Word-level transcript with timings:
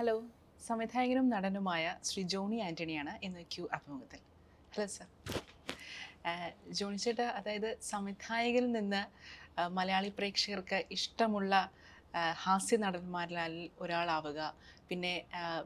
Hello 0.00 0.14
സംവിധായകനും 0.66 1.26
നടനുമായ 1.32 1.84
Shri 2.08 2.22
Johnny 2.32 2.58
ആന്റണിയാണ് 2.66 3.12
ഇന്ന് 3.26 3.42
ക്യൂ 3.52 3.64
അഭിമുഖത്തിൽ. 3.76 4.20
ഹലോ 4.74 4.86
സർ 4.92 5.08
ജോണി 6.78 6.98
ചേട്ടാ 7.02 7.26
അതായത് 7.38 7.68
സംവിധായകനിൽ 7.90 8.70
നിന്ന് 8.76 9.02
മലയാളി 9.78 10.10
പ്രേക്ഷകർക്ക് 10.18 10.78
ഇഷ്ടമുള്ള 10.96 11.52
ഹാസ്യ 12.44 12.78
നടന്മാരിൽ 12.86 13.60
ഒരാളാവുക 13.84 14.40
പിന്നെ 14.90 15.14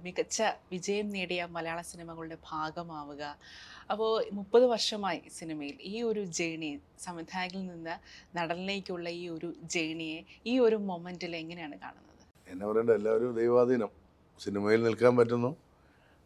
മികച്ച 0.06 0.42
വിജയം 0.74 1.08
നേടിയ 1.16 1.44
മലയാള 1.56 1.80
സിനിമകളുടെ 1.92 2.38
ഭാഗമാവുക. 2.50 3.22
അപ്പോൾ 3.92 4.12
മുപ്പത് 4.38 4.68
വർഷമായി 4.74 5.22
സിനിമയിൽ 5.38 5.76
ഈ 5.94 5.96
ഒരു 6.10 6.24
ജേണി 6.38 6.72
സംവിധായകനിൽ 7.06 7.68
നിന്ന് 7.74 7.98
നടനിലേക്കുള്ള 8.38 9.08
ഈ 9.22 9.26
ഒരു 9.38 9.50
ജേണിയെ 9.76 10.20
ഈ 10.52 10.56
ഒരു 10.68 10.78
മൊമെന്റിൽ 10.90 11.34
എങ്ങനെയാണ് 11.44 11.78
കാണുന്നത്? 11.84 12.24
എന്നെ 12.48 12.64
പറയേണ്ട 12.70 12.94
എല്ലാവരും 13.00 13.36
ദൈവാധീനം. 13.42 13.92
സിനിമയിൽ 14.38 14.82
നിൽക്കാൻ 14.82 15.16
പറ്റുന്നു 15.16 15.56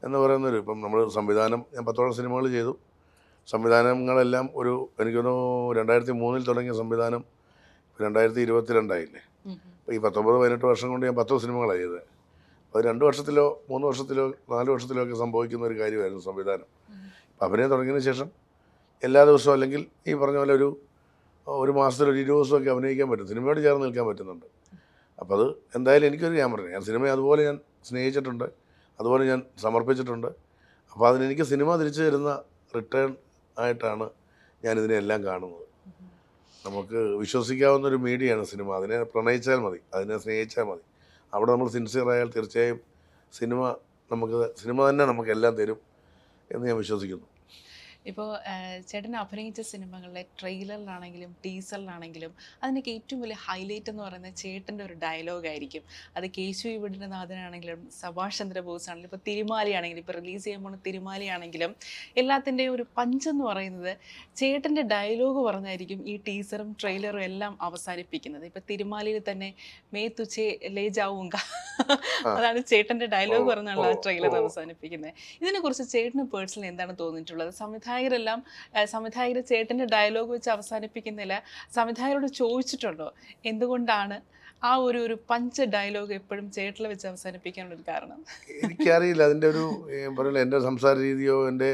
എന്ന് 0.05 0.19
പറയുന്നൊരു 0.19 0.57
ഇപ്പം 0.57 0.81
നമ്മൾ 0.81 1.09
സംവിധാനം 1.09 1.65
ഞാൻ 1.75 1.85
പത്തോളം 1.85 2.13
സിനിമകൾ 2.13 2.49
ചെയ്തു. 2.49 2.79
സംവിധാനങ്ങളെല്ലാം 3.49 4.51
ഒരു 4.55 4.89
എനിക്കൊന്ന് 5.01 5.35
രണ്ടായിരത്തി 5.77 6.13
മൂന്നിൽ 6.13 6.45
തുടങ്ങിയ 6.45 6.73
സംവിധാനം 6.73 7.25
രണ്ടായിരത്തി 8.01 8.41
ഇരുപത്തിരണ്ടായില്ലേ? 8.41 9.21
ഉം. 9.47 9.51
ഉം. 9.51 9.73
അപ്പോൾ 9.81 9.93
ഈ 9.93 9.99
പത്തൊമ്പത് 9.99 10.37
പതിനെട്ട് 10.37 10.67
വർഷം 10.67 10.89
കൊണ്ട് 10.89 11.07
ഞാൻ 11.07 11.17
പത്തോ 11.17 11.39
സിനിമകളാണ് 11.39 11.79
ചെയ്തത്. 11.79 12.03
അത് 12.75 12.85
രണ്ട് 12.85 13.05
വർഷത്തിലോ 13.05 13.63
മൂന്ന് 13.71 13.87
വർഷത്തിലോ 13.87 14.35
നാല് 14.51 14.71
വർഷത്തിലോ 14.71 15.03
ഒക്കെ 15.03 15.15
സംഭവിക്കുന്ന 15.15 15.67
ഒരു 15.67 15.79
കാര്യമായിരുന്നു 15.81 16.23
സംവിധാനം. 16.23 16.67
അപ്പം 17.31 17.47
അഭിനയം 17.47 17.71
തുടങ്ങിയതിന് 17.71 18.05
ശേഷം 18.05 18.31
എല്ലാ 19.03 19.25
ദിവസവും 19.25 19.53
അല്ലെങ്കിൽ 19.53 19.87
ഈ 20.07 20.15
പറഞ്ഞ 20.15 20.37
പോലെ 20.37 20.55
ഒരു 20.55 20.81
ഒരു 21.47 21.71
മാസത്തിൽ 21.71 22.11
ഒരു 22.11 22.19
ഇരുപത് 22.19 22.39
ദിവസമൊക്കെ 22.39 22.71
അഭിനയിക്കാൻ 22.71 23.11
പറ്റും. 23.11 23.27
സിനിമയോട് 23.27 23.61
ചേർന്ന് 23.63 23.87
നിൽക്കാൻ 23.87 24.07
പറ്റുന്നുണ്ട്. 24.07 24.47
അപ്പോൾ 25.19 25.43
അത് 25.43 25.55
എന്തായാലും 25.77 26.07
എനിക്കൊരു 26.07 26.35
ഞാൻ 26.35 26.53
പറഞ്ഞു 26.53 26.69
ഞാൻ 26.69 26.81
സിനിമയെ 26.81 27.13
അതുപോലെ 27.13 27.45
ഞാൻ 27.45 27.59
സ്നേഹിച്ചിട്ടുണ്ട്. 27.85 28.45
അതുപോലെ 29.01 29.25
ഞാൻ 29.25 29.43
സമർപ്പിച്ചിട്ടുണ്ട്. 29.63 30.27
അപ്പോൾ 30.93 31.09
അതിനെനിക്ക് 31.09 31.43
സിനിമ 31.43 31.77
തിരിച്ചു 31.77 32.03
തരുന്ന 32.03 32.43
റിട്ടേൺ 32.77 33.17
ആയിട്ടാണ് 33.59 34.11
ഞാനിതിനെ 34.65 34.95
എല്ലാം 34.95 35.25
കാണുന്നത്. 35.25 35.65
നമുക്ക് 36.67 36.95
വിശ്വസിക്കാവുന്ന 36.95 37.87
ഒരു 37.87 37.97
മീഡിയയാണ് 37.97 38.45
സിനിമ. 38.45 38.73
അതിനെ 38.73 39.03
പ്രണയിച്ചാൽ 39.03 39.57
മതി. 39.57 39.81
അതിനെ 39.95 40.19
സ്നേഹിച്ചാൽ 40.19 40.65
മതി. 40.65 40.81
അവിടെ 41.35 41.53
നമ്മൾ 41.53 41.69
സിൻസിയർ 41.69 42.11
ആയാൽ 42.11 42.29
തീർച്ചയായും 42.37 42.81
സിനിമ 43.33 43.77
നമുക്ക് 44.13 44.55
സിനിമ 44.57 44.91
തന്നെ 44.91 45.05
നമുക്കെല്ലാം 45.05 45.57
തരും 45.57 45.79
എന്ന് 46.51 46.67
ഞാൻ 46.67 46.77
വിശ്വസിക്കുന്നു. 46.77 47.27
ഇപ്പോൾ 48.11 48.29
ചേട്ടൻ 48.91 49.15
അഭിനയിച്ച 49.23 49.61
സിനിമകളിലെ 49.73 50.23
ട്രെയിലറിലാണെങ്കിലും 50.41 51.31
ടീസറിലാണെങ്കിലും 51.45 52.33
അതിനൊക്കെ 52.63 52.93
ഏറ്റവും 52.99 53.21
വലിയ 53.25 53.39
ഹൈലൈറ്റ് 53.47 53.91
എന്ന് 53.93 54.03
പറയുന്നത് 54.07 54.37
ചേട്ടന്റെ 54.43 54.85
ഒരു 54.89 54.97
ഡയലോഗ് 55.05 55.49
ആയിരിക്കും 55.53 55.85
അത് 56.19 56.27
കേശു 56.39 56.67
ഇവിടുത്തെ 56.77 57.09
നാഥനാണെങ്കിലും 57.17 57.81
സുഭാഷ് 58.01 58.39
ചന്ദ്രബോസ് 58.41 58.87
ആണെങ്കിലും 58.91 59.11
ഇപ്പോൾ 59.11 59.23
തിരുമാലിയാണെങ്കിലും 59.29 60.03
ഇപ്പോൾ 60.05 60.17
റിലീസ് 60.21 60.45
ചെയ്യാൻ 60.47 60.63
പോകുന്ന 60.65 60.81
തിരുമാലിയാണെങ്കിലും 60.89 61.71
എല്ലാത്തിന്റെയും 62.23 62.73
ഒരു 62.77 62.87
പഞ്ചെന്ന് 62.99 63.45
പറയുന്നത് 63.51 63.93
ചേട്ടന്റെ 64.41 64.85
ഡയലോഗ് 64.95 65.41
പറഞ്ഞായിരിക്കും 65.49 66.01
ഈ 66.13 66.15
ടീസറും 66.29 66.71
ട്രെയിലറും 66.81 67.23
എല്ലാം 67.31 67.53
അവസാനിപ്പിക്കുന്നത്. 67.69 68.45
ഇപ്പോൾ 68.51 68.63
തിരുമാലിയിൽ 68.71 69.19
തന്നെ 69.31 69.51
മേ 69.95 70.03
തുച്ചേ 70.19 70.47
ലേ 70.77 70.85
ജാവുങ്ക 70.99 71.37
അതാണ് 72.37 72.61
ചേട്ടന്റെ 72.71 73.07
ഡയലോഗ് 73.15 73.47
പറഞ്ഞാണല്ലോ 73.51 73.91
ആ 73.97 74.01
ട്രെയിലർ 74.05 74.33
അവസാനിപ്പിക്കുന്നത്. 74.43 75.13
ഇതിനെക്കുറിച്ച് 75.41 75.85
ചേട്ടന് 75.95 76.25
പേഴ്സണലി 76.35 76.69
എന്താണ് 76.73 76.95
തോന്നിയിട്ടുള്ളത്? 77.03 77.53
സംവിധായകരെല്ലാം 77.99 78.41
സംവിധായകർ 78.93 79.39
ചേട്ടന്റെ 79.51 79.87
ഡയലോഗ് 79.95 80.31
വെച്ച് 80.35 80.51
അവസാനിപ്പിക്കുന്നില്ല. 80.51 81.35
സംവിധായകരോട് 81.77 82.29
ചോദിച്ചിട്ടുണ്ടോ? 82.41 83.09
എന്തുകൊണ്ടാണ് 83.51 84.17
ആ 84.69 84.71
ഒരു 84.87 84.99
ഒരു 85.07 85.17
പഞ്ച് 85.31 85.63
ഡയലോഗ് 85.75 86.13
എപ്പോഴും 86.21 86.47
ചേട്ടിൽ 86.57 86.85
വെച്ച് 86.93 87.07
അവസാനിപ്പിക്കാനുള്ള 87.11 87.75
ഒരു 87.75 87.85
കാരണം? 87.89 88.21
എനിക്കറിയില്ല. 88.65 89.23
അതിന്റെ 89.29 89.49
ഒരു 89.53 89.65
പറയുന്നത് 90.19 90.43
എന്റെ 90.47 90.61
സംസാര 90.69 90.95
രീതിയോ 91.09 91.37
എന്റെ 91.51 91.71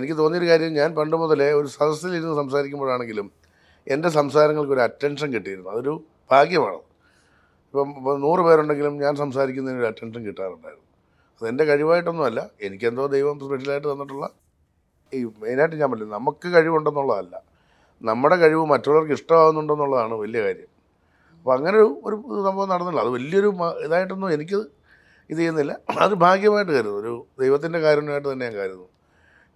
എനിക്ക് 0.00 0.16
തോന്നിയൊരു 0.22 0.48
കാര്യം 0.50 0.72
ഞാൻ 0.80 0.90
പണ്ട് 0.98 1.16
മുതലേ 1.22 1.48
ഒരു 1.60 1.68
സദസ്സിലിരുന്ന് 1.76 2.36
സംസാരിക്കുമ്പോഴാണെങ്കിലും 2.42 3.28
എന്റെ 3.94 4.10
സംസാരങ്ങൾക്ക് 4.18 4.74
ഒരു 4.76 4.82
അറ്റൻഷൻ 4.88 5.28
കിട്ടിയിരുന്നു. 5.36 5.70
അതൊരു 5.74 5.94
ഭാഗ്യമാണ്. 6.32 6.80
ഇപ്പം 7.68 7.90
നൂറ് 8.24 8.42
പേരുണ്ടെങ്കിലും 8.46 8.94
ഞാൻ 9.04 9.14
സംസാരിക്കുന്നതിന് 9.22 9.80
ഒരു 9.82 9.88
അറ്റൻഷൻ 9.92 10.22
കിട്ടാറുണ്ടായിരുന്നു. 10.28 10.86
അത് 11.38 11.46
എന്റെ 11.52 11.64
കഴിവായിട്ടൊന്നുമല്ല. 11.70 12.40
എനിക്കെന്തോ 12.66 13.06
ദൈവം 13.16 13.36
സ്പെഷ്യലായിട്ട് 13.44 13.88
തന്നിട്ടുള്ള 13.92 14.26
ഈ 15.12 15.24
മെയിനായിട്ട് 15.24 15.76
ഞാൻ 15.76 15.90
പറയുന്നത് 15.90 16.18
നമുക്ക് 16.18 16.48
കഴിവുണ്ടെന്നുള്ളതല്ല. 16.54 17.42
നമ്മുടെ 18.02 18.36
കഴിവ് 18.36 18.66
മറ്റുള്ളവർക്ക് 18.66 19.12
ഇഷ്ടമാകുന്നുണ്ടെന്നുള്ളതാണ് 19.12 20.14
വലിയ 20.14 20.42
കാര്യം. 20.42 20.70
അപ്പോൾ 21.38 21.56
അങ്ങനെ 21.56 21.76
ഒരു 21.78 22.00
ഒരു 22.04 22.16
സംഭവം 22.46 22.68
നടന്നില്ല. 22.68 23.00
അത് 23.00 23.08
വലിയൊരു 23.08 23.54
ഇതായിട്ടൊന്നും 23.84 24.32
എനിക്ക് 24.32 24.54
ഇത് 25.30 25.38
ചെയ്യുന്നില്ല. 25.38 25.78
അത് 25.98 26.14
ഭാഗ്യമായിട്ട് 26.14 26.72
കരുതുന്നു. 26.72 26.98
ഒരു 27.00 27.26
ദൈവത്തിന്റെ 27.40 27.78
കാരുണ്യമായിട്ട് 27.78 28.32
തന്നെ 28.32 28.46
ഞാൻ 28.46 28.54
കരുതുന്നു. 28.54 28.88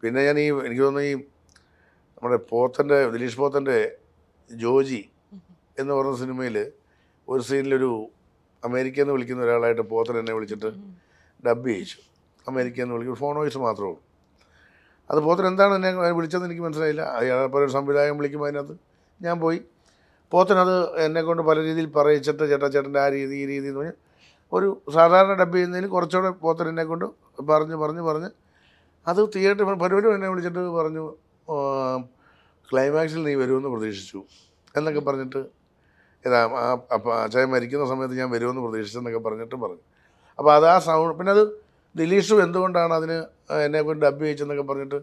പിന്നെ 0.03 0.25
ഞാൻ 0.25 0.39
ഈ 0.39 0.47
എനിക്ക് 0.67 0.83
തോന്നുന്നു 0.83 1.09
ഈ 1.09 1.15
നമ്മുടെ 2.17 2.39
പോത്തന്റെ 2.51 3.09
ദിലീഷ് 3.11 3.37
പോത്തന്റെ 3.37 3.97
ജോജി 4.53 5.09
എന്ന് 5.79 5.95
പറഞ്ഞ 5.95 6.15
സിനിമയിൽ 6.15 6.73
ഒരു 7.29 7.43
സീനിലൊരു 7.43 8.09
അമേരിക്കയിൽ 8.65 9.03
നിന്ന് 9.03 9.13
വിളിക്കുന്ന 9.13 9.43
ഒരാളായിട്ട് 9.43 9.83
പോത്തൻ 9.83 10.19
എന്നെ 10.19 10.35
വിളിച്ചിട്ട് 10.35 10.67
ഡബ് 11.47 11.69
ചെയ്യിച്ചു. 11.69 11.99
അമേരിക്കയിൽ 12.49 12.85
നിന്ന് 12.85 12.95
വിളിക്കും. 12.95 13.17
ഫോൺ 13.17 13.37
വോയിസ് 13.37 13.59
മാത്രമേ 13.59 13.89
ഉള്ളൂ. 13.89 14.08
അത് 15.11 15.21
പോത്തൻ 15.27 15.45
എന്താണ് 15.51 15.75
എന്നെ 15.79 15.91
വിളിച്ചതെന്ന് 16.19 16.49
എനിക്ക് 16.51 16.65
മനസ്സിലായില്ല. 16.67 17.03
അയാളെപ്പോലെ 17.19 17.65
ഒരു 17.69 17.75
സംവിധായകൻ 17.77 18.17
വിളിക്കുമ്പോൾ 18.21 18.49
അതിനകത്ത് 18.49 18.75
ഞാൻ 19.21 19.37
പോയി. 19.45 19.61
പോത്തനത് 20.33 20.75
എന്നെക്കൊണ്ട് 21.05 21.43
പല 21.49 21.59
രീതിയിൽ 21.69 21.87
പറയിച്ചിട്ട് 21.99 22.45
ചേട്ടാ 22.51 22.69
ചേട്ടന്റെ 22.75 23.01
ആ 23.05 23.07
രീതി 23.17 23.37
ഈ 23.43 23.45
രീതി 23.53 23.69
എന്ന് 23.71 23.81
പറഞ്ഞ് 23.81 23.95
ഒരു 24.53 24.69
സാധാരണ 24.97 25.33
ഡബ് 25.41 25.57
ചെയ്യുന്നതിന് 25.57 25.89
കുറച്ചുകൂടെ 25.95 26.31
പോത്തൻ 26.45 26.67
എന്നെ 26.73 26.85
കൊണ്ട് 26.91 27.07
പറഞ്ഞ് 27.51 27.77
പറഞ്ഞ് 27.83 28.03
പറഞ്ഞ് 28.09 28.31
അത് 29.07 29.21
തിയേറ്റർ 29.35 29.65
പരിപാടി 29.85 30.09
എന്നെ 30.17 30.29
വിളിച്ചിട്ട് 30.33 30.63
പറഞ്ഞു 30.79 31.05
ക്ലൈമാക്സിൽ 32.69 33.23
നീ 33.29 33.35
വരുമെന്ന് 33.43 33.71
പ്രതീക്ഷിച്ചു 33.75 34.21
എന്നൊക്കെ 34.79 35.03
പറഞ്ഞിട്ട് 35.09 35.41
ഇതാ 36.25 36.41
അപ്പം 36.95 37.13
അച്ചായ 37.23 37.45
മരിക്കുന്ന 37.55 37.85
സമയത്ത് 37.93 38.15
ഞാൻ 38.21 38.29
വരുമെന്ന് 38.35 38.63
പ്രതീക്ഷിച്ചെന്നൊക്കെ 38.67 39.21
പറഞ്ഞിട്ട് 39.27 39.57
പറഞ്ഞു. 39.65 39.85
അപ്പോൾ 40.39 40.53
അത് 40.57 40.67
ആ 40.73 40.77
സൗണ്ട് 40.87 41.15
പിന്നെ 41.19 41.33
അത് 41.37 41.45
ദിലീഷും 42.01 42.39
എന്തുകൊണ്ടാണ് 42.45 42.93
അതിന് 42.99 43.17
എന്നെ 43.67 43.81
കൊണ്ട് 43.87 44.01
ഡബ് 44.07 44.23
ചെയ്യിച്ചെന്നൊക്കെ 44.25 44.65
പറഞ്ഞിട്ട് 44.71 44.99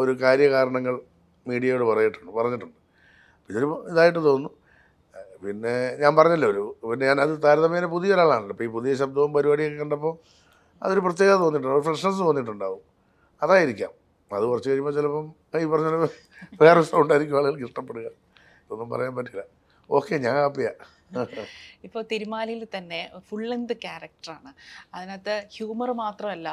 ഒരു 0.00 0.12
കാര്യകാരണങ്ങൾ 0.22 0.94
മീഡിയയോട് 1.50 1.84
പറയിട്ടുണ്ട് 1.90 2.30
പറഞ്ഞിട്ടുണ്ട്. 2.38 2.76
ഇതൊരു 3.50 3.66
ഇതായിട്ട് 3.90 4.20
തോന്നുന്നു. 4.28 4.50
പിന്നെ 5.44 5.74
ഞാൻ 6.02 6.12
പറഞ്ഞല്ലോ 6.18 6.48
ഒരു 6.54 6.62
പിന്നെ 6.90 7.04
ഞാൻ 7.10 7.18
അത് 7.24 7.32
താരതമ്യേന 7.44 7.86
പുതിയ 7.94 8.14
ഒരാളാണല്ലോ. 8.16 8.52
അപ്പോൾ 8.54 8.66
ഈ 8.68 8.70
പുതിയ 8.76 8.92
ശബ്ദവും 9.02 9.30
പരിപാടിയൊക്കെ 9.36 9.78
കണ്ടപ്പോൾ 9.82 10.14
അതൊരു 10.82 11.02
പ്രത്യേകത 11.06 11.36
തോന്നിയിട്ടുണ്ട് 11.44 11.76
ഒരു 11.78 11.84
ഫ്രഷ്നസ് 11.88 12.20
തോന്നിയിട്ടുണ്ടാവും. 12.26 12.82
അതായിരിക്കാം. 13.42 13.92
അത് 14.30 14.44
കുറച്ച് 14.50 14.68
കഴിയുമ്പോൾ 14.70 14.94
ചിലപ്പം 14.98 15.26
ഈ 15.62 15.66
പറഞ്ഞ 15.74 15.88
വേറെ 16.62 16.80
സൗണ്ടായിരിക്കും 16.90 17.36
ആളുകൾക്ക് 17.40 17.66
ഇഷ്ടപ്പെടുക. 17.68 18.08
ഇതൊന്നും 18.64 18.88
പറയാൻ 18.94 19.12
പറ്റില്ല. 19.18 19.42
ഓക്കെ 19.96 20.14
ഞാൻ 20.26 20.36
ഹാപ്പിയാണ് 20.42 20.84
ഇപ്പോൾ 21.86 22.02
തിരുമാലിയിൽ 22.10 22.62
തന്നെ 22.74 22.98
ഫുൾ 23.26 23.44
ലെങ്ത് 23.50 23.72
ക്യാരക്ടറാണ് 23.84 24.50
അതിനകത്ത് 24.94 25.34
ഹ്യൂമർ 25.54 25.90
മാത്രമല്ല 26.02 26.48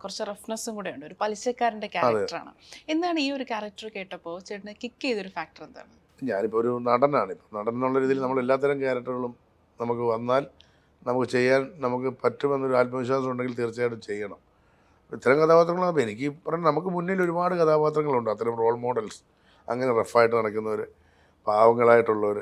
കുറച്ച് 0.00 0.24
റഫ്നെസ്സും 0.30 0.74
കൂടെ 0.78 0.90
ഉണ്ട്. 0.94 1.04
ഒരു 1.08 1.16
പലിശക്കാരന്റെ 1.22 1.88
ക്യാരക്ടറാണ് 1.94 2.52
എന്താണ് 2.94 3.18
ഈ 3.26 3.28
ഒരു 3.36 3.44
ക്യാരക്ടർ 3.52 3.86
കേട്ടപ്പോൾ 3.96 4.36
ചേട്ടന് 4.48 4.74
കിക്ക് 4.82 5.02
ചെയ്തൊരു 5.06 5.32
ഫാക്ടർ 5.38 5.62
എന്താണ്? 5.68 5.92
ഞാനിപ്പോൾ 6.30 6.60
ഒരു 6.62 6.72
നടനാണ്. 6.90 7.30
ഇപ്പോൾ 7.36 7.50
നടൻ 7.58 7.74
എന്നുള്ള 7.78 7.98
രീതിയിൽ 8.04 8.20
നമ്മൾ 8.24 8.40
എല്ലാത്തരം 8.44 8.78
ക്യാരക്ടറുകളും 8.84 9.34
നമുക്ക് 9.80 10.04
വന്നാൽ 10.14 10.44
നമുക്ക് 11.08 11.28
ചെയ്യാൻ 11.36 11.62
നമുക്ക് 11.84 12.08
പറ്റുമെന്നൊരു 12.22 12.74
ആത്മവിശ്വാസം 12.80 13.28
ഉണ്ടെങ്കിൽ 13.32 13.54
തീർച്ചയായിട്ടും 13.60 14.00
ചെയ്യണം. 14.08 14.40
ഇത്തരം 15.16 15.36
കഥാപാത്രങ്ങൾ 15.42 15.84
അപ്പോൾ 15.90 16.02
എനിക്ക് 16.06 16.26
പറഞ്ഞാൽ 16.46 16.68
നമുക്ക് 16.70 16.90
മുന്നിൽ 16.96 17.20
ഒരുപാട് 17.26 17.54
കഥാപാത്രങ്ങളുണ്ട്. 17.60 18.30
അത്തരം 18.34 18.56
റോൾ 18.62 18.74
മോഡൽസ് 18.86 19.20
അങ്ങനെ 19.68 19.92
റഫായിട്ട് 20.00 20.34
നടക്കുന്നവർ 20.40 20.80
പാവങ്ങളായിട്ടുള്ളവർ 21.46 22.38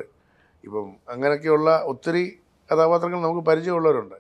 ഇപ്പം 0.64 0.86
അങ്ങനെയൊക്കെയുള്ള 1.12 1.70
ഒത്തിരി 1.92 2.24
കഥാപാത്രങ്ങൾ 2.70 3.20
നമുക്ക് 3.20 3.42
പരിചയമുള്ളവരുണ്ട്. 3.50 4.16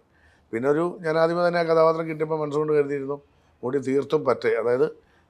പിന്നെ 0.52 0.66
ഒരു 0.74 0.84
ഞാൻ 1.04 1.14
ആദ്യമേ 1.22 1.42
തന്നെ 1.46 1.60
ആ 1.62 1.64
കഥാപാത്രം 1.70 2.04
കിട്ടിയപ്പോൾ 2.10 2.38
മനസ്സുകൊണ്ട് 2.42 2.72
കരുതിയിരുന്നു 2.72 3.16
മുടി 3.62 3.78
തീർത്തും 3.88 4.20
പറ്റേ. 4.28 4.50
അതായത് 4.60 4.86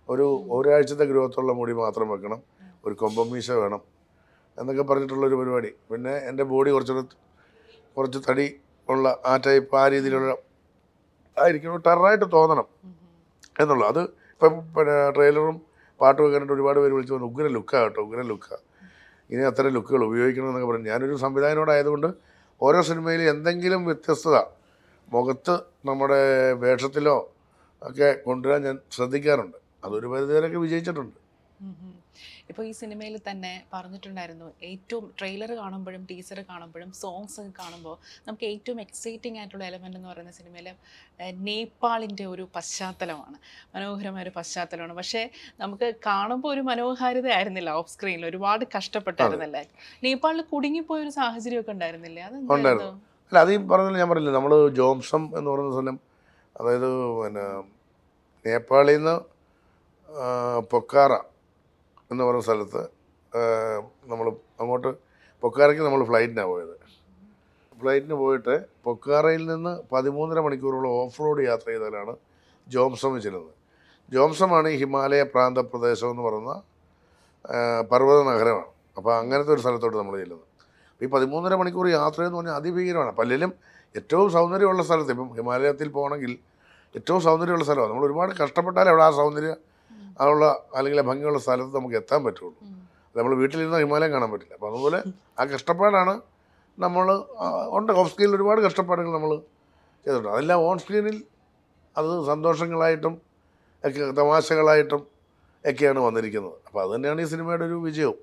ഒരു 0.08 0.26
ഒരാഴ്ചത്തെ 0.56 1.04
ഗ്രോത്തുള്ള 1.04 1.52
മുടി 1.60 1.72
മാത്രം 1.82 2.08
വെക്കണം 2.12 2.40
ഒരു 2.86 2.94
കൊമ്പമീശ 2.94 3.48
വേണം 3.62 3.80
എന്നൊക്കെ 4.58 4.84
പറഞ്ഞിട്ടുള്ളൊരു 4.90 5.36
പരിപാടി. 5.40 5.70
പിന്നെ 5.90 6.14
എന്റെ 6.28 6.44
ബോഡി 6.52 6.70
കുറച്ചുകൂടെ 6.70 7.16
കുറച്ച് 7.96 8.20
തടി 8.28 8.46
ഉള്ള 8.88 9.08
ആ 9.30 9.32
ടൈപ്പ് 9.46 9.76
ആ 9.76 9.84
രീതിയിലുള്ള 9.88 10.32
ആയിരിക്കണം 11.36 11.82
ടെററായിട്ട് 11.86 12.26
തോന്നണം 12.36 12.66
എന്നുള്ളത് 13.60 13.88
അത് 13.92 14.02
ഇപ്പം 14.32 14.54
പിന്നെ 14.74 14.96
ട്രെയിലറും 15.16 15.56
പാട്ടും 16.00 16.22
ഒക്കെ 16.22 16.32
കണ്ടിട്ട് 16.34 16.54
ഒരുപാട് 16.56 16.78
പേര് 16.80 16.94
വിളിച്ചു 16.96 17.14
വന്നു 17.14 17.28
ഉഗ്ര 17.30 17.46
ലുക്കാണ് 17.56 17.84
കേട്ടോ 17.84 18.02
ഉഗ്ര 18.02 18.22
ലുക്കാണ് 18.22 18.62
ഇനി 19.30 19.42
അത്തരം 19.42 19.72
ലുക്കുകൾ 19.72 20.04
ഉപയോഗിക്കണം 20.04 20.48
എന്നൊക്കെ 20.48 20.68
പറഞ്ഞു. 20.70 20.88
ഞാനൊരു 20.88 21.16
സംവിധായകനോടായതുകൊണ്ട് 21.16 22.06
ഓരോ 22.62 22.82
സിനിമയിലും 22.82 23.30
എന്തെങ്കിലും 23.30 23.84
വ്യത്യസ്തത 23.84 24.36
മുഖത്ത് 25.12 25.54
നമ്മുടെ 25.84 26.20
വേഷത്തിലോ 26.52 27.16
ഒക്കെ 27.82 28.08
കൊണ്ടുവരാൻ 28.24 28.62
ഞാൻ 28.62 28.78
ശ്രദ്ധിക്കാറുണ്ട്. 28.92 29.58
അതൊരു 29.84 30.06
പരിധിവരെയൊക്കെ 30.06 30.58
വിജയിച്ചിട്ടുണ്ട്. 30.58 31.16
ഇപ്പോൾ 32.50 32.64
ഈ 32.68 32.72
സിനിമയിൽ 32.80 33.14
തന്നെ 33.28 33.52
പറഞ്ഞിട്ടുണ്ടായിരുന്നു 33.72 34.48
ഏറ്റവും 34.70 35.04
ട്രെയിലർ 35.18 35.50
കാണുമ്പോഴും 35.60 36.02
ടീസർ 36.10 36.38
കാണുമ്പോഴും 36.50 36.90
സോങ്സ് 37.00 37.36
ഒക്കെ 37.40 37.52
കാണുമ്പോൾ 37.62 37.96
നമുക്ക് 38.28 38.46
ഏറ്റവും 38.52 38.78
എക്സൈറ്റിംഗ് 38.84 39.38
ആയിട്ടുള്ള 39.40 39.64
എലമെന്റ് 39.70 39.98
എന്ന് 39.98 40.08
പറയുന്ന 40.12 40.32
സിനിമയിലെ 40.38 40.72
നേപ്പാളിന്റെ 41.48 42.26
ഒരു 42.32 42.44
പശ്ചാത്തലമാണ്. 42.56 43.36
മനോഹരമായ 43.74 44.22
ഒരു 44.26 44.32
പശ്ചാത്തലമാണ്. 44.38 44.96
പക്ഷേ 45.00 45.22
നമുക്ക് 45.62 45.88
കാണുമ്പോൾ 46.08 46.52
ഒരു 46.54 46.64
മനോഹാരിത 46.70 47.30
ആയിരുന്നില്ല 47.38 47.70
ഓഫ് 47.80 47.92
സ്ക്രീനിൽ 47.94 48.26
ഒരുപാട് 48.32 48.66
കഷ്ടപ്പെട്ടായിരുന്നല്ലേ? 48.76 49.64
നേപ്പാളിൽ 50.06 50.42
കുടുങ്ങിപ്പോയ 50.52 50.98
ഒരു 51.06 51.14
സാഹചര്യമൊക്കെ 51.20 51.72
ഉണ്ടായിരുന്നില്ലേ? 51.76 52.22
അത് 52.28 52.36
അല്ല 53.32 53.38
അത് 53.44 53.50
ഈ 53.54 53.58
പറഞ്ഞ 53.70 53.96
ഞാൻ 54.02 54.08
പറഞ്ഞില്ല 54.10 54.34
നമ്മൾ 54.36 54.52
ജോംസം 54.80 55.22
എന്ന് 55.38 55.48
പറയുന്ന 55.52 55.72
സ്ഥലം 55.78 55.96
അതായത് 56.60 56.86
പിന്നെ 57.18 57.46
നേപ്പാളിൽ 58.44 58.96
നിന്ന് 58.98 59.16
പൊക്കാറ 60.72 61.12
എന്ന് 62.12 62.22
പറഞ്ഞ 62.24 62.42
സ്ഥലത്ത് 62.46 62.82
നമ്മൾ 64.10 64.26
അങ്ങോട്ട് 64.62 64.90
പൊക്കാറയ്ക്ക് 65.42 65.82
നമ്മൾ 65.86 66.00
ഫ്ലൈറ്റിനാണ് 66.10 66.50
പോയത്. 66.52 66.74
ഫ്ലൈറ്റിന് 67.80 68.16
പോയിട്ട് 68.22 68.54
പൊക്കാറയിൽ 68.86 69.42
നിന്ന് 69.52 69.72
പതിമൂന്നര 69.92 70.40
മണിക്കൂറോളം 70.46 70.92
ഓഫ് 71.00 71.20
റോഡ് 71.24 71.42
യാത്ര 71.48 71.68
ചെയ്താലാണ് 71.72 72.14
ജോംസം 72.74 73.12
ചെല്ലുന്നത്. 73.24 73.54
ജോംസമാണ് 74.14 74.68
ഈ 74.74 74.76
ഹിമാലയ 74.82 75.22
പ്രാന്ത 75.34 75.58
പ്രദേശം 75.70 76.10
എന്ന് 76.12 76.24
പറയുന്ന 76.26 76.52
പർവത 77.90 78.18
നഗരമാണ്. 78.30 78.68
അപ്പോൾ 78.96 79.12
അങ്ങനത്തെ 79.20 79.52
ഒരു 79.54 79.62
സ്ഥലത്തോട്ട് 79.64 79.98
നമ്മൾ 80.00 80.14
ചെല്ലുന്നത്. 80.22 80.46
ഈ 81.02 81.06
പതിമൂന്നര 81.14 81.54
മണിക്കൂർ 81.60 81.86
യാത്ര 81.98 82.20
എന്ന് 82.28 82.38
പറഞ്ഞാൽ 82.38 82.56
അതിഭീകരമാണ്. 82.60 83.12
പല്ലിലും 83.20 83.50
ഏറ്റവും 83.98 84.28
സൗന്ദര്യമുള്ള 84.36 84.82
സ്ഥലത്ത് 84.88 85.12
ഇപ്പം 85.14 85.28
ഹിമാലയത്തിൽ 85.38 85.88
പോകണമെങ്കിൽ 85.96 86.32
ഏറ്റവും 86.98 87.20
സൗന്ദര്യമുള്ള 87.26 87.64
സ്ഥലമാണ്. 87.68 87.90
നമ്മൾ 87.92 88.04
ഒരുപാട് 88.08 88.32
കഷ്ടപ്പെട്ടാലേ 88.42 88.90
അവിടെ 88.92 89.04
ആ 89.08 89.10
സൗന്ദര്യം 89.20 89.56
ഉള്ള 90.32 90.46
അല്ലെങ്കിൽ 90.76 91.00
ഭംഗിയുള്ള 91.10 91.40
സ്ഥലത്ത് 91.44 91.72
നമുക്ക് 91.78 91.96
എത്താൻ 92.00 92.20
പറ്റുള്ളൂ. 92.26 92.58
നമ്മൾ 93.16 93.32
വീട്ടിലിരുന്ന് 93.40 93.78
ഹിമാലയം 93.84 94.10
കാണാൻ 94.14 94.30
പറ്റില്ല. 94.32 94.54
അപ്പോൾ 94.58 94.68
അതുപോലെ 94.72 94.98
ആ 95.40 95.44
കഷ്ടപ്പാടാണ് 95.52 96.14
നമ്മൾ 96.84 97.06
ഉണ്ട് 97.76 97.92
ഓഫ് 98.00 98.10
സ്ക്രീനിൽ 98.12 98.34
ഒരുപാട് 98.38 98.60
കഷ്ടപ്പാടുകൾ 98.66 99.12
നമ്മൾ 99.16 99.32
ചെയ്തിട്ടുണ്ട്. 100.04 100.28
അതെല്ലാം 100.34 100.58
ഓൺ 100.68 100.76
സ്ക്രീനിൽ 100.84 101.16
അത് 102.00 102.10
സന്തോഷങ്ങളായിട്ടും 102.30 103.14
ഒക്കെ 103.86 104.10
തമാശകളായിട്ടും 104.20 105.02
ഒക്കെയാണ് 105.70 106.00
വന്നിരിക്കുന്നത്. 106.08 106.56
അപ്പോൾ 106.66 106.80
അത് 106.84 106.90
തന്നെയാണ് 106.94 107.20
ഈ 107.24 107.28
സിനിമയുടെ 107.34 107.64
ഒരു 107.70 107.78
വിജയവും. 107.86 108.18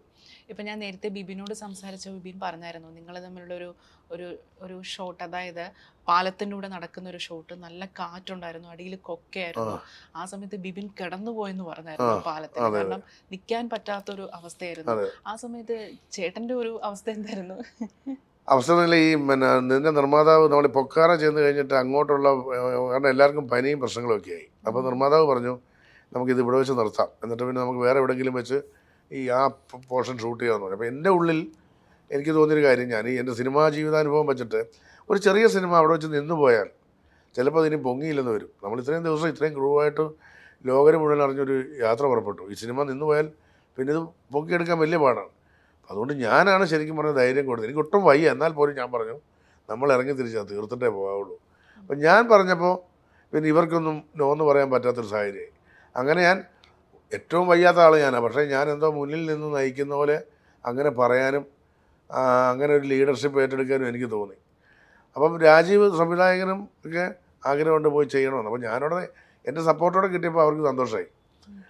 ഇപ്പം 0.49 0.65
ഞാൻ 0.65 0.77
നേരത്തെ 0.79 1.09
ബിബിനോട് 1.09 1.53
സംസാരിച്ച 1.61 2.09
ബിബിൻ 2.15 2.35
പറഞ്ഞായിരുന്നു 2.39 2.89
നിങ്ങൾ 2.89 3.15
തമ്മിലുള്ള 3.23 3.53
ഒരു 3.55 4.27
ഒരു 4.61 4.75
ഷോട്ട് 4.85 5.21
അതായത് 5.23 5.63
പാലത്തിന്റെ 6.07 6.55
കൂടെ 6.55 6.67
നടക്കുന്ന 6.67 7.07
ഒരു 7.09 7.17
ഷോട്ട് 7.17 7.53
നല്ല 7.63 7.85
കാറ്റുണ്ടായിരുന്നു 7.99 8.67
അടിയിൽ 8.67 8.95
കൊക്കയായിരുന്നു. 9.01 9.73
ആ. 10.15 10.25
സമയത്ത് 10.25 10.57
ബിബിൻ 10.57 10.87
കിടന്നുപോയെന്ന് 10.99 11.63
പറഞ്ഞായിരുന്നു 11.63 12.17
പാലത്തിൽ. 12.27 12.61
കാരണം 12.75 13.01
നിൽക്കാൻ 13.31 13.69
പറ്റാത്തൊരു 13.69 14.25
അവസ്ഥയായിരുന്നു. 14.33 14.95
ആ 15.25 15.35
സമയത്ത് 15.35 15.77
ചേട്ടന്റെ 16.11 16.53
ഒരു 16.53 16.73
അവസ്ഥ 16.83 17.09
എന്തായിരുന്നു? 17.09 17.57
അവസരമില്ല 18.47 18.95
ഈ 19.03 19.11
പിന്നെ 19.27 19.47
നിന്റെ 19.69 19.91
നിർമ്മാതാവ് 19.91 20.45
നമ്മൾ 20.49 20.65
പൊക്കാറ 20.75 21.11
ചെന്ന് 21.15 21.39
കഴിഞ്ഞിട്ട് 21.41 21.73
അങ്ങോട്ടുള്ള 21.73 22.27
കാരണം 22.91 23.09
എല്ലാവർക്കും 23.09 23.45
പനിയും 23.49 23.79
പ്രശ്നങ്ങളും 23.79 24.17
ഒക്കെ 24.17 24.33
ആയി. 24.33 24.47
അപ്പോൾ 24.67 24.81
നിർമ്മാതാവ് 24.83 25.25
പറഞ്ഞു 25.25 25.53
നമുക്കിത് 26.11 26.39
ഇവിടെ 26.39 26.57
വെച്ച് 26.57 26.73
നിർത്താം. 26.73 27.09
എന്നിട്ട് 27.23 27.43
പിന്നെ 27.43 27.59
നമുക്ക് 27.61 27.79
വേറെ 27.79 27.97
എവിടെയെങ്കിലും 27.99 28.33
വെച്ച് 28.33 28.57
ഈ 29.11 29.29
ആ 29.29 29.41
പോർഷൻ 29.91 30.15
ഷൂട്ട് 30.23 30.39
ചെയ്യാമെന്ന് 30.43 30.65
പറഞ്ഞു. 30.65 30.77
അപ്പോൾ 30.77 30.89
എന്റെ 30.93 31.09
ഉള്ളിൽ 31.09 31.39
എനിക്ക് 32.11 32.31
തോന്നിയൊരു 32.31 32.63
കാര്യം 32.67 32.87
ഞാൻ 32.95 33.05
എന്റെ 33.21 33.33
സിനിമാ 33.33 33.61
ജീവിതാനുഭവം 33.69 34.27
വെച്ചിട്ട് 34.31 34.59
ഒരു 35.09 35.19
ചെറിയ 35.19 35.45
സിനിമ 35.47 35.71
അവിടെ 35.81 35.93
വെച്ച് 35.93 36.07
നിന്ന് 36.07 36.33
പോയാൽ 36.33 36.67
ചിലപ്പോൾ 37.35 37.61
അതിന് 37.61 37.77
പൊങ്ങിയില്ലെന്ന് 37.87 38.31
വരും. 38.31 38.49
നമ്മൾ 38.63 38.77
ഇത്രയും 38.81 39.03
ദിവസം 39.03 39.27
ഇത്രയും 39.33 39.53
ക്രൂവായിട്ട് 39.53 40.03
ലോകര് 40.65 40.97
മുഴുവൻ 41.01 41.21
അറിഞ്ഞൊരു 41.25 41.55
യാത്ര 41.85 42.03
പുറപ്പെട്ടു. 42.11 42.43
ഈ 42.51 42.55
സിനിമ 42.63 42.83
നിന്ന് 42.91 43.05
പോയാൽ 43.09 43.27
പിന്നെ 43.77 43.93
ഇത് 43.93 44.01
പൊക്കിയെടുക്കാൻ 44.33 44.77
വലിയ 44.83 44.97
പാടാണ്. 44.97 45.31
അതുകൊണ്ട് 45.89 46.13
ഞാനാണ് 46.25 46.65
ശരിക്കും 46.65 46.95
പറഞ്ഞ 46.99 47.13
ധൈര്യം 47.21 47.45
കൊടുത്തത്. 47.45 47.67
എനിക്ക് 47.69 47.81
ഒട്ടും 47.85 48.01
വയ്യ. 48.09 48.31
എന്നാൽ 48.35 48.51
പോലും 48.59 48.75
ഞാൻ 48.79 48.91
പറഞ്ഞു 48.91 49.15
നമ്മൾ 49.69 49.87
ഇറങ്ങി 49.95 50.13
തിരിച്ചാൽ 50.19 50.45
തീർത്തിട്ടേ 50.51 50.89
പോകാവുള്ളൂ. 50.97 51.35
അപ്പം 51.81 51.97
ഞാൻ 51.99 52.21
പറഞ്ഞപ്പോൾ 52.31 52.73
പിന്നെ 53.33 53.47
ഇവർക്കൊന്നും 53.49 53.95
നോ 54.19 54.27
എന്ന് 54.33 54.45
പറയാൻ 54.49 54.69
പറ്റാത്തൊരു 54.73 55.09
സാഹചര്യമായി. 55.13 55.51
അങ്ങനെ 55.95 56.19
ഞാൻ 56.27 56.37
ഏറ്റവും 57.11 57.45
വയ്യാത്ത 57.51 57.79
ആൾ 57.85 57.93
ഞാനാണ് 58.03 58.23
പക്ഷേ 58.25 58.43
ഞാൻ 58.45 58.65
എന്തോ 58.73 58.87
മുന്നിൽ 58.99 59.21
നിന്ന് 59.31 59.47
നയിക്കുന്ന 59.57 59.93
പോലെ 59.95 60.17
അങ്ങനെ 60.65 60.89
പറയാനും 61.01 61.43
അങ്ങനെ 62.51 62.71
ഒരു 62.77 62.85
ലീഡർഷിപ്പ് 62.91 63.41
ഏറ്റെടുക്കാനും 63.41 63.87
എനിക്ക് 63.91 64.09
തോന്നി. 64.11 64.37
അപ്പം 65.15 65.33
രാജീവ് 65.41 65.85
സംവിധായകനും 65.99 66.59
ഒക്കെ 66.87 67.05
ആഗ്രഹമുണ്ട് 67.51 67.89
പോയി 67.95 68.07
ചെയ്യണമെന്ന്. 68.15 68.49
അപ്പോൾ 68.51 68.61
ഞാനവിടെ 68.67 69.07
എന്റെ 69.45 69.61
സപ്പോർട്ടോടെ 69.69 70.07
കിട്ടിയപ്പോൾ 70.13 70.43
അവർക്ക് 70.45 70.63
സന്തോഷമായി 70.71 71.07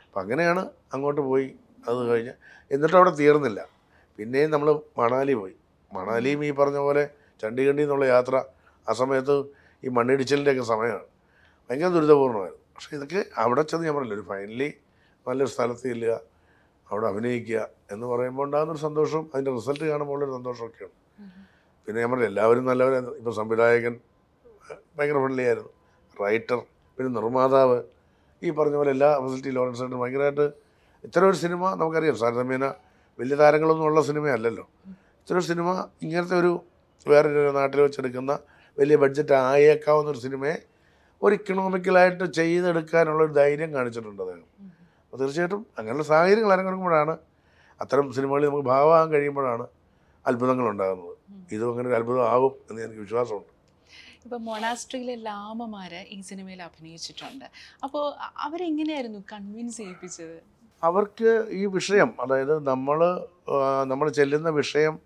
അപ്പം 0.06 0.20
അങ്ങനെയാണ് 0.22 0.70
അങ്ങോട്ട് 0.94 1.22
പോയി 1.22 1.48
അത് 1.90 2.00
കഴിഞ്ഞ്. 2.10 2.34
എന്നിട്ട് 2.72 2.96
അവിടെ 3.00 3.12
തീർന്നില്ല. 3.22 3.60
പിന്നെയും 4.20 4.50
നമ്മൾ 4.52 4.70
മണാലി 5.02 5.34
പോയി. 5.34 5.56
മണാലിയും 5.92 6.46
ഈ 6.46 6.52
പറഞ്ഞ 6.52 6.78
പോലെ 6.78 7.04
ചണ്ഡീഗഡിൽ 7.44 7.82
നിന്നുള്ള 7.82 8.06
യാത്ര 8.06 8.36
ആ 8.88 8.94
സമയത്ത് 9.02 9.36
ഈ 9.84 9.90
മണ്ണിടിച്ചിലിന്റെയൊക്കെ 9.98 10.66
സമയമാണ്. 10.74 11.08
ഭയങ്കര 11.70 11.90
ദുരിതപൂർണമായിരുന്നു 11.98 12.64
പക്ഷേ 12.76 12.92
ഇതൊക്കെ 12.98 13.26
അവിടെ 13.44 13.62
ചെന്ന് 13.62 13.86
ഞാൻ 13.88 13.96
പറഞ്ഞില്ല 13.96 14.16
ഒരു 14.20 14.26
ഫൈനലി 14.32 14.70
നല്ലൊരു 15.28 15.52
സ്ഥലത്ത് 15.56 15.86
ചെല്ലുക 15.92 16.14
അവിടെ 16.88 17.08
അഭിനയിക്കുക 17.12 17.60
എന്ന് 17.94 18.06
പറയുമ്പോൾ 18.12 18.46
ഉണ്ടാകുന്നൊരു 18.48 18.82
സന്തോഷവും 18.88 19.26
അതിന്റെ 19.34 19.52
റിസൾട്ട് 19.58 19.86
കാണുമ്പോൾ 19.92 20.16
ഉള്ളൊരു 20.16 20.34
സന്തോഷമൊക്കെയാണ്. 20.38 20.96
പിന്നെ 21.88 21.98
ഞാൻ 22.04 22.24
എല്ലാവരും 22.30 22.66
നല്ലവരായിരുന്നു 22.70 23.16
ഇപ്പോൾ 23.20 23.34
സംവിധായകൻ 23.40 23.96
ഭയങ്കര 24.98 25.18
ഫ്രണ്ട്ലി 25.24 25.44
ആയിരുന്നു 25.50 25.72
റൈറ്റർ 26.18 26.60
പിന്നെ 26.98 27.10
നിർമ്മാതാവ് 27.18 27.78
ഈ 28.42 28.52
പറഞ്ഞ 28.60 28.76
പോലെ 28.82 28.92
എല്ലാ 28.96 29.10
ഫെസിലിറ്റി 29.24 29.52
ലോറൻസ് 29.58 29.82
ആയിട്ടും 29.84 30.00
ഭയങ്കരമായിട്ട് 30.04 30.46
ഇത്തരം 31.08 31.28
ഒരു 31.32 31.38
സിനിമ 31.44 31.62
നമുക്കറിയാം 31.80 32.18
സാരതമ്യേന 32.22 32.66
വലിയ 33.20 33.36
താരങ്ങളൊന്നും 33.42 33.86
ഉള്ള 33.90 34.00
സിനിമയല്ലല്ലോ. 34.10 34.66
ഇത്തരം 35.22 35.38
ഒരു 35.42 35.48
സിനിമ 35.52 35.68
ഇങ്ങനത്തെ 36.06 36.36
ഒരു 36.42 36.52
വേറൊരു 37.06 37.52
നാട്ടിൽ 37.60 37.80
വെച്ചെടുക്കുന്ന 37.86 38.34
വലിയ 38.78 38.96
ബഡ്ജറ്റ് 39.04 39.36
ആയേക്കാവുന്ന 39.50 40.10
ഒരു 40.14 40.22
സിനിമയെ 40.26 40.56
ഒരു 41.22 41.34
ഇക്കണോമിക്കലായിട്ട് 41.40 42.26
ചെയ്തെടുക്കാനുള്ള 42.38 43.22
ഒരു 43.28 43.34
ധൈര്യം 43.40 43.70
കാണിച്ചിട്ടുണ്ട് 43.76 44.22
അദ്ദേഹം. 44.24 44.48
അപ്പോൾ 45.16 45.26
തീർച്ചയായിട്ടും 45.28 45.62
അങ്ങനെയുള്ള 45.80 46.06
സാഹചര്യങ്ങൾ 46.10 46.52
അരങ്ങെടുക്കുമ്പോഴാണ് 46.54 47.14
അത്തരം 47.82 48.06
സിനിമകളിൽ 48.16 48.46
നമുക്ക് 48.48 48.66
ഭാഗമാകാൻ 48.70 49.10
കഴിയുമ്പോഴാണ് 49.14 49.66
അത്ഭുതങ്ങൾ 50.26 50.66
ഉണ്ടാകുന്നത് 50.72 51.14
ഇതും 51.56 51.70
അങ്ങനെ 51.72 51.88
ഒരു 51.90 51.96
അത്ഭുതം 52.00 52.24
ആകും 52.32 52.54
എന്ന് 52.70 52.82
എനിക്ക് 52.86 53.02
വിശ്വാസമുണ്ട്. 53.06 53.52
ഇപ്പൊ 54.26 54.38
മൊണാസ്ട്രിയിലെ 54.48 55.16
ലാമമാര് 55.28 56.02
ഈ 56.16 56.18
സിനിമയിൽ 56.30 56.64
അഭിനയിച്ചിട്ടുണ്ട്. 56.64 57.46
അപ്പോൾ 57.88 58.04
അവരെങ്ങനെയായിരുന്നു 58.48 59.22
കൺവിൻസ് 59.32 59.78
ചെയ്യിപ്പിച്ചത്? 59.78 60.36
അവർക്ക് 60.84 61.32
ഈ 61.62 61.64
വിഷയം 61.78 62.12
അതായത് 62.26 62.54
നമ്മൾ 62.72 63.00
നമ്മൾ 63.94 64.10
ചെല്ലുന്ന 64.20 64.54
വിഷയം 64.60 64.98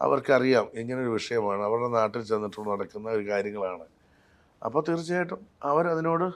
അവർക്കറിയാം. 0.00 0.68
ഇങ്ങനൊരു 0.82 1.12
വിഷയമാണ്. 1.18 1.62
അവരുടെ 1.70 1.90
നാട്ടിൽ 1.98 2.24
ചെന്നിട്ട് 2.30 2.68
നടക്കുന്ന 2.70 3.08
ഒരു 3.18 3.26
കാര്യങ്ങളാണ്. 3.32 3.84
അപ്പോൾ 4.62 4.86
തീർച്ചയായിട്ടും 4.90 5.42
അവരതിനോട് 5.72 6.28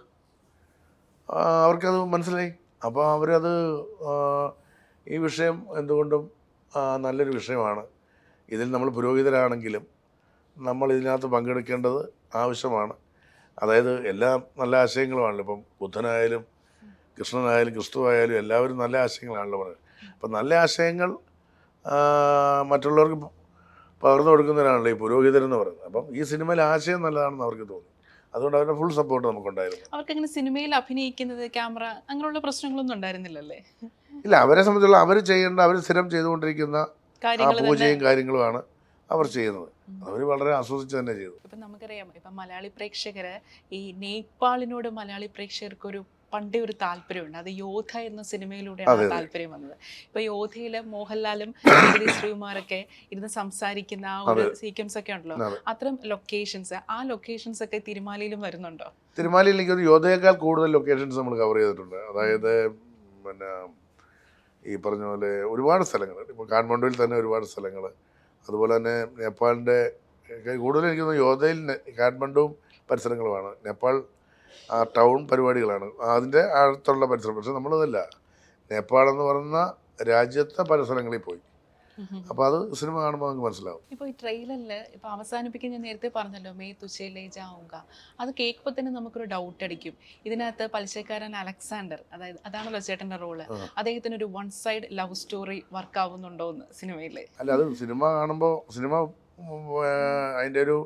അവർക്കത് 1.66 2.00
മനസ്സിലായി. 2.16 2.52
അപ്പോൾ 2.86 3.04
അവരത് 3.14 3.54
ഈ 5.06 5.18
വിഷയം 5.26 5.56
എന്തുകൊണ്ടും 5.80 6.22
നല്ലൊരു 7.04 7.32
വിഷയമാണ്. 7.38 7.82
ഇതിൽ 8.54 8.68
നമ്മൾ 8.74 8.88
പുരോഹിതരാണെങ്കിലും 8.96 9.84
നമ്മൾ 10.56 10.88
ഇതിനകത്ത് 10.96 11.28
പങ്കെടുക്കേണ്ടത് 11.34 12.00
ആവശ്യമാണ്. 12.42 12.94
അതായത് 13.62 13.92
എല്ലാ 14.12 14.30
നല്ല 14.60 14.74
ആശയങ്ങളുമാണല്ലോ. 14.84 15.44
ഇപ്പം 15.46 15.60
ബുദ്ധനായാലും 15.80 16.42
കൃഷ്ണനായാലും 17.18 17.72
ക്രിസ്തു 17.76 17.98
ആയാലും 18.10 18.36
എല്ലാവരും 18.42 18.76
നല്ല 18.84 18.94
ആശയങ്ങളാണല്ലോ 19.06 19.58
പറയുന്നത് 19.62 19.82
അപ്പം 20.14 20.30
നല്ല 20.36 20.54
ആശയങ്ങൾ 20.64 21.10
മറ്റുള്ളവർക്ക് 22.70 23.18
പകർന്നു 24.02 24.30
കൊടുക്കുന്നവരാണല്ലോ 24.30 24.90
ഈ 24.94 24.96
പുരോഹിതരെന്ന് 25.02 25.58
പറയുന്നത്. 25.60 25.86
അപ്പം 25.88 26.04
ഈ 26.18 26.22
സിനിമയിൽ 26.32 26.60
ആശയം 26.72 27.00
നല്ലതാണെന്ന് 27.06 27.44
അവർക്ക് 27.46 27.66
തോന്നി. 27.72 27.90
അതുകൊണ്ട് 28.34 28.56
അവരുടെ 28.58 28.74
ഫുൾ 28.80 28.90
സപ്പോർട്ട് 28.98 29.26
നമുക്കുണ്ടായിരുന്നു. 29.28 29.86
അവർക്ക് 29.94 30.12
അങ്ങനെ 30.14 30.30
സിനിമയിൽ 30.36 30.72
അഭിനയിക്കുന്നത് 30.80 31.44
ക്യാമറ 31.56 31.84
അങ്ങനെയുള്ള 32.10 32.40
പ്രശ്നങ്ങളൊന്നും 32.46 32.94
ഉണ്ടായിരുന്നില്ലല്ലേ 32.96 33.58
ഇല്ല 34.24 34.36
അവരെ 34.46 34.62
സംബന്ധിച്ചുള്ള 34.66 35.00
അവർ 35.06 35.16
ചെയ്യേണ്ട 35.30 35.60
അവർ 35.66 35.76
സ്ഥിരം 35.86 36.06
ചെയ്തുകൊണ്ടിരിക്കുന്ന 36.14 36.78
ആ 37.22 37.50
പൂജയും 37.66 38.00
കാര്യങ്ങളുമാണ് 38.06 38.60
അവർ 39.10 39.26
ചെയ്യുന്നത്. 39.36 39.68
അവർ 40.08 40.20
വളരെ 40.32 40.50
ആസ്വദിച്ച് 40.58 40.94
തന്നെ 40.98 41.14
ചെയ്തു. 41.20 41.36
ഇപ്പം 41.46 41.60
നമുക്കറിയാം 41.64 42.08
ഇപ്പം 42.18 42.34
മലയാളി 42.40 42.70
പ്രേക്ഷകര് 42.76 43.34
ഈ 43.78 43.80
നേപ്പാളിനോട് 44.04 44.88
മലയാളി 44.98 45.28
പ്രേക്ഷകർക്ക് 45.36 45.86
ഒരു 45.92 46.00
പണ്ടേ 46.34 46.58
ഒരു 46.66 46.74
താല്പര്യമുണ്ട്. 46.84 47.38
അത് 47.42 47.50
യോധ 47.64 47.92
എന്ന 48.08 48.22
സിനിമയിലൂടെയാണ്. 48.32 49.04
താല്പര്യം 49.14 49.50
വന്നത്. 49.56 49.74
ഇപ്പൊ 50.06 50.20
യോധയിൽ 50.30 50.74
മോഹൻലാലും 50.94 51.50
ശ്രീകുമാരൊക്കെ 52.16 52.80
ഇരുന്ന് 53.12 53.30
സംസാരിക്കുന്ന 53.38 54.06
ആ 54.14 54.18
ഒരു 54.32 54.44
സീക്വൻസ് 54.60 54.96
ഒക്കെ 55.00 55.12
ഉണ്ടല്ലോ. 55.16 55.36
അതെ. 55.48 55.58
അത്തരം 55.72 55.96
ലൊക്കേഷൻസ് 56.12 56.76
ആ 56.94 56.98
ലൊക്കേഷൻസ് 57.12 57.62
ഒക്കെ 57.66 57.80
തിരുമാലയിലും 57.88 58.40
വരുന്നുണ്ടോ? 58.46 58.88
തിരുമാലയിൽ 59.18 59.60
ഒരു 59.76 59.82
യോധയേക്കാൾ 59.90 60.36
കൂടുതൽ 60.46 60.70
ലൊക്കേഷൻസ് 60.76 61.18
നമ്മൾ 61.20 61.36
കവർ 61.42 61.58
ചെയ്തിട്ടുണ്ട്. 61.60 61.98
അതായത് 62.10 62.52
പിന്നെ 63.26 63.50
ഈ 64.64 64.74
പറഞ്ഞ 64.84 65.04
പോലെ 65.10 65.30
ഒരുപാട് 65.52 65.84
സ്ഥലങ്ങൾ 65.88 66.18
ഇപ്പോൾ 66.32 66.46
കാഠ്മണ്ഡുവിൽ 66.52 66.94
തന്നെ 67.02 67.16
ഒരുപാട് 67.22 67.46
സ്ഥലങ്ങൾ 67.52 67.84
അതുപോലെ 68.46 68.72
തന്നെ 68.76 68.94
നേപ്പാളിന്റെ 69.20 69.78
കൂടുതൽ 70.62 70.84
എനിക്ക് 70.88 71.02
തോന്നുന്നു 71.02 71.24
യോധയിൽ 71.26 71.58
കാഠ്മണ്ഡുവും 71.98 72.52
പരിസരങ്ങളുമാണ്. 72.88 73.50
നേപ്പാൾ 73.66 73.94
ആ 74.74 74.76
ടൗൺ 74.98 75.18
പരിപാടികളാണ്. 75.30 75.88
അതിന്റെ 76.16 76.42
അടുത്തുള്ള 76.60 77.06
പരിസരം. 77.12 77.36
പക്ഷേ 77.38 77.54
നമ്മളതല്ല. 77.58 77.98
നേപ്പാളെന്ന് 78.70 79.24
പറയുന്ന 79.30 79.58
രാജ്യത്തെ 80.10 80.62
പല 80.70 80.82
സ്ഥലങ്ങളിൽ 80.86 81.22
പോയി. 81.26 81.42
അപ്പോൾ 82.30 82.44
അത് 82.46 82.56
സിനിമ 82.78 82.94
കാണുമ്പോൾ 83.02 83.28
നമുക്ക് 83.28 83.44
മനസ്സിലാവും. 83.46 83.82
ഇപ്പോൾ 83.94 84.06
ഈ 84.10 84.12
ട്രെയിലറിൽ 84.20 84.72
ഇപ്പൊ 84.94 85.08
അവസാനിപ്പിക്കാൻ 85.16 85.70
ഞാൻ 85.74 85.82
നേരത്തെ 85.86 86.08
പറഞ്ഞല്ലോ 86.16 86.52
മെയ് 86.60 86.72
തുച്ചയിലേ 86.80 87.22
ജാവുക 87.36 87.74
അത് 88.22 88.30
കേൾക്കുമ്പോൾ 88.40 88.72
തന്നെ 88.78 88.92
നമുക്കൊരു 88.96 89.26
ഡൗട്ട് 89.34 89.62
അടിക്കും. 89.66 89.94
ഇതിനകത്ത് 90.28 90.66
പലിശക്കാരൻ 90.74 91.34
അലക്സാണ്ടർ 91.42 92.00
അതായത് 92.14 92.40
അതാണല്ലോ 92.48 92.80
ചേട്ടന്റെ 92.88 93.18
റോൾ. 93.24 93.38
അദ്ദേഹത്തിന് 93.80 94.16
ഒരു 94.20 94.28
one 94.38 94.48
side 94.62 94.88
love 95.00 95.18
story 95.22 95.58
work 95.76 96.00
ആവുന്നുണ്ടോ 96.04 96.48
എന്ന് 96.54 96.66
സിനിമയിൽ 96.80 97.16
അല്ല 97.40 97.50
അത് 97.58 97.64
സിനിമ 97.82 98.02
കാണുമ്പോൾ 98.18 98.56
സിനിമ 98.78 98.94
അതിന്റെ 100.40 100.62
ഒരു 100.66 100.78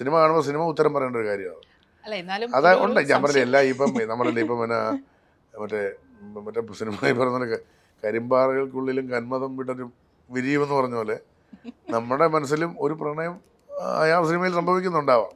സിനിമ 0.00 0.14
കാണുമ്പോൾ 0.22 0.44
സിനിമ 0.50 0.64
ഉത്തരം 0.72 0.94
പറയേണ്ട 0.96 1.18
ഒരു 1.22 1.28
കാര്യമാണ് 1.30 1.62
അതാ 2.58 2.70
ഉണ്ട്. 2.84 3.00
ഞാൻ 3.10 3.20
പറഞ്ഞില്ല 3.24 3.46
എല്ലാ 3.48 3.60
ഇപ്പം 3.72 3.90
നമ്മളല്ലേ 4.12 4.42
ഇപ്പം 4.46 4.58
പിന്നെ 4.62 4.80
മറ്റേ 5.62 5.80
മറ്റേ 6.46 6.60
സിനിമയിൽ 6.80 7.16
പറഞ്ഞ 7.20 7.56
കരിമ്പാറകൾക്കുള്ളിലും 8.02 9.06
കന്മതം 9.12 9.52
വിടരും 9.58 9.90
വിരിയുമെന്ന് 10.30 10.74
പറഞ്ഞ 10.78 10.94
പോലെ 11.00 11.16
നമ്മുടെ 11.94 12.26
മനസ്സിലും 12.36 12.70
ഒരു 12.84 12.94
പ്രണയം 13.00 13.34
ആ 14.14 14.18
സിനിമയിൽ 14.30 14.52
സംഭവിക്കുന്നുണ്ടാവാം. 14.58 15.32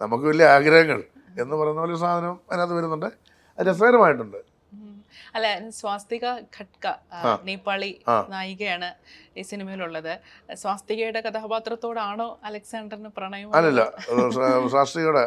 നമുക്ക് 0.00 0.24
വലിയ 0.30 0.46
ആഗ്രഹങ്ങൾ 0.56 1.00
എന്ന് 1.42 1.54
പറയുന്ന 1.60 1.80
പോലെ 1.84 1.96
സാധനം 2.04 2.34
അതിനകത്ത് 2.50 2.74
വരുന്നുണ്ട്. 2.78 3.08
അത് 3.58 3.66
രസകരമായിട്ടുണ്ട്. 3.68 4.38
അല്ല 5.36 5.46
സ്വാസ്തിക 5.80 6.26
ഖട്ക. 6.56 6.86
നേപ്പാളി 7.48 7.90
നായികയാണ് 8.34 8.88
ഈ 9.38 9.42
സിനിമയിലുള്ളത്. 9.50 10.12
സ്വാസ്തികയുടെ 10.62 11.20
കഥാപാത്രത്തോടാണോ 11.26 12.28
അലക്സാണ്ടറിന് 12.50 13.10
പ്രണയം 13.18 13.56
അല്ലല്ല 13.60 13.82
സ്വാസ്തികയുടെ 14.74 15.24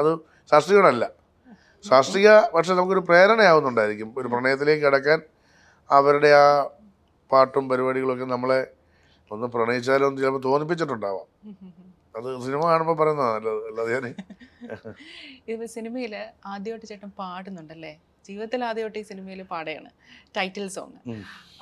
അത് 0.00 0.12
സ്വാസ്തികയുടെ 0.50 0.90
അല്ല 0.94 1.04
സ്വാസ്തിക 1.88 2.28
പക്ഷെ 2.54 2.72
നമുക്കൊരു 2.78 3.02
പ്രേരണയാവുന്നുണ്ടായിരിക്കും. 3.08 4.10
ഒരു 4.18 4.28
പ്രണയത്തിലേക്ക് 4.32 4.82
കിടക്കാൻ 4.86 5.20
അവരുടെ 5.90 6.30
ആ 6.42 6.46
പാട്ടും 7.30 7.64
പരിപാടികളൊക്കെ 7.70 8.26
നമ്മളെ 8.34 8.60
ഒന്ന് 9.30 9.46
പ്രണയിച്ചാലോ 9.54 10.06
എന്ന് 10.08 10.20
ചിലപ്പോൾ 10.22 10.42
തോന്നിപ്പിച്ചിട്ടുണ്ടാവാം. 10.46 11.26
അത് 12.18 12.28
സിനിമ 12.44 12.62
കാണുമ്പോൾ 12.70 12.96
പറയുന്നതാണ് 13.00 13.50
അല്ലാതെ 13.68 13.92
ഞാൻ 13.94 14.06
സിനിമയിൽ 15.74 16.14
ആദ്യമായിട്ട് 16.52 16.86
ചേട്ടൻ 16.90 17.10
പാടുന്നുണ്ടല്ലേ? 17.20 17.92
ജീവിതത്തിൽ 18.28 18.60
ആദ്യമായിട്ട് 18.68 18.98
ഈ 19.02 19.04
സിനിമയിൽ 19.10 19.40
പാടുകയാണ്. 19.52 19.90
ടൈറ്റിൽ 20.36 20.66
സോങ് 20.76 20.98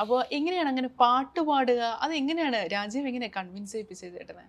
അപ്പോൾ 0.02 0.18
എങ്ങനെയാണ് 0.38 0.68
അങ്ങനെ 0.72 0.90
പാട്ട് 1.02 1.40
പാടുക? 1.50 1.82
അത് 2.04 2.12
എങ്ങനെയാണ് 2.20 2.58
രാജീവ് 2.76 3.06
എങ്ങനെ 3.10 3.28
കൺവിൻസ് 3.36 3.72
ചെയ്യിപ്പിച്ചത് 3.74 4.14
ചേട്ടനെ? 4.18 4.44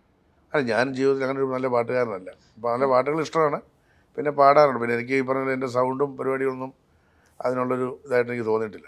അല്ല 0.53 0.61
ഞാൻ 0.71 0.85
ജീവിതത്തിൽ 0.97 1.23
അങ്ങനെ 1.25 1.39
ഒരു 1.43 1.51
നല്ല 1.55 1.67
പാട്ടുകാരനല്ല. 1.75 2.29
അപ്പോൾ 2.55 2.69
നല്ല 2.73 2.85
പാട്ടുകൾ 2.93 3.19
ഇഷ്ടമാണ്. 3.27 3.59
പിന്നെ 4.17 4.31
പാടാറുണ്ട്. 4.39 4.79
പിന്നെ 4.83 4.95
എനിക്ക് 4.97 5.13
ഈ 5.19 5.21
പറഞ്ഞ 5.27 5.51
എന്റെ 5.57 5.69
സൗണ്ടും 5.75 6.09
പരിപാടികളൊന്നും 6.19 6.71
അതിനുള്ളൊരു 7.45 7.87
ഇതായിട്ട് 8.05 8.31
എനിക്ക് 8.31 8.47
തോന്നിയിട്ടില്ല. 8.49 8.87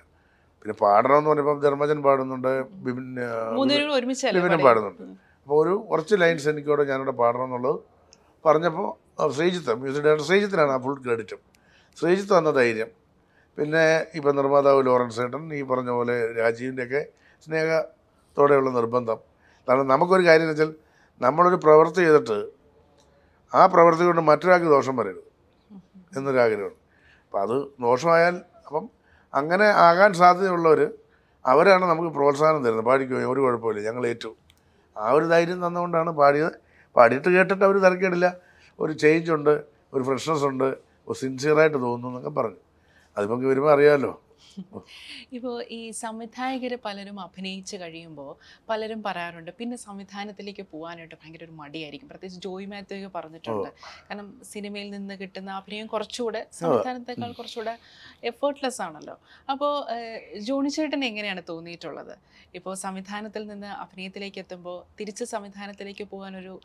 പിന്നെ 0.61 0.73
പാടണമെന്ന് 0.81 1.29
പറഞ്ഞപ്പോൾ 1.29 1.55
ധർമ്മജൻ 1.65 1.99
പാടുന്നുണ്ട് 2.07 2.51
ബിപിനും? 2.83 3.21
പാടുന്നുണ്ട്. 4.67 5.03
അപ്പോൾ 5.43 5.57
ഒരു 5.61 5.73
കുറച്ച് 5.91 6.15
ലൈൻസ് 6.23 6.47
എനിക്കവിടെ 6.51 6.83
ഞാനിവിടെ 6.91 7.13
പാടണം 7.21 7.47
എന്നുള്ളത് 7.47 7.79
പറഞ്ഞപ്പോൾ 8.45 8.87
ശ്രീജിത്ത് 9.37 9.73
മ്യൂസിക് 9.81 10.05
ഡയറക്ടർ 10.05 10.25
ശ്രീജിത്തിനാണ് 10.29 10.71
ആ 10.75 10.77
ഫുൾ 10.85 10.95
ക്രെഡിറ്റും 11.05 11.41
ശ്രീജിത്ത് 11.99 12.33
വന്ന 12.37 12.51
ധൈര്യം. 12.59 12.91
പിന്നെ 13.57 14.05
ഇപ്പം 14.15 14.35
നിർമ്മാതാവ് 14.35 14.85
ലോറൻസ് 14.85 15.21
ഏട്ടൻ 15.21 15.53
ഈ 15.53 15.61
പറഞ്ഞ 15.61 15.89
പോലെ 15.89 16.33
രാജീവിന്റെയൊക്കെ 16.33 17.01
സ്നേഹത്തോടെയുള്ള 17.45 18.69
നിർബന്ധം. 18.69 19.19
കാരണം 19.67 19.87
നമുക്കൊരു 19.87 20.23
കാര്യം 20.27 20.45
എന്ന് 20.45 20.53
വെച്ചാൽ 20.53 20.71
നമ്മളൊരു 21.21 21.55
പ്രവൃത്തി 21.55 21.95
ചെയ്തിട്ട് 21.95 22.37
ആ 23.53 23.65
പ്രവൃത്തി 23.65 24.03
കൊണ്ട് 24.03 24.21
മറ്റൊരാൾക്ക് 24.21 24.65
ദോഷം 24.65 24.95
വരരുത് 24.95 25.29
എന്നൊരാഗ്രഹമാണ് 26.17 26.77
അപ്പം 27.25 27.41
അത് 27.41 27.55
ദോഷമായാൽ 27.81 28.35
അപ്പം 28.67 28.89
അങ്ങനെ 29.33 29.67
ആകാൻ 29.87 30.13
സാധ്യതയുള്ളവർ 30.13 30.81
അവരാണ് 31.45 31.85
നമുക്ക് 31.85 32.09
പ്രോത്സാഹനം 32.09 32.61
തരുന്നത്. 32.65 32.85
പാടിക്കോ? 32.85 33.15
ഒരു 33.33 33.39
കുഴപ്പമില്ല. 33.39 33.79
ഞങ്ങൾ 33.87 34.07
ഏറ്റു. 34.07 34.29
ആ 34.95 35.11
ഒരു 35.11 35.25
ധൈര്യം 35.25 35.67
തന്നുകൊണ്ടാണ് 35.67 36.11
പാടിയത്. 36.11 36.51
പാടിയിട്ട് 36.95 37.29
കേട്ടിട്ട് 37.29 37.63
അവർ 37.63 37.77
തിരക്കേടില്ല 37.85 38.27
ഒരു 38.79 38.93
ചേഞ്ച് 38.93 39.31
ഉണ്ട് 39.31 39.53
ഒരു 39.93 40.03
ഫ്രഷ്നെസ് 40.03 40.45
ഉണ്ട് 40.51 40.67
സിൻസിയറായിട്ട് 41.21 41.77
തോന്നുന്നു 41.77 42.07
എന്നൊക്കെ 42.07 42.29
പറഞ്ഞു. 42.39 42.59
അതിപ്പോൾ 43.17 43.47
വരുമ്പോൾ 43.53 43.73
അറിയാലോ. 43.77 44.13
ഇപ്പോ 45.35 45.51
ഈ 45.77 45.79
സംവിധായകർ 46.01 46.73
പലരും 46.85 47.17
അഭിനയിച്ച് 47.25 47.75
കഴിയുമ്പോൾ 47.81 48.31
പലരും 48.69 48.99
പറയാറുണ്ട് 49.05 49.51
പിന്നെ 49.59 49.77
സംവിധാനത്തിലേക്ക് 49.83 50.63
പോകാനായിട്ട് 50.73 51.15
ഭയങ്കര 51.21 51.43
ഒരു 51.47 51.55
മടിയായിരിക്കും. 51.61 52.07
പ്രത്യേകിച്ച് 52.11 52.41
ജോയി 52.45 52.65
മാത്യു 52.71 53.09
പറഞ്ഞിട്ടുണ്ട്. 53.15 53.69
കാരണം 54.07 54.27
സിനിമയിൽ 54.51 54.89
നിന്ന് 54.95 55.15
കിട്ടുന്ന 55.21 55.51
അഭിനയം 55.59 55.87
കുറച്ചുകൂടെ 55.93 56.41
സംവിധാനത്തെക്കാൾ 56.59 57.31
കുറച്ചുകൂടെ 57.39 57.75
എഫേർട്ട്ലെസ് 58.31 58.81
ആണല്ലോ. 58.87 59.15
അപ്പോൾ 59.53 59.73
ജോണി 60.49 60.71
ചേട്ടൻ 60.77 61.03
എങ്ങനെയാണ് 61.11 61.43
തോന്നിയിട്ടുള്ളത്? 61.51 62.15
ഇപ്പോൾ 62.59 62.75
സംവിധാനത്തിൽ 62.85 63.45
നിന്ന് 63.51 63.71
അഭിനയത്തിലേക്ക് 63.85 64.41
എത്തുമ്പോൾ 64.43 64.77
തിരിച്ച് 64.99 65.27
സംവിധാനത്തിലേക്ക് 65.35 66.07
പോകാനൊരു 66.15 66.55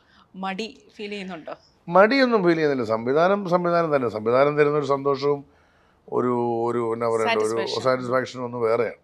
മടി 0.45 0.67
ഫീൽ 0.97 1.11
ചെയ്യുന്നുണ്ടോ? 1.15 1.55
മടിയൊന്നും 1.87 2.43
ഫീൽ 2.47 2.59
ചെയ്യുന്നില്ല. 2.59 2.87
സംവിധാനം 2.95 3.39
സംവിധാനം 3.55 3.89
തന്നെ. 3.95 4.09
സംവിധാനം 4.17 4.53
തരുന്ന 4.59 4.77
ഒരു 4.83 4.91
സന്തോഷവും 4.95 5.41
ഒരു 6.17 6.33
ഒരു 6.67 6.81
എന്നാ 6.95 7.07
പറയണ്ട 7.13 7.43
ഒരു 7.47 7.65
സാറ്റിസ്ഫാക്ഷൻ 7.85 8.39
ഒന്ന് 8.47 8.59
വേറെയാണ്. 8.67 8.99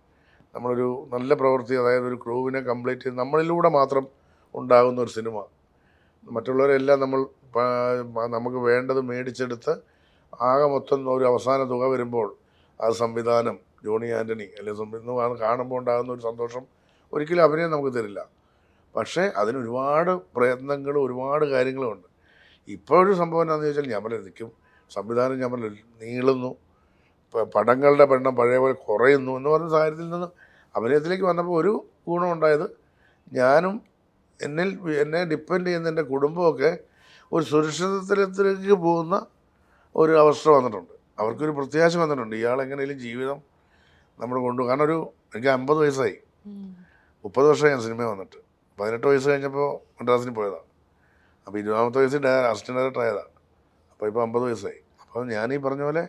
നമ്മളൊരു 0.55 0.87
നല്ല 1.13 1.33
പ്രവൃത്തി 1.41 1.75
അതായത് 1.81 2.05
ഒരു 2.11 2.17
ക്രൂവിനെ 2.23 2.59
കംപ്ലീറ്റ് 2.69 3.03
ചെയ്ത് 3.05 3.17
നമ്മളിലൂടെ 3.21 3.69
മാത്രം 3.79 4.05
ഉണ്ടാകുന്ന 4.55 4.99
ഒരു 5.05 5.11
സിനിമ. 5.17 5.37
മറ്റുള്ളവരെല്ലാം 6.35 6.99
നമ്മൾ 7.03 7.19
നമുക്ക് 8.35 8.59
വേണ്ടത് 8.69 9.01
മേടിച്ചെടുത്ത് 9.09 9.73
ആകെ 10.49 10.67
മൊത്തം 10.75 11.09
ഒരു 11.17 11.25
അവസാന 11.31 11.59
തുക 11.73 11.83
വരുമ്പോൾ 11.93 12.27
ആ 12.79 12.87
സംവിധാനം 13.01 13.57
ജോണി 13.85 14.07
ആന്റണി 14.19 14.47
അല്ലെങ്കിൽ 14.57 14.79
സംവിധാനം 14.83 15.35
കാണുമ്പോൾ 15.43 15.79
ഉണ്ടാകുന്ന 15.81 16.11
ഒരു 16.15 16.23
സന്തോഷം 16.29 16.63
ഒരിക്കലും 17.13 17.43
അഭിനയം 17.47 17.71
നമുക്ക് 17.73 17.91
തരില്ല. 17.97 18.19
പക്ഷേ 18.95 19.23
അതിന് 19.41 19.57
ഒരുപാട് 19.63 20.11
പ്രയത്നങ്ങളും 20.35 21.01
ഒരുപാട് 21.05 21.45
കാര്യങ്ങളുമുണ്ട് 21.53 22.07
ഒരു 22.99 23.13
സംഭവം 23.21 23.43
എന്താണെന്ന് 23.45 23.67
ചോദിച്ചാൽ 23.69 24.17
നിൽക്കും 24.25 24.49
സംവിധാനം 24.91 25.51
പറഞ്ഞു 25.53 25.71
നീളുന്നു 26.03 26.51
പടങ്ങളുടെ 27.33 28.03
എണ്ണം 28.03 28.35
പഴയ 28.35 28.57
പോലെ 28.57 28.73
കുറയുന്നു 28.73 29.31
എന്ന് 29.37 29.49
പറഞ്ഞ 29.49 29.69
സാഹചര്യത്തിൽ 29.69 30.09
നിന്ന് 30.09 30.27
അഭിനയത്തിലേക്ക് 30.77 31.23
വന്നപ്പോൾ 31.23 31.61
ഒരു 31.61 31.89
ഗുണമുണ്ടായത് 32.07 32.67
ഞാനും 33.33 33.81
എന്നിൽ 34.41 34.69
എന്നെ 35.01 35.23
ഡിപ്പെൻഡ് 35.23 35.65
ചെയ്യുന്ന 35.67 35.89
എന്റെ 35.89 36.01
കുടുംബമൊക്കെ 36.01 36.77
ഒരു 37.33 37.43
സുരക്ഷിതത്തിലേക്ക് 37.43 38.73
പോകുന്ന 38.73 39.25
ഒരു 39.95 40.11
അവസ്ഥ 40.11 40.49
വന്നിട്ടുണ്ട്. 40.49 40.93
അവർക്കൊരു 41.19 41.51
പ്രത്യാശ 41.51 41.97
വന്നിട്ടുണ്ട്. 41.97 42.35
ഇയാൾ 42.35 42.61
എങ്ങനെയും 42.61 42.99
ജീവിതം 42.99 43.41
നമ്മൾ 44.21 44.39
കൊണ്ടു 44.39 44.63
കാരണം 44.63 44.83
ഒരു 44.83 45.13
എനിക്ക് 45.35 45.47
അമ്പത് 45.47 45.77
വയസ്സായി. 45.77 46.17
മുപ്പത് 47.25 47.47
വർഷം 47.49 47.67
ഞാൻ 47.69 47.81
സിനിമ 47.81 48.03
വന്നിട്ട്. 48.03 48.37
പതിനെട്ട് 48.79 49.07
വയസ്സ് 49.07 49.29
കഴിഞ്ഞപ്പോൾ 49.29 49.79
മദ്രാസിന് 49.99 50.35
പോയതാണ്. 50.35 50.67
അപ്പോൾ 51.47 51.57
ഇരുപതാമത്തെ 51.59 51.99
വയസ്സിൽ 51.99 52.27
അസിസ്റ്റന്റ് 52.27 52.79
ഡയറക്ടർ 52.81 53.01
ആയതാണ് 53.01 53.31
അപ്പോൾ 53.91 54.07
ഇപ്പോൾ 54.07 54.23
അമ്പത് 54.23 54.43
വയസ്സായി. 54.43 54.79
അപ്പോൾ 55.01 55.27
ഞാൻ 55.27 55.53
ഈ 55.53 55.57
പറഞ്ഞ 55.57 55.81
പോലെ 55.81 56.07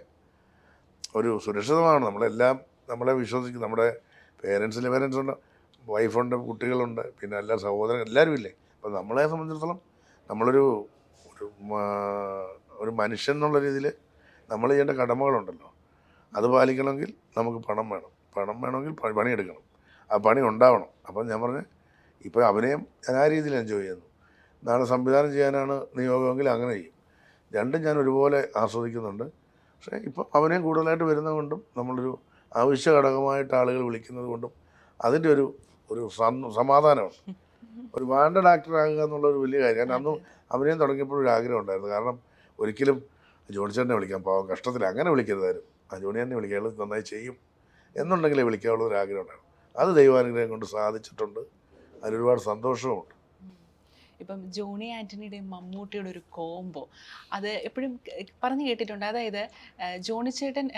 ഒരു 1.17 1.41
സുരക്ഷിതമാണ്. 1.45 2.07
നമ്മളെല്ലാം 2.07 2.61
നമ്മളെ 2.89 3.13
വിശ്വസിക്കും. 3.13 3.63
നമ്മുടെ 3.63 3.87
പേരൻസിലെ 4.45 4.91
പേരൻസ് 4.91 5.19
ഉണ്ട്. 5.19 5.33
വൈഫുണ്ട് 5.89 6.37
കുട്ടികളുണ്ട്. 6.37 7.03
പിന്നെ 7.21 7.39
എല്ലാ 7.39 7.57
സഹോദരൻ 7.57 8.01
എല്ലാവരും 8.01 8.35
ഇല്ലേ 8.35 8.51
അപ്പം 8.77 8.95
നമ്മളെ 8.95 9.29
സംബന്ധിച്ചിടത്തോളം 9.29 9.81
നമ്മളൊരു 10.31 10.87
ഒരു 11.33 11.53
ഒരു 12.79 12.91
മനുഷ്യൻ 12.91 13.35
എന്നുള്ള 13.37 13.59
രീതിയിൽ 13.59 13.93
നമ്മൾ 14.51 14.69
ചെയ്യേണ്ട 14.69 14.91
കടമകളുണ്ടല്ലോ. 14.91 15.75
അത് 16.37 16.47
പാലിക്കണമെങ്കിൽ 16.47 17.15
നമുക്ക് 17.39 17.59
പണം 17.59 17.89
വേണം. 17.91 18.13
പണം 18.37 18.61
വേണമെങ്കിൽ 18.61 18.93
പണിയെടുക്കണം. 19.13 19.65
ആ 20.13 20.17
പണി 20.17 20.41
ഉണ്ടാവണം. 20.41 20.87
അപ്പം 21.09 21.27
ഞാൻ 21.27 21.43
പറഞ്ഞ് 21.43 21.63
ഇപ്പോൾ 22.25 22.45
അഭിനയം 22.45 22.87
ഞാൻ 23.11 23.19
ആ 23.19 23.27
രീതിയിൽ 23.27 23.55
എൻജോയ് 23.55 23.83
ചെയ്യുന്നു. 23.83 24.07
നാളെ 24.65 24.85
സംവിധാനം 24.85 25.33
ചെയ്യാനാണ് 25.33 25.87
നിയോഗമെങ്കിൽ 25.97 26.49
അങ്ങനെ 26.49 26.73
ചെയ്യും. 26.73 26.93
രണ്ടും 27.55 27.83
ഞാൻ 27.83 27.99
ഒരുപോലെ 27.99 28.49
ആസ്വദിക്കുന്നുണ്ട്. 28.57 29.46
പക്ഷേ 29.77 29.97
ഇപ്പം 29.97 30.27
അവനെയും 30.35 30.63
കൂടുതലായിട്ട് 30.63 31.05
വരുന്നത് 31.05 31.35
കൊണ്ടും 31.35 31.63
നമ്മളൊരു 31.77 32.19
ആവശ്യ 32.57 32.91
ഘടകമായിട്ട് 32.91 33.55
ആളുകൾ 33.55 33.83
വിളിക്കുന്നത് 33.85 34.25
കൊണ്ടും 34.25 34.53
അതിന്റെ 35.05 35.29
ഒരു 35.29 35.55
ഒരു 35.91 36.09
സമാധാനമാണ് 36.57 37.35
ഒരു 37.95 38.05
വാണ്ടഡ് 38.05 38.49
ആക്ടർ 38.49 38.77
ആകുക 38.77 39.03
എന്നുള്ള 39.05 39.29
ഒരു 39.29 39.39
വലിയ 39.39 39.61
കാര്യം. 39.61 39.79
കാരണം 39.79 39.95
അന്ന് 39.95 40.13
അവനെയും 40.53 40.79
തുടങ്ങിയപ്പോൾ 40.79 41.21
ഒരു 41.21 41.29
ആഗ്രഹം 41.29 41.59
ഉണ്ടായിരുന്നു. 41.59 41.91
കാരണം 41.91 42.21
ഒരിക്കലും 42.61 43.03
ജോണിച്ചേട്ടനെ 43.51 43.95
വിളിക്കാം 43.95 44.23
പാവം 44.23 44.51
കഷ്ടത്തിൽ 44.51 44.87
അങ്ങനെ 44.87 45.11
വിളിക്കരുതായിരുന്നു. 45.11 45.69
ആ 45.93 45.99
ജോണി 45.99 46.23
തന്നെ 46.23 46.37
വിളിക്കുക 46.37 46.59
നന്നായി 46.81 47.03
ചെയ്യും 47.03 47.37
എന്നുണ്ടെങ്കിലേ 47.97 48.43
വിളിക്കാനുള്ള 48.43 48.85
ഒരു 48.85 48.95
ആഗ്രഹം 48.95 49.21
ഉണ്ടായിരുന്നു. 49.21 49.47
അത് 49.77 49.97
ദൈവാനുഗ്രഹം 49.97 50.51
കൊണ്ട് 50.51 50.67
സാധിച്ചിട്ടുണ്ട്. 50.67 51.41
അതിലൊരുപാട് 52.03 52.41
സന്തോഷവുമുണ്ട്. 52.41 53.16
ഇപ്പം 54.23 54.41
ജോണി 54.59 54.89
ആന്റണിയുടെയും 54.99 55.49
മമ്മൂട്ടിയുടെ 55.55 56.11
ഒരു 56.15 56.23
കോംബോ. 56.39 56.85
അത് 57.39 57.51
എപ്പോഴും 57.69 57.95
പറഞ്ഞു 58.45 58.67
കേട്ടിട്ടുണ്ട്. 58.69 59.07
അതായത് 59.13 59.43
ജോണി 60.09 60.33
ചേട്ടൻ 60.41 60.69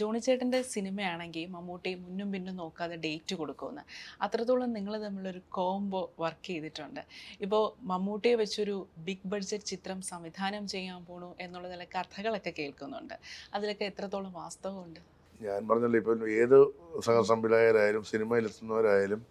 ജോണി 0.00 0.20
ചേട്ടന്റെ 0.26 0.58
സിനിമയാണെങ്കിൽ 0.74 1.44
മമ്മൂട്ടി 1.54 1.90
മുന്നും 2.04 2.28
പിന്നും 2.32 2.54
നോക്കാതെ 2.60 2.96
ഡേറ്റ് 3.04 3.34
കൊടുക്കുമെന്ന്. 3.40 3.82
അത്രത്തോളം 4.24 4.70
നിങ്ങൾ 4.76 4.94
തമ്മിലൊരു 5.04 5.40
കോംബോ 5.56 6.00
വർക്ക് 6.22 6.46
ചെയ്തിട്ടുണ്ട്. 6.48 7.02
ഇപ്പോൾ 7.44 7.62
മമ്മൂട്ടിയെ 7.90 8.34
വെച്ചൊരു 8.40 8.76
ബിഗ് 9.08 9.28
ബഡ്ജറ്റ് 9.32 9.68
ചിത്രം 9.72 9.98
സംവിധാനം 10.10 10.64
ചെയ്യാൻ 10.74 11.00
പോണു 11.10 11.30
എന്നുള്ള 11.44 11.68
ചില 11.74 11.84
കഥകളൊക്കെ 11.96 12.52
കേൾക്കുന്നുണ്ട്. 12.58 13.16
അതിലൊക്കെ 13.54 13.86
എത്രത്തോളം 13.92 14.32
വാസ്തവമുണ്ട്? 14.42 15.00
ഞാൻ 15.46 15.60
പറഞ്ഞല്ലോ 15.68 16.00
ഇപ്പം 16.02 16.28
ഏത് 16.40 16.58
സഹസംവിധായകരായാലും 17.06 18.04
സിനിമയിലെത്തുന്നവരായാലും 18.12 19.22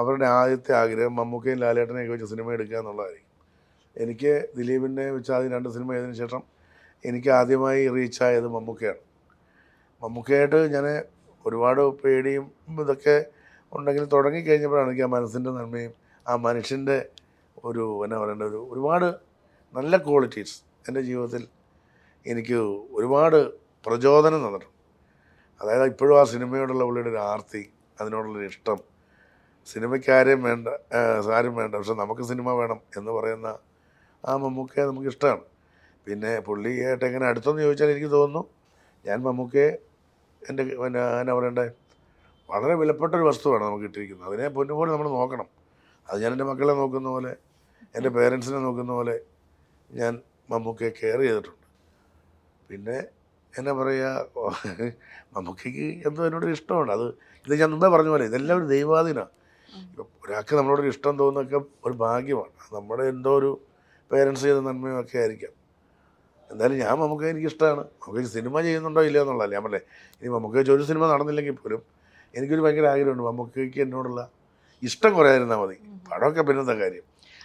അവരുടെ 0.00 0.26
ആദ്യത്തെ 0.38 0.72
ആഗ്രഹം 0.82 1.14
മമ്മൂക്കയും 1.20 1.58
ലാലേട്ടനെയൊക്കെ 1.62 2.12
വെച്ച് 2.14 2.28
സിനിമ 2.32 2.52
എടുക്കുക 2.56 2.78
എന്നുള്ളതായിരിക്കും. 2.80 3.30
എനിക്ക് 3.96 4.32
ദിലീപിനെ 4.58 5.06
വെച്ച് 5.16 5.32
ആദ്യം 5.36 5.52
രണ്ട് 5.56 5.68
സിനിമ 5.74 5.88
ചെയ്തതിന് 5.94 6.16
ശേഷം 6.22 6.42
എനിക്ക് 7.04 7.30
ആദ്യമായി 7.38 7.82
റീച്ചായത് 7.96 8.48
മമ്മൂക്കയാണ്. 8.56 9.00
മമ്മൂക്കയായിട്ട് 10.02 10.60
ഞാൻ 10.74 10.86
ഒരുപാട് 11.46 11.82
പേടിയും 12.02 12.44
ഇതൊക്കെ 12.84 13.16
ഉണ്ടെങ്കിൽ 13.72 14.04
തുടങ്ങിക്കഴിഞ്ഞപ്പോഴാണ് 14.14 14.88
എനിക്ക് 14.90 15.04
ആ 15.08 15.10
മനസ്സിന്റെ 15.16 15.50
നന്മയും 15.58 15.92
ആ 16.26 16.34
മനുഷ്യന്റെ 16.46 16.98
ഒരു 17.68 17.84
എന്നാ 18.04 18.16
പറയേണ്ട 18.22 18.44
ഒരു 18.50 18.60
ഒരുപാട് 18.72 19.08
നല്ല 19.74 19.96
ക്വാളിറ്റീസ് 20.06 20.56
എന്റെ 20.88 21.02
ജീവിതത്തിൽ 21.08 21.42
എനിക്ക് 22.26 22.58
ഒരുപാട് 22.98 23.38
പ്രചോദനം 23.86 24.40
തന്നിട്ടുണ്ട്. 24.46 24.70
അതായത് 25.60 25.86
ഇപ്പോഴും 25.92 26.14
ആ 26.20 26.24
സിനിമയോടുള്ള 26.32 26.82
പുള്ളിയുടെ 26.88 27.10
ഒരു 27.14 27.20
ആർത്തി 27.30 27.62
അതിനോടുള്ളൊരു 28.00 28.46
ഇഷ്ടം 28.52 28.78
സിനിമയ്ക്കാരെയും 29.72 30.40
വേണ്ട 30.48 30.68
ആരും 31.36 31.54
വേണ്ട 31.60 31.72
പക്ഷെ 31.78 31.96
നമുക്ക് 32.02 32.24
സിനിമ 32.30 32.48
വേണം 32.60 32.80
എന്ന് 32.98 33.12
പറയുന്ന 33.18 33.48
ആ 34.28 34.34
മമ്മൂക്കയെ 34.42 34.84
നമുക്ക് 34.90 35.08
ഇഷ്ടമാണ് 35.12 35.44
പിന്നെ 36.06 36.30
പുള്ളിയായിട്ട് 36.46 37.04
എങ്ങനെ 37.08 37.26
അടുത്തെന്ന് 37.30 37.62
ചോദിച്ചാൽ 37.66 37.90
എനിക്ക് 37.94 38.10
തോന്നുന്നു 38.16 38.42
ഞാൻ 39.04 39.18
മമ്മൂക്കയെ 39.26 39.70
എന്റെ 40.42 40.62
പിന്നെ 40.82 41.02
എന്നാ 41.22 41.34
പറയണ്ടേ 41.38 41.66
വളരെ 42.48 42.74
വിലപ്പെട്ട 42.80 43.12
ഒരു 43.18 43.26
വസ്തുവാണ് 43.30 43.64
നമുക്ക് 43.68 43.84
കിട്ടിയിരിക്കുന്നത് 43.86 44.28
അതിനെ 44.30 44.48
പൊന്നുപോലെ 44.56 44.90
നമ്മൾ 44.94 45.08
നോക്കണം. 45.18 45.48
അത് 46.08 46.16
ഞാൻ 46.22 46.30
എന്റെ 46.36 46.46
മക്കളെ 46.50 46.74
നോക്കുന്ന 46.80 47.08
പോലെ 47.16 47.32
എന്റെ 47.96 48.10
പേരൻസിനെ 48.16 48.58
നോക്കുന്ന 48.66 48.92
പോലെ 48.98 49.14
ഞാൻ 49.90 50.12
മമ്മൂക്കയെ 50.52 50.90
കെയർ 50.98 51.20
ചെയ്തിട്ടുണ്ട്. 51.26 51.66
പിന്നെ 52.70 52.96
എന്നാ 53.54 53.72
പറയുക 53.80 54.06
മമ്മൂക്കയ്ക്ക് 55.34 55.86
എന്തോ 56.08 56.20
എന്നോട് 56.28 56.46
ഇഷ്ടമുണ്ട്. 56.56 56.92
അത് 56.96 57.06
ഇത് 57.46 57.54
ഞാൻ 57.62 57.68
മുമ്പേ 57.74 57.88
പറഞ്ഞ 57.94 58.10
പോലെ 58.14 58.24
ഇതെല്ലാം 58.30 58.56
ഒരു 58.60 58.68
ദൈവാധീനമാണ്. 58.74 59.32
ഇപ്പം 59.90 60.06
ഒരാൾക്ക് 60.24 60.56
നമ്മളോടൊരു 60.56 60.88
ഇഷ്ടം 60.88 61.18
തോന്നുന്നൊക്കെ 61.18 61.58
ഒരു 61.86 61.94
ഭാഗ്യമാണ്. 61.94 62.52
നമ്മുടെ 62.72 63.04
എന്തോ 63.04 63.38
ഒരു 63.38 63.50
പേരൻസ് 64.12 64.42
ചെയ്ത 64.42 64.58
നന്മയും 64.58 65.00
ഒക്കെ 65.00 65.18
ആയിരിക്കാം. 65.18 65.52
എന്തായാലും 66.50 66.78
ഞാൻ 66.78 66.98
നമുക്ക് 66.98 67.24
എനിക്കിഷ്ടമാണ് 67.24 67.80
നമുക്ക് 67.80 68.28
സിനിമ 68.28 68.60
ചെയ്യുന്നുണ്ടോ 68.60 69.02
ഇല്ലയോ 69.02 69.22
എന്നുള്ളതല്ല. 69.24 69.54
ഞാൻ 69.54 69.64
പറഞ്ഞേ 69.64 69.82
ഇനി 70.22 70.32
നമുക്ക് 70.34 70.70
ഒരു 70.70 70.82
സിനിമ 70.82 71.06
നടന്നില്ലെങ്കിൽ 71.12 71.52
പോലും 71.52 71.82
എനിക്കൊരു 72.34 72.62
ഭയങ്കര 72.62 72.86
ആഗ്രഹമുണ്ട്. 72.86 73.22
മമ്മൂക്കയ്ക്ക് 73.22 73.80
എന്നോടുള്ള 73.80 74.30
ഇഷ്ടം 74.82 75.14
കുറയാതിരുന്നാൽ 75.14 75.56
മതി. 75.56 75.76
പടമൊക്കെ 76.10 76.42
പിന്നത്തെ 76.42 76.72
കാര്യം? 76.72 77.04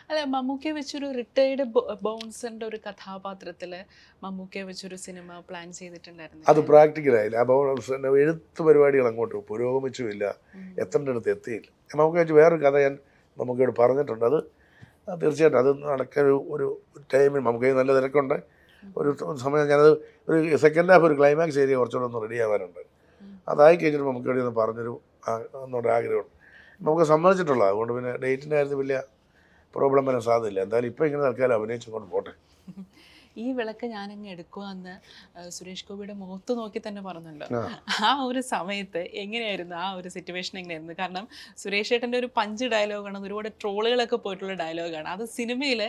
അല്ല 0.09 0.23
മമ്മൂക്കയെ 0.23 0.71
വെച്ചൊരു 0.71 1.11
റിട്ടയർഡ് 1.11 1.63
ബൗൺസറിന്റെ 2.01 2.65
ഒരു 2.65 2.77
കഥാപാത്രത്തിൽ 2.77 3.75
മമ്മൂക്കയെ 4.23 4.63
വെച്ചൊരു 4.63 4.95
സിനിമ 4.95 5.39
പ്ലാൻ 5.49 5.73
ചെയ്തിട്ടുണ്ടായിരുന്നു. 5.73 6.45
അത് 6.47 6.59
പ്രാക്ടിക്കലായില്ല. 6.59 7.37
അപ്പോൾ 7.37 7.77
എഴുത്ത് 8.17 8.63
പരിപാടികൾ 8.63 9.07
അങ്ങോട്ട് 9.07 9.35
പുരോഗമിച്ചുമില്ല. 9.35 10.35
എത്തേണ്ട 10.79 11.09
അടുത്ത് 11.09 11.29
എത്തിയില്ല. 11.29 11.97
നമുക്ക് 11.97 12.17
വെച്ച് 12.17 12.33
വേറൊരു 12.33 12.65
കഥ 12.65 12.77
ഞാൻ 12.77 12.97
മമ്മൂക്കയോട് 13.39 13.81
പറഞ്ഞിട്ടുണ്ട്. 13.81 14.25
അത് 14.25 14.43
തീർച്ചയായിട്ടും 15.21 15.59
അത് 15.59 15.83
നടക്കാൻ 15.83 16.25
ഒരു 16.25 16.45
ഒരു 16.49 16.81
ടൈമിൽ 17.13 17.39
നമുക്ക് 17.39 17.65
നല്ല 17.65 17.99
തിരക്കുണ്ട്. 17.99 18.33
ഒരു 18.97 19.35
സമയം 19.35 19.67
ഞാനത് 19.67 19.97
ഒരു 20.29 20.55
സെക്കൻഡ് 20.55 20.91
ഹാഫ് 20.91 21.03
ഒരു 21.03 21.13
ക്ലൈമാക്സ് 21.13 21.59
ഏരിയ 21.59 21.75
കുറച്ചുകൂടെ 21.75 22.13
ഒന്ന് 22.13 22.29
റെഡി 22.29 22.41
ആവാനുണ്ട്. 22.41 22.79
അതായി 23.47 23.75
കഴിഞ്ഞിട്ട് 23.75 24.07
ഇവിടെ 24.07 24.39
ഒന്ന് 24.39 24.55
പറഞ്ഞൊരു 24.55 25.01
ആ- 25.27 25.43
ഒന്നുകൂടെ 25.53 25.89
ആഗ്രഹമുണ്ട്. 25.89 26.39
നമുക്ക് 26.81 27.03
സമ്മതിച്ചിട്ടുള്ള 27.03 27.63
അതുകൊണ്ട് 27.63 27.93
പിന്നെ 27.93 28.17
ഡേറ്റിന്റെ 28.17 28.55
കാര്യത്തിൽ 28.55 28.77
വലിയ 28.77 29.01
പ്രോബ്ലം 29.73 30.05
വരാൻ 30.09 30.23
സാധ്യതയില്ല. 30.29 30.61
എന്തായാലും 30.65 30.89
ഇപ്പോൾ 30.91 31.05
ഇങ്ങനെ 31.05 31.23
തൽക്കാലം 31.27 31.57
അഭിനയിച്ചുകൊണ്ട് 31.59 32.09
പോട്ടെ. 32.15 32.33
ഈ 33.37 33.51
വിളക്ക് 33.57 33.85
ഞാനങ്ങ് 33.93 34.29
എടുക്കുവാന്ന് 34.33 34.93
ആ, 35.35 35.41
സുരേഷ് 35.55 35.85
ഗോപിയുടെ 35.87 36.15
മുഖത്ത് 36.21 36.53
നോക്കി 36.59 36.79
തന്നെ 36.85 37.01
പറഞ്ഞല്ലോ. 37.07 37.47
ആ. 37.99 38.09
ഒരു 38.25 38.41
സമയത്ത് 38.49 39.01
എങ്ങനെയായിരുന്നു 39.23 39.75
ആ 39.83 39.87
ഒരു 39.99 40.09
സിറ്റുവേഷൻ 40.15 40.55
എങ്ങനെയായിരുന്നു? 40.61 40.95
കാരണം 41.01 41.25
സുരേഷ് 41.57 41.93
ഏട്ടന്റെ 41.95 42.17
ഒരു 42.21 42.29
പഞ്ച് 42.39 42.65
ഡയലോഗാണ് 42.73 43.19
ഒരുപാട് 43.27 43.49
ട്രോളുകളൊക്കെ 43.61 44.19
പോയിട്ടുള്ള 44.25 44.55
ഡയലോഗാണ് 44.63 45.09
അത് 45.13 45.23
സിനിമയിൽ 45.37 45.81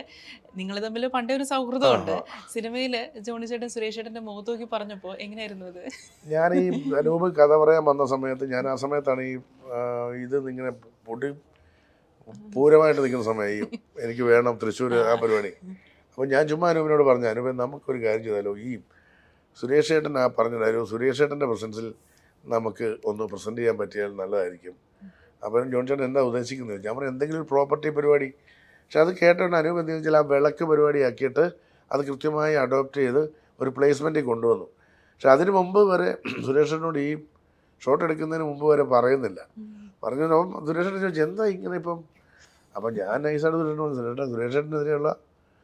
നിങ്ങൾ 0.59 0.77
തമ്മിൽ 0.85 1.05
പണ്ടേ 1.15 1.35
ഒരു 1.39 1.47
സൗഹൃദമുണ്ട്. 1.51 2.15
സിനിമയിൽ 2.55 2.95
ജോണി 3.27 3.47
ചേട്ടൻ 3.51 3.69
സുരേഷ് 3.75 3.99
ഏട്ടന്റെ 4.03 4.23
മുഖത്ത് 4.29 4.51
നോക്കി 4.53 4.67
പറഞ്ഞപ്പോൾ 4.75 5.13
എങ്ങനെയായിരുന്നു 5.25 5.67
അത്? 5.73 5.83
ഞാൻ 6.25 6.49
ഈ 6.61 6.65
അനൂപ് 7.01 7.27
കഥ 7.39 7.53
പറയാൻ 7.63 7.85
വന്ന 7.91 8.05
സമയത്ത് 8.15 8.47
ഞാൻ 8.55 8.65
ആ 8.73 8.77
സമയത്താണ് 8.85 9.23
ഈ 9.23 9.35
ഇത് 10.25 10.37
ഇങ്ങനെ 10.53 10.73
പൊടി 11.07 11.31
പൂരമായിട്ട് 12.53 12.99
നിൽക്കുന്ന 13.03 13.25
സമയം 13.31 13.69
എനിക്ക് 14.03 14.23
വേണം 14.31 14.53
തൃശ്ശൂർ 14.61 14.93
ആ 15.11 15.13
പരിപാടി. 15.21 15.51
അപ്പോൾ 16.11 16.27
ഞാൻ 16.33 16.43
ചുമ്മാ 16.51 16.67
അനൂപിനോട് 16.73 17.03
പറഞ്ഞു 17.09 17.27
അനൂപൻ 17.31 17.55
നമുക്കൊരു 17.63 17.99
കാര്യം 18.05 18.23
ചെയ്താലോ? 18.27 18.53
ഈ 18.67 18.71
സുരേഷ് 19.59 19.93
ഏട്ടൻ 19.95 20.13
ആ 20.21 20.25
പറഞ്ഞ 20.37 20.55
ഡയലോഗ് 20.63 20.89
സുരേഷ് 20.93 21.21
ഏട്ടന്റെ 21.23 21.47
പ്രസൻസിൽ 21.51 21.87
നമുക്ക് 22.43 22.87
ഒന്ന് 23.09 23.23
പ്രസന്റ് 23.31 23.59
ചെയ്യാൻ 23.61 23.75
പറ്റിയാൽ 23.81 24.11
നല്ലതായിരിക്കും. 24.21 24.75
അപ്പം 25.45 25.69
ജോൺ 25.73 25.83
ചേട്ടൻ 25.89 26.03
എന്താ 26.09 26.21
ഉദ്ദേശിക്കുന്നത്? 26.29 26.79
ഞാൻ 26.85 26.93
പറഞ്ഞു 26.95 27.11
എന്തെങ്കിലും 27.13 27.39
ഒരു 27.41 27.47
പ്രോപ്പർട്ടി 27.53 27.89
പരിപാടി. 27.97 28.29
പക്ഷെ 28.83 28.99
അത് 29.03 29.11
കേട്ടോണ്ട് 29.21 29.57
അനൂപ് 29.59 29.79
എന്ത് 29.81 29.91
വെച്ചാൽ 29.95 30.17
ആ 30.19 30.23
വിളക്ക് 30.31 30.63
പരിപാടിയാക്കിയിട്ട് 30.71 31.45
അത് 31.91 32.01
കൃത്യമായി 32.09 32.55
അഡോപ്റ്റ് 32.63 32.99
ചെയ്ത് 33.03 33.21
ഒരു 33.61 33.69
പ്ലേസ്മെന്റിൽ 33.77 34.25
കൊണ്ടുവന്നു. 34.31 34.67
പക്ഷെ 35.11 35.29
അതിന് 35.35 35.51
മുമ്പ് 35.59 35.81
വരെ 35.91 36.09
സുരേഷനോട് 36.45 36.99
ഈ 37.07 37.11
ഷോട്ട് 37.81 38.03
എടുക്കുന്നതിന് 38.07 38.45
മുമ്പ് 38.49 38.65
വരെ 38.71 38.85
പറയുന്നില്ല. 38.95 39.39
പറഞ്ഞു 40.03 40.25
ദുരേഷേട്ടൻ 40.67 40.99
ചോദിച്ചു 41.05 41.21
എന്താ 41.27 41.43
ഇങ്ങനെ 41.55 41.75
ഇപ്പം? 41.81 41.99
അപ്പം 42.75 42.89
ഞാൻ 42.99 43.15
നൈസായിട്ട് 43.25 43.57
സുരേഷൻ 43.61 43.81
പറഞ്ഞു 43.83 43.97
സുരേഷ 43.99 44.27
സുരേഷനെതിരെയുള്ള 44.33 45.09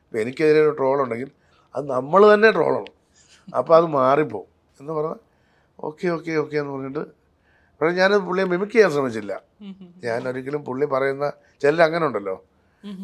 ഇപ്പം 0.06 0.20
എനിക്കെതിരെ 0.24 0.60
ഒരു 0.66 0.74
ട്രോൾ 0.80 0.98
ഉണ്ടെങ്കിൽ 1.04 1.30
അത് 1.76 1.86
നമ്മൾ 1.96 2.22
തന്നെ 2.34 2.50
ട്രോളാണ് 2.58 2.92
അപ്പോൾ 3.60 3.74
അത് 3.80 3.88
മാറിപ്പോവും. 3.98 4.48
എന്ന് 4.80 4.92
പറഞ്ഞാൽ 4.98 5.20
ഓക്കെ 5.88 6.08
ഓക്കെ 6.16 6.34
ഓക്കെ 6.44 6.58
എന്ന് 6.62 6.74
പറഞ്ഞിട്ട് 6.76 7.04
പക്ഷേ 7.80 7.94
ഞാൻ 8.02 8.12
പുള്ളിയെ 8.28 8.46
മിമിക് 8.52 8.72
ചെയ്യാൻ 8.76 8.92
ശ്രമിച്ചില്ല. 8.94 9.34
ഞാൻ 10.06 10.22
ഒരിക്കലും 10.30 10.62
പുള്ളി 10.68 10.86
പറയുന്ന 10.94 11.26
ചില 11.64 11.82
അങ്ങനെ 11.88 12.04
ഉണ്ടല്ലോ. 12.10 12.36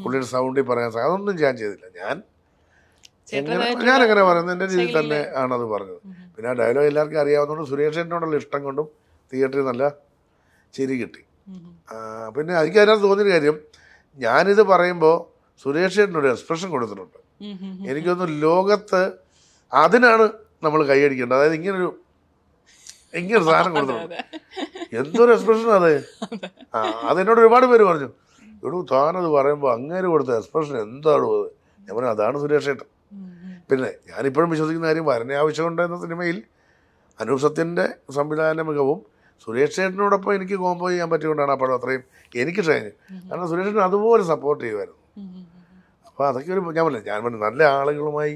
പുള്ളിയുടെ 0.03 0.27
സൗണ്ടിൽ 0.33 0.65
പറയാൻ 0.69 0.89
അതൊന്നും 1.07 1.35
ഞാൻ 1.43 1.53
ചെയ്തില്ല. 1.61 1.85
ഞാൻ 2.01 2.15
ഞാൻ 3.89 3.99
അങ്ങനെ 4.05 4.23
പറയുന്നത് 4.29 4.53
എന്റെ 4.55 4.67
രീതിയിൽ. 4.71 4.95
തന്നെ 4.99 5.19
ആണത് 5.41 5.65
പറഞ്ഞത്. 5.73 5.99
പിന്നെ 6.35 6.47
ആ 6.51 6.55
ഡയലോഗ് 6.61 6.89
എല്ലാവർക്കും 6.91 7.19
അറിയാവുന്നതുകൊണ്ട് 7.23 7.69
സുരേഷേട്ടനോടുള്ള 7.71 8.35
ഇഷ്ടം 8.41 8.61
കൊണ്ടും 8.67 8.87
തിയേറ്ററിൽ 9.31 9.65
നല്ല 9.71 9.83
ചിരി 10.75 10.95
കിട്ടി. 11.01 11.21
പിന്നെ 12.35 12.53
എനിക്ക് 12.61 12.79
അതിനകത്ത് 12.81 13.05
തോന്നിയൊരു 13.07 13.31
കാര്യം 13.35 13.57
ഞാനിത് 14.17 14.63
പറയുമ്പോൾ 14.71 15.15
സുരേഷ് 15.63 15.95
ചേട്ടനൊരു 15.97 16.29
എക്സ്പ്രഷൻ 16.33 16.67
കൊടുത്തിട്ടുണ്ട്. 16.75 17.19
എനിക്കൊന്ന് 17.91 18.27
ലോകത്ത് 18.45 19.01
അതിനാണ് 19.71 20.25
നമ്മൾ 20.65 20.79
കൈയടിക്കേണ്ടത് 20.91 21.37
അതായത് 21.39 21.55
ഇങ്ങനൊരു 21.59 21.89
ഇങ്ങനൊരു 23.19 23.45
സാധനം 23.49 23.73
കൊടുത്തിട്ടുണ്ട്. 23.77 24.17
എന്തൊരു 24.99 25.31
എക്സ്പ്രഷൻ 25.35 25.69
അത്? 25.79 25.91
ആ 26.75 26.79
അതെന്നോട് 27.09 27.39
ഒരുപാട് 27.43 27.65
പേര് 27.71 27.83
പറഞ്ഞു 27.89 28.09
എടൂ 28.67 28.77
താനത് 28.91 29.29
പറയുമ്പോൾ 29.37 29.69
അങ്ങനെ 29.77 30.07
കൊടുത്ത 30.13 30.31
എക്സ്പ്രഷൻ 30.39 30.75
എന്താണ് 30.85 31.25
അത്? 31.37 31.47
ഞാൻ 31.85 31.93
പറഞ്ഞു 31.97 32.11
അതാണ് 32.15 32.35
സുരേഷ് 32.43 32.67
ചേട്ടൻ. 32.69 32.87
പിന്നെ 33.69 33.89
ഞാനിപ്പോഴും 34.11 34.49
വിശ്വസിക്കുന്ന 34.53 34.87
കാര്യം 34.89 35.05
വരനെ 35.11 35.35
ആവശ്യമുണ്ട് 35.41 35.81
എന്ന 35.87 35.97
സിനിമയിൽ 36.05 36.37
അനൂപ് 37.19 37.41
സത്യന്റെ 37.45 37.85
സംവിധാന 38.17 38.61
മികവും 38.69 38.99
സുരേഷ് 39.43 39.75
ചേട്ടനോടൊപ്പം 39.77 40.31
എനിക്ക് 40.37 40.55
കോംബോ 40.63 40.87
ചെയ്യാൻ 40.91 41.09
പറ്റിയതുകൊണ്ടാണ് 41.13 41.53
ആ 41.55 41.57
പടം 41.61 41.75
അത്രയും 41.79 42.03
എനിക്ക് 42.43 42.61
ഷൈന് 42.67 42.91
കാരണം 43.29 43.47
സുരേഷ് 43.51 43.67
ചേട്ടൻ 43.69 43.83
അതുപോലെ 43.89 44.23
സപ്പോർട്ട് 44.31 44.61
ചെയ്യുമായിരുന്നു. 44.63 44.99
അപ്പോൾ 46.09 46.25
അതൊക്കെ 46.29 46.51
ഒരു 46.55 46.61
ഞാൻ 46.77 46.83
പറഞ്ഞു 46.87 47.01
ഞാൻ 47.11 47.19
പറഞ്ഞു 47.25 47.41
നല്ല 47.47 47.63
ആളുകളുമായി 47.79 48.35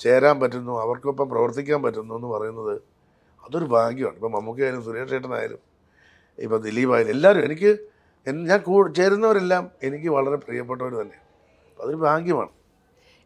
ചേരാൻ 0.00 0.36
പറ്റുന്നു 0.42 0.74
അവർക്കൊപ്പം 0.84 1.26
പ്രവർത്തിക്കാൻ 1.32 1.80
പറ്റുന്നു 1.86 2.14
എന്ന് 2.18 2.28
പറയുന്നത് 2.34 2.74
അതൊരു 3.46 3.66
ഭാഗ്യമാണ്. 3.76 4.16
ഇപ്പം 4.18 4.32
മമ്മൂക്കയായാലും 4.36 4.82
സുരേഷ് 4.88 5.10
ചേട്ടനായാലും 5.14 5.60
ഇപ്പം 6.44 6.60
ദിലീപായാലും 6.66 7.10
എല്ലാവരും 7.14 7.44
എനിക്ക് 7.48 7.70
ഞാൻ 8.50 8.60
കൂ 8.66 8.74
ചേരുന്നവരെല്ലാം 8.98 9.64
എനിക്ക് 9.86 10.08
വളരെ 10.16 10.36
പ്രിയപ്പെട്ടവർ 10.44 10.92
തന്നെയാണ്. 11.00 11.26
അതൊരു 11.78 11.98
ഭാഗ്യമാണ്. 12.06 12.52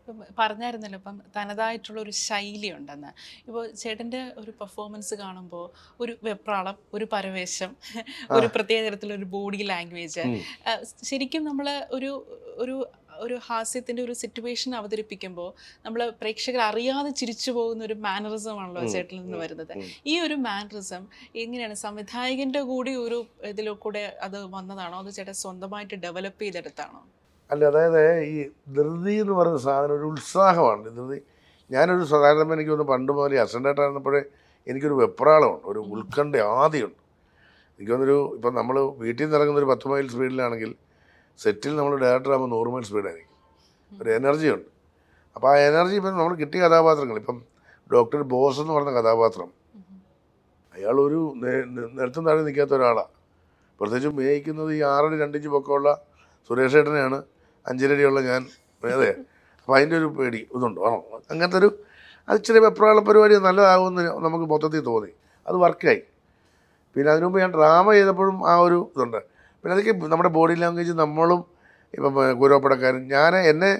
ഇപ്പം 0.03 0.17
പറഞ്ഞായിരുന്നല്ലോ 0.38 0.99
ഇപ്പം 0.99 1.17
തനതായിട്ടുള്ള 1.37 1.99
ഒരു 2.01 2.12
ശൈലി 2.21 2.71
ഉണ്ടെന്ന് 2.77 3.11
ഇപ്പോൾ 3.49 3.65
ചേട്ടന്റെ 3.83 4.23
ഒരു 4.41 4.53
പെർഫോമൻസ് 4.61 5.15
കാണുമ്പോൾ 5.21 5.67
ഒരു 6.03 6.15
വെപ്രാളം 6.29 6.79
ഒരു 6.95 7.07
പരവേശം 7.12 7.71
ഒരു 8.38 8.49
പ്രത്യേക 8.57 8.81
തരത്തിലൊരു 8.87 9.29
ബോഡി 9.37 9.61
ലാംഗ്വേജ് 9.71 10.25
ശരിക്കും 11.11 11.45
നമ്മൾ 11.51 11.69
ഒരു 11.99 12.11
ഒരു 12.65 12.77
ഒരു 13.23 13.37
ഹാസ്യത്തിന്റെ 13.47 14.03
ഒരു 14.07 14.15
സിറ്റുവേഷൻ 14.21 14.71
അവതരിപ്പിക്കുമ്പോൾ 14.79 15.49
നമ്മൾ 15.85 16.01
പ്രേക്ഷകർ 16.21 16.61
അറിയാതെ 16.69 17.11
ചിരിച്ചു 17.21 17.51
പോകുന്ന 17.57 17.83
ഒരു 17.88 17.97
മാനറിസം 18.07 18.59
ആണല്ലോ 18.62 18.83
ചേട്ടനിൽ 18.95 19.23
നിന്ന് 19.25 19.38
വരുന്നത്. 19.38 19.75
ഈ 20.12 20.15
ഒരു 20.27 20.37
മാനറിസം 20.49 21.03
എങ്ങനെയാണ് 21.43 21.77
സംവിധായകന്റെ 21.85 22.62
കൂടി 22.73 22.95
ഒരു 23.05 23.19
ഇതിലൂടെ 23.53 24.05
അത് 24.27 24.38
വന്നതാണോ? 24.57 24.99
അത് 25.05 25.11
ചേട്ടൻ 25.19 25.37
സ്വന്തമായിട്ട് 25.45 25.97
ഡെവലപ്പ് 26.07 26.43
ചെയ്തെടുത്താണോ? 26.45 27.03
അല്ല 27.53 27.62
അതായത് 27.71 28.03
ഈ 28.33 28.37
ധൃതി 28.77 29.15
എന്ന് 29.23 29.35
പറയുന്ന 29.38 29.61
സാധനം 29.69 29.95
ഒരു 29.99 30.07
ഉത്സാഹമാണ്. 30.12 30.83
ധൃതി 30.97 31.19
ഞാനൊരു 31.71 32.05
സാധാരണ 32.12 32.43
എനിക്ക് 32.57 32.71
തോന്നുന്നു 32.71 32.93
പണ്ട് 32.93 33.11
മുതലേ 33.12 33.38
അസന്റായിട്ടായിരുന്നപ്പോഴേ 33.45 34.23
എനിക്കൊരു 34.67 34.97
വെപ്രാളമുണ്ട് 35.03 35.67
ഒരു 35.73 35.81
ഉത്കണ്ഠ 35.95 36.37
ആദിയുണ്ട്. 36.61 36.99
എനിക്ക് 37.73 37.93
തോന്നുന്നൊരു 37.93 38.19
ഇപ്പം 38.37 38.53
നമ്മൾ 38.55 38.77
വീട്ടിൽ 39.03 39.23
നിന്ന് 39.25 39.37
ഇറങ്ങുന്ന 39.38 39.61
ഒരു 39.62 39.69
പത്ത് 39.73 39.87
മൈൽ 39.93 40.09
സ്പീഡിലാണെങ്കിൽ 40.15 40.71
സെറ്റിൽ 41.38 41.73
നമ്മൾ 41.77 41.93
ഡയറക്ടർ 42.05 42.33
ആകുമ്പോൾ 42.35 42.51
നൂറ് 42.57 42.71
മൈൽ 42.75 42.85
സ്പീഡായിരിക്കും. 42.91 43.31
ഒരു 43.93 44.11
എനർജി 44.19 44.49
ഉണ്ട്. 44.55 44.69
അപ്പോൾ 45.37 45.49
ആ 45.53 45.57
എനർജി 45.71 45.97
ഇപ്പം 46.01 46.15
നമ്മൾ 46.19 46.35
കിട്ടിയ 46.43 46.61
കഥാപാത്രങ്ങൾ 46.67 47.17
ഇപ്പം 47.23 47.38
ഡോക്ടർ 47.91 48.21
ബോസ് 48.33 48.61
എന്ന് 48.62 48.73
പറഞ്ഞ 48.73 48.93
കഥാപാത്രം 48.99 49.51
അയാൾ 50.75 50.97
ഒരു 51.07 51.21
താഴെ 52.29 52.43
നിൽക്കാത്ത 52.49 52.73
ഒരാളാണ് 52.79 53.12
പ്രത്യേകിച്ചും 53.81 54.15
മേയിക്കുന്നത് 54.21 54.71
ഈ 54.79 54.81
ആറടി 54.93 55.17
രണ്ടിഞ്ച് 55.23 55.49
പൊക്കമുള്ള 55.49 55.91
സുരേഷ് 56.51 56.81
അഞ്ചരടിയുള്ള 57.66 58.20
ഞാൻ 58.31 58.42
അതെ. 58.83 59.11
അപ്പോൾ 59.62 59.75
അതിന്റെ 59.79 59.96
ഒരു 60.01 60.09
പേടി 60.18 60.40
ഇതുണ്ട്. 60.57 60.79
ആണോ 60.87 60.98
അങ്ങനത്തെ 61.33 61.59
ഒരു 61.62 61.68
അത് 62.29 62.37
ഇച്ചിരി 62.40 62.61
വെപ്രാള 62.64 62.98
പരിപാടി 63.09 63.35
നല്ലതാകുമെന്ന് 63.46 64.03
നമുക്ക് 64.25 64.46
മൊത്തത്തിൽ 64.53 64.83
തോന്നി. 64.88 65.11
അത് 65.48 65.57
വർക്കായി 65.64 66.01
പിന്നെ 66.96 67.09
അതിനു 67.12 67.27
മുമ്പ് 67.27 67.38
ഞാൻ 67.42 67.51
ഡ്രാമ 67.57 67.87
ചെയ്തപ്പോഴും 67.96 68.37
ആ 68.51 68.55
ഒരു 68.66 68.79
ഇതുണ്ട്. 68.94 69.20
പിന്നെ 69.61 69.72
അതൊക്കെ 69.77 69.92
നമ്മുടെ 70.12 70.31
ബോഡി 70.37 70.55
ലാംഗ്വേജ് 70.62 70.94
നമ്മളും 71.03 71.40
ഇപ്പം 71.96 72.12
ഗൗരവപ്പെടക്കാരും 72.40 73.03
ഞാൻ 73.14 73.33
എന്നെ 73.53 73.72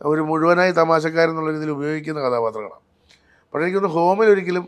ഒരു 0.00 0.22
മുഴുവനായി 0.28 0.72
തമാശക്കാരൻ 0.78 1.32
എന്നുള്ള 1.32 1.50
രീതിയിൽ 1.56 1.72
ഉപയോഗിക്കുന്ന 1.76 2.20
കഥാപാത്രങ്ങളാണ്. 2.26 2.84
പക്ഷേ 3.50 3.64
എനിക്കൊന്ന് 3.66 3.90
ഹോമിൽ 3.96 4.28
ഒരിക്കലും 4.34 4.64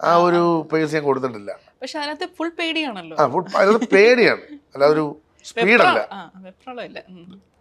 ആ 0.00 0.10
ഒരു 0.26 0.42
പേസ് 0.70 0.94
ഞാൻ 0.96 1.04
കൊടുത്തിട്ടില്ല. 1.08 1.50
പക്ഷെ 1.82 1.96
അതിനകത്ത് 2.00 2.26
ഫുൾ 2.38 2.50
പേടിയാണല്ലോ. 2.60 3.16
ആ 3.20 3.24
ഫുൾ 3.34 3.44
അതിനകത്ത് 3.60 3.88
പേടിയാണ്. 3.96 4.44
അല്ലാതൊരു 4.74 5.04
സ്പീഡല്ല 5.50 6.00
വെപ്രാളമില്ല 6.46 6.98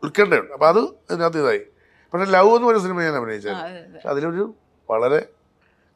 ഉം. 0.05 0.47
അപ്പം 0.47 0.53
അപ്പോൾ 0.53 0.67
അത് 0.67 0.79
ഇതിനകത്ത് 1.11 1.37
ഇതായി. 1.37 1.61
പക്ഷേ 2.13 2.31
ലവ് 2.31 2.47
എന്ന് 2.47 2.67
പറഞ്ഞ 2.67 2.79
സിനിമ 2.79 3.01
ഞാൻ 3.01 3.15
അഭിനയിച്ചത് 3.15 3.53
അതെ. 3.53 4.01
അതിലൊരു 4.05 4.55
വളരെ 4.89 5.19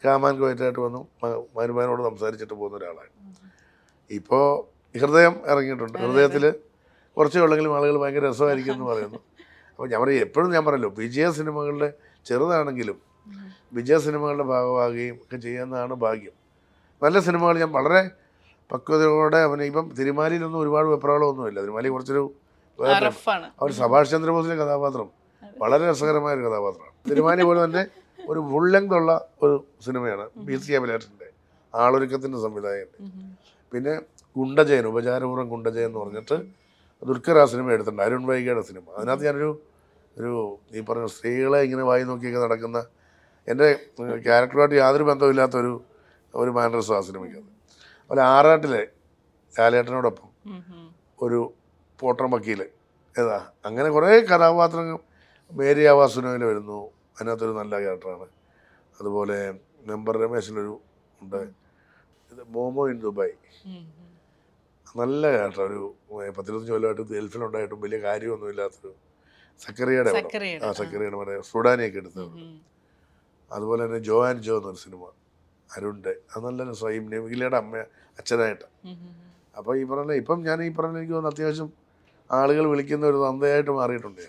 കാമാൻ 0.03 0.39
കോയറ്റായിട്ട് 0.39 0.79
വന്നു 0.79 1.07
മരുമാനോട് 1.55 2.03
സംസാരിച്ചിട്ട് 2.03 2.53
പോകുന്ന 2.53 2.77
ഒരാളാണ്. 2.77 3.11
ഇപ്പോൾ 4.11 4.45
ഹൃദയം 4.99 5.41
ഇറങ്ങിയിട്ടുണ്ട്. 5.45 5.97
ഹൃദയത്തിൽ 5.99 6.43
കുറച്ചേ 7.17 7.39
ഉള്ളെങ്കിലും 7.39 7.75
ആളുകൾ 7.75 7.97
ഭയങ്കര 7.97 8.29
രസമായിരിക്കും 8.29 8.73
എന്ന് 8.73 8.85
പറയുന്നു. 8.85 9.19
അപ്പോൾ 9.71 9.89
ഞാൻ 9.89 10.01
പറയും 10.01 10.21
എപ്പോഴും 10.21 10.51
ഞാൻ 10.51 10.65
പറയല്ലോ 10.65 10.89
വിജയ 10.97 11.31
സിനിമകളുടെ 11.31 11.93
ചെറുതാണെങ്കിലും 12.25 12.97
വിജയ 13.73 13.97
സിനിമകളുടെ 13.97 14.43
ഭാഗമാകുകയും 14.43 15.15
ഒക്കെ 15.15 15.37
ചെയ്യുന്നതാണ് 15.37 15.93
ഭാഗ്യം. 15.93 16.35
നല്ല 17.03 17.19
സിനിമകൾ 17.19 17.59
ഞാൻ 17.59 17.71
വളരെ 17.71 18.11
പക്വതയോടെ 18.71 19.37
അഭിനയിപ്പം 19.37 19.91
തിരുമാലിയിലൊന്നും 19.99 20.59
ഒരുപാട് 20.59 20.87
വെപ്രാളമൊന്നുമില്ല. 20.87 21.61
തിരുമാലി 21.61 21.87
കുറച്ചൊരു 21.87 22.23
അവർ 23.61 23.71
സുഭാഷ് 23.79 24.11
ചന്ദ്രബോസിലെ 24.11 24.55
കഥാപാത്രം 24.55 25.07
വളരെ 25.61 25.83
രസകരമായ 25.89 26.33
ഒരു 26.37 26.43
കഥാപാത്രമാണ് 26.47 26.93
തിരുമാനി 27.09 27.43
പോലെ 27.49 27.59
തന്നെ 27.65 27.83
ഒരു 28.29 28.39
ഫുൾ 28.49 28.65
ലെങ്ത് 28.73 28.95
ഉള്ള 28.95 29.11
ഒരു 29.43 29.55
സിനിമയാണ് 29.85 30.25
ബി 30.47 30.55
സി 30.63 30.71
അഭിലാഷിന്റെ 30.73 31.27
ആളൊരുക്കത്തിന്റെ 31.73 32.39
സംവിധായകൻ. 32.45 32.89
പിന്നെ 33.73 33.93
ഗുണ്ടജയൻ 34.35 34.85
ഉപചാരപൂർവം 34.87 35.47
ഗുണ്ടജയൻ 35.49 35.85
എന്ന് 35.85 35.99
പറഞ്ഞിട്ട് 35.99 36.37
ദുൽഖർ 37.03 37.37
ആ 37.41 37.45
സിനിമ 37.45 37.67
എടുത്തിട്ടുണ്ട്. 37.71 38.03
അരുൺ 38.07 38.23
വൈകിയുടെ 38.29 38.63
സിനിമ. 38.69 38.85
അതിനകത്ത് 38.97 39.25
ഞാനൊരു 39.27 39.51
ഒരു 40.17 40.31
ഈ 40.75 40.79
പറഞ്ഞ 40.89 41.05
സ്ത്രീകളെ 41.15 41.59
ഇങ്ങനെ 41.67 41.83
വായി 41.89 42.03
നോക്കിയൊക്കെ 42.09 42.39
നടക്കുന്ന 42.45 42.79
എന്റെ 43.47 43.67
ക്യാരക്ടറുമായിട്ട് 44.27 44.75
യാതൊരു 44.75 45.05
ബന്ധമില്ലാത്ത 45.09 45.55
ഒരു 45.63 45.73
ഒരു 46.33 46.51
മാനറസും 46.57 46.95
ആ 46.97 47.01
സിനിമയ്ക്കത് 47.01 47.47
അതുപോലെ 48.01 48.21
ആറാട്ടിലെ 48.33 48.81
ലാലേട്ടനോടൊപ്പം. 49.53 50.27
ഒരു 51.21 51.39
പോട്ടം 51.99 52.29
വക്കീൽ 52.33 52.61
ഏതാ? 53.15 53.37
അങ്ങനെ 53.67 53.89
കുറേ 53.95 54.09
കഥാപാത്രങ്ങൾ. 54.31 54.97
മേരി 55.51 55.83
ആവാസുനോയിൽ 55.91 56.43
വരുന്നു. 56.49 56.79
അതിനകത്തൊരു 57.15 57.51
നല്ല 57.51 57.73
ക്യാരക്ടറാണ്. 57.83 58.27
അതുപോലെ 58.99 59.37
മെമ്പർ 59.89 60.15
രമേശിലൊരു 60.23 60.73
ഉണ്ട്. 61.21 61.41
ഇത് 62.31 62.41
മോമോ 62.55 62.83
ഇൻ 62.91 62.97
ദുബായ്. 63.05 63.35
നല്ല 64.99 65.23
ക്യാരക്ടർ 65.35 65.63
ഒരു 65.69 65.79
പത്തിരുപത്തഞ്ച് 66.37 66.71
കൊല്ലമായിട്ട് 66.75 67.03
ഗൾഫിലുണ്ടായിട്ടും 67.13 67.79
വലിയ 67.85 67.99
കാര്യമൊന്നുമില്ലാത്തൊരു 68.07 68.91
സക്കറിയുടെ 69.59 70.11
ആ. 70.67 70.71
സക്കറിയുടെ 70.79 71.17
മറ്റേ 71.21 71.35
സുഡാനിയൊക്കെ 71.51 71.99
എടുത്തത്. 72.03 72.31
അതുപോലെ 73.51 73.81
തന്നെ 73.85 73.99
ജോ 74.09 74.17
ആൻഡ് 74.27 74.43
ജോ 74.47 74.55
എന്നൊരു 74.57 74.79
സിനിമ. 74.85 75.03
അരുണ്ടെ 75.69 76.13
അത് 76.31 76.41
നല്ല 76.45 76.69
രസമായി 76.69 76.99
നെവിലയുടെ 77.13 77.57
അമ്മ 77.63 77.73
അച്ഛനായിട്ട്. 78.19 78.67
അപ്പോൾ 79.57 79.73
ഈ 79.81 79.83
പറഞ്ഞ 79.91 80.11
ഇപ്പം 80.21 80.39
ഞാൻ 80.47 80.59
ഈ 80.67 80.69
പറഞ്ഞ 80.77 80.97
എനിക്ക് 80.97 81.13
തോന്നുന്നു 81.13 81.35
അത്യാവശ്യം 81.35 81.69
ആളുകൾ 82.37 82.65
വിളിക്കുന്ന 82.71 83.05
ഒരു 83.11 83.19
തന്തയായിട്ട് 83.25 83.71
മാറിയിട്ടുണ്ട്. 83.79 84.25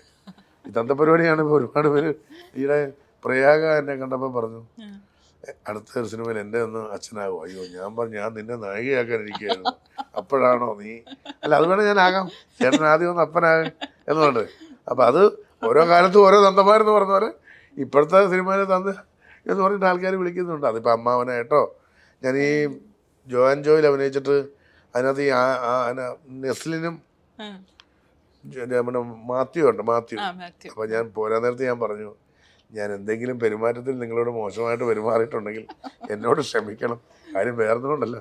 ഈ 0.67 0.71
തന്ത 0.77 0.91
പരിപാടിയാണ് 0.99 1.41
ഇപ്പോൾ 1.45 1.57
ഒരുപാട് 1.59 1.87
പേര് 1.93 2.11
ഈയിടെ 2.59 2.79
പ്രയാഗ 3.25 3.63
എന്നെ 3.79 3.93
കണ്ടപ്പോൾ 4.01 4.31
പറഞ്ഞു 4.37 4.61
അടുത്ത 5.69 5.91
ഒരു 5.99 6.07
സിനിമയിൽ 6.11 6.37
എന്റെ 6.43 6.59
ഒന്ന് 6.65 6.81
അച്ഛനാകും. 6.95 7.39
അയ്യോ 7.43 7.61
ഞാൻ 7.75 7.89
പറഞ്ഞു 7.97 8.17
ഞാൻ 8.21 8.31
നിന്നെ 8.37 8.55
നായികയാക്കാൻ 8.65 9.19
ഇരിക്കുകയായിരുന്നു. 9.25 9.73
അപ്പോഴാണോ 10.19 10.67
നീ? 10.81 10.93
അല്ല 11.43 11.53
അത് 11.59 11.65
വേണേൽ 11.71 11.85
ഞാൻ 11.91 11.99
ആകാം 12.05 12.25
ചേട്ടൻ 12.59 12.85
ആദ്യം 12.91 13.09
ഒന്ന് 13.13 13.23
അപ്പനാകാം 13.27 13.69
എന്നുണ്ട്. 14.11 14.43
അപ്പം 14.89 15.03
അത് 15.09 15.21
ഓരോ 15.69 15.81
കാലത്തും 15.91 16.21
ഓരോ 16.27 16.37
തന്തമാരെന്ന് 16.47 16.93
പറഞ്ഞ 16.97 17.13
പോലെ 17.17 17.29
ഇപ്പോഴത്തെ 17.83 18.21
സിനിമയിലെ 18.33 18.65
തന്ത 18.73 18.89
എന്ന് 19.49 19.59
പറഞ്ഞിട്ട് 19.63 19.87
ആൾക്കാർ 19.91 20.15
വിളിക്കുന്നുണ്ട്. 20.21 20.65
അതിപ്പോൾ 20.71 20.93
അമ്മാവനായിട്ടോ 20.97 21.61
ഞാൻ 22.23 22.35
ഈ 22.47 22.49
ജോൻ 23.27 23.57
ജോയിൽ 23.67 23.85
അഭിനയിച്ചിട്ട് 23.89 24.35
അതിനകത്ത് 24.93 25.23
ഈ 25.27 25.31
നെസ്ലിനും 26.43 26.95
നമ്മുടെ 28.43 28.99
മാത്യു 29.31 29.63
ഉണ്ട് 29.69 29.83
മാത്യു. 29.91 30.17
അപ്പോൾ 30.71 30.85
ഞാൻ 30.93 31.05
പോരാ 31.15 31.37
നേരത്തെ 31.43 31.65
ഞാൻ 31.69 31.79
പറഞ്ഞു 31.79 32.09
ഞാൻ 32.71 32.89
എന്തെങ്കിലും 32.97 33.39
പെരുമാറ്റത്തിൽ 33.39 33.95
നിങ്ങളോട് 34.01 34.29
മോശമായിട്ട് 34.37 34.83
പെരുമാറിയിട്ടുണ്ടെങ്കിൽ 34.89 35.65
എന്നോട് 36.13 36.41
ക്ഷമിക്കണം. 36.41 36.99
കാര്യം 37.35 37.55
വേർന്നുകൊണ്ടല്ല 37.61 38.17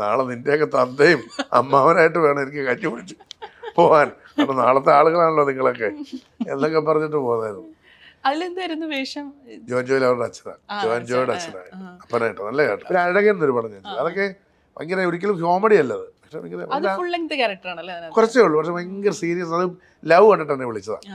നാളെ 0.00 0.24
നിന്റെയൊക്കെ 0.30 0.68
തന്തയും 0.76 1.22
അമ്മാവനായിട്ട് 1.58 2.18
വേണം 2.24 2.40
എനിക്ക് 2.44 2.62
കഞ്ഞി 2.68 2.88
പിടിച്ച് 2.92 3.16
പോകാൻ 3.78 4.08
കാരണം 4.38 4.56
നാളത്തെ 4.64 4.90
ആളുകളാണല്ലോ 4.98 5.44
നിങ്ങളൊക്കെ. 5.50 5.88
എന്നൊക്കെ 6.52 6.80
പറഞ്ഞിട്ട് 6.90 7.16
പോകുന്നായിരുന്നു 7.16 7.70
അതിലെന്തായിരുന്നു 8.28 8.86
വേഷം? 8.94 9.26
ജോൻ 9.70 9.82
ജോയിൽ 9.88 10.04
അവരുടെ 10.08 10.26
അച്ഛനാണ്. 10.28 10.60
ജോൻ 10.84 11.00
ജോയുടെ 11.08 11.32
അച്ഛനാണ്. 11.32 11.70
അപ്പനായിട്ട്? 12.02 12.40
നല്ല 12.48 12.62
കേട്ടോ. 12.68 12.84
ഒരു 12.90 12.98
അഴകൻ 13.04 13.30
എന്നൊരു 13.34 13.54
പടം 13.56 13.70
ഞാൻ. 13.74 13.82
അതൊക്കെ 14.00 14.26
ഭയങ്കര 14.76 15.00
ഒരിക്കലും 15.10 15.36
കോമഡി 15.42 15.76
അല്ല 15.82 15.92
അത്. 16.00 16.06
പക്ഷെ 16.24 16.38
ഭയങ്കര 16.42 18.10
കുറച്ചേ 18.16 18.40
ഉള്ളൂ. 18.46 18.56
പക്ഷെ 18.58 18.72
ഭയങ്കര 18.76 19.14
സീരിയസ് 19.22 19.52
അത് 19.58 19.64
ലവ് 20.12 20.26
കണ്ടിട്ട് 20.30 20.54
എന്നെ 20.56 20.66
വിളിച്ചതാണ്. 20.70 21.06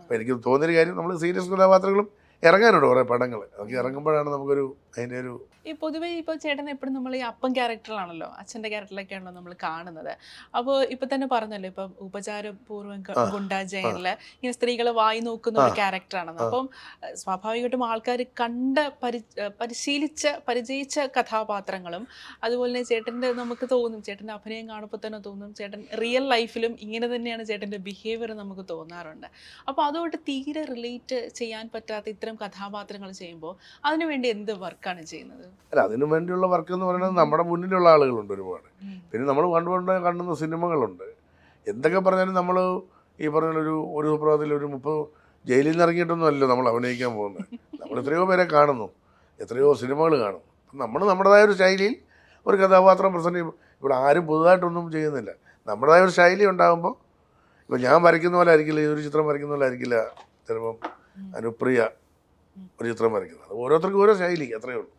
അപ്പോൾ 0.00 0.14
എനിക്ക് 0.18 0.34
തോന്നിയൊരു 0.46 0.76
കാര്യം 0.78 0.96
നമ്മൾ 1.00 1.12
സീരിയസ് 1.24 1.50
കഥാപാത്രങ്ങളും 1.54 2.08
ഇറങ്ങാനുണ്ട് 2.42 2.86
കുറേ 2.90 3.02
പടങ്ങൾ 3.12 3.40
അതൊക്കെ 3.54 3.76
ഇറങ്ങുമ്പോഴാണ് 3.82 4.28
നമുക്കൊരു 4.34 4.66
അതിന്റെ 4.96 5.16
ഒരു 5.22 5.32
ഈ 5.68 5.72
പൊതുവേ 5.80 6.08
ഇപ്പോൾ 6.18 6.36
ചേട്ടൻ 6.42 6.66
എപ്പോഴും 6.72 6.92
നമ്മൾ 6.96 7.12
ഈ 7.16 7.20
അപ്പം 7.30 7.50
ക്യാരക്ടറിലാണല്ലോ 7.56 8.28
അച്ഛന്റെ 8.40 8.68
ക്യാരക്ടറിലൊക്കെയാണല്ലോ 8.72 9.32
നമ്മൾ 9.38 9.52
കാണുന്നത്. 9.64 10.12
അപ്പോൾ 10.58 10.76
ഇപ്പൊ 10.94 11.06
തന്നെ 11.12 11.26
പറഞ്ഞല്ലോ 11.32 11.68
ഇപ്പം 11.72 11.90
ഉപചാരപൂർവം 12.04 13.00
ഗുണ്ട 13.34 13.54
ജയിലിൽ 13.72 14.06
ഇങ്ങനെ 14.36 14.52
സ്ത്രീകളെ 14.58 14.92
വായി 15.00 15.20
നോക്കുന്ന 15.26 15.58
ഒരു 15.64 15.74
ക്യാരക്ടറാണെന്ന്. 15.80 16.44
അപ്പം 16.46 16.68
സ്വാഭാവികമായിട്ടും 17.22 17.84
ആൾക്കാർ 17.90 18.22
കണ്ട 18.42 18.78
പരി 19.02 19.20
പരിശീലിച്ച 19.60 20.32
പരിചയിച്ച 20.48 20.98
കഥാപാത്രങ്ങളും 21.16 22.06
അതുപോലെ 22.48 22.72
തന്നെ 22.72 22.84
ചേട്ടന്റെ 22.92 23.30
നമുക്ക് 23.42 23.68
തോന്നും 23.74 24.00
ചേട്ടന്റെ 24.08 24.34
അഭിനയം 24.38 24.66
കാണുമ്പോൾ 24.72 25.02
തന്നെ 25.04 25.20
തോന്നും 25.28 25.52
ചേട്ടൻ 25.60 25.82
റിയൽ 26.04 26.26
ലൈഫിലും 26.34 26.74
ഇങ്ങനെ 26.86 27.08
തന്നെയാണ് 27.14 27.46
ചേട്ടന്റെ 27.50 27.82
ബിഹേവിയർ 27.90 28.32
നമുക്ക് 28.42 28.66
തോന്നാറുണ്ട്. 28.72 29.28
അപ്പോൾ 29.68 29.84
അതുകൊണ്ട് 29.88 30.18
തീരെ 30.30 30.64
റിലേറ്റ് 30.72 31.20
ചെയ്യാൻ 31.42 31.66
പറ്റാത്ത 31.76 32.08
ഇത്തരം 32.28 32.38
കഥാപാത്രങ്ങൾ 32.44 33.10
ചെയ്യുമ്പോൾ 33.20 33.52
അതിനുവേണ്ടി 33.86 34.28
എന്ത് 34.34 34.50
വർക്കാണ് 34.64 35.02
ചെയ്യുന്നത്? 35.10 35.44
അല്ല 35.70 35.80
അതിനു 35.88 36.06
വേണ്ടിയുള്ള 36.12 36.46
വർക്ക് 36.52 36.72
എന്ന് 36.76 36.86
പറയുന്നത് 36.88 37.14
നമ്മുടെ 37.20 37.44
മുന്നിലുള്ള 37.50 37.88
ആളുകളുണ്ട് 37.94 38.32
ഒരുപാട്. 38.36 38.66
പിന്നെ 39.10 39.24
നമ്മൾ 39.30 39.44
കണ്ടുകൊണ്ട് 39.54 39.92
കാണുന്ന 40.06 40.34
സിനിമകളുണ്ട്. 40.42 41.06
എന്തൊക്കെ 41.66 42.00
പറഞ്ഞാലും 42.06 42.34
നമ്മൾ 42.40 42.56
ഈ 43.18 43.28
പറഞ്ഞ 43.34 43.60
ഒരു 43.64 43.74
ഒരു 43.98 44.06
സുപ്രഭാതത്തിൽ 44.12 44.50
ഒരു 44.58 44.66
മുപ്പത് 44.74 45.00
ജയിലിൽ 45.44 45.70
നിന്ന് 45.72 45.84
ഇറങ്ങിയിട്ടൊന്നും 45.86 46.26
അല്ലല്ലോ 46.30 46.48
നമ്മൾ 46.52 46.66
അഭിനയിക്കാൻ 46.72 47.12
പോകുന്നത്. 47.18 47.46
നമ്മൾ 47.80 47.96
എത്രയോ 48.02 48.24
പേരെ 48.30 48.44
കാണുന്നു. 48.54 48.88
എത്രയോ 49.40 49.70
സിനിമകൾ 49.82 50.14
കാണും 50.24 50.44
നമ്മൾ 50.82 51.00
നമ്മുടേതായ 51.12 51.42
ഒരു 51.48 51.56
ശൈലിയിൽ 51.62 51.94
ഒരു 52.46 52.56
കഥാപാത്രം 52.62 53.16
ചെയ്യും 53.26 53.50
ഇവിടെ 53.80 53.94
ആരും 54.06 54.24
പുതുതായിട്ടൊന്നും 54.30 54.86
ചെയ്യുന്നില്ല. 54.96 55.30
നമ്മുടേതായ 55.68 56.02
ഒരു 56.08 56.14
ശൈലി 56.20 56.44
ഉണ്ടാകുമ്പോൾ 56.52 56.94
ഇപ്പം 57.64 57.80
ഞാൻ 57.86 57.96
വരയ്ക്കുന്ന 58.06 58.36
പോലെ 58.40 58.50
ആയിരിക്കില്ല 58.52 58.82
ഈ 58.84 58.90
ഒരു 58.92 59.00
ചിത്രം 59.06 59.24
വരയ്ക്കുന്ന 59.28 59.54
പോലെ 59.54 59.64
ആയിരിക്കില്ല 59.66 59.96
ചിലപ്പം 60.46 60.76
അനുപ്രിയ 61.38 61.80
ഒരു 62.78 62.86
ചിത്രം 62.90 63.12
വരയ്ക്കുന്നത്. 63.16 63.52
ഓരോരുത്തർക്കും 63.62 64.02
ഓരോ 64.04 64.14
ശൈലി 64.22 64.46
അത്രയേ 64.58 64.78
ഉള്ളൂ. 64.80 64.90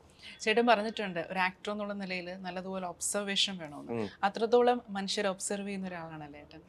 ചേട്ടൻ 0.44 0.66
പറഞ്ഞിട്ടുണ്ട് 0.72 1.22
ഒരു 1.32 1.40
ആക്ടർ 1.46 1.70
എന്നുള്ള 1.74 1.94
നിലയിൽ 2.02 2.28
നല്ലതുപോലെ 2.46 2.86
ഒബ്സർവേഷൻ 2.94 3.56
വേണമെന്ന്. 3.62 4.04
അത്രത്തോളം 4.28 4.78
മനുഷ്യരെ 4.98 5.30
ഒബ്സർവ് 5.34 5.68
ചെയ്യുന്ന 5.70 5.88
ഒരാളാണല്ലേ 5.92 6.40
ഏട്ടൻ? 6.44 6.62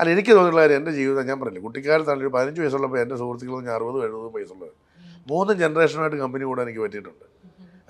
അല്ല 0.00 0.08
എനിക്ക് 0.14 0.32
തോന്നിയുള്ള 0.36 0.60
കാര്യം 0.62 0.78
എന്റെ 0.80 0.92
ജീവിതം 0.98 1.24
ഞാൻ 1.30 1.36
പറഞ്ഞില്ല 1.40 1.64
കുട്ടിക്കാലത്താണ് 1.66 2.22
ഒരു 2.24 2.30
പതിനഞ്ച് 2.36 2.60
വയസ്സുള്ളപ്പോൾ 2.62 3.00
എന്റെ 3.02 3.16
സുഹൃത്തുക്കൾ 3.20 3.62
ഞാൻ 3.68 3.74
അറുപതും 3.78 4.00
എഴുപതും 4.06 4.32
വയസ്സുള്ളത് 4.36 4.72
മൂന്ന് 5.30 5.52
ജനറേഷനായിട്ട് 5.62 6.18
കമ്പനി 6.22 6.44
കൂടാൻ 6.48 6.64
എനിക്ക് 6.68 6.82
പറ്റിയിട്ടുണ്ട്. 6.84 7.26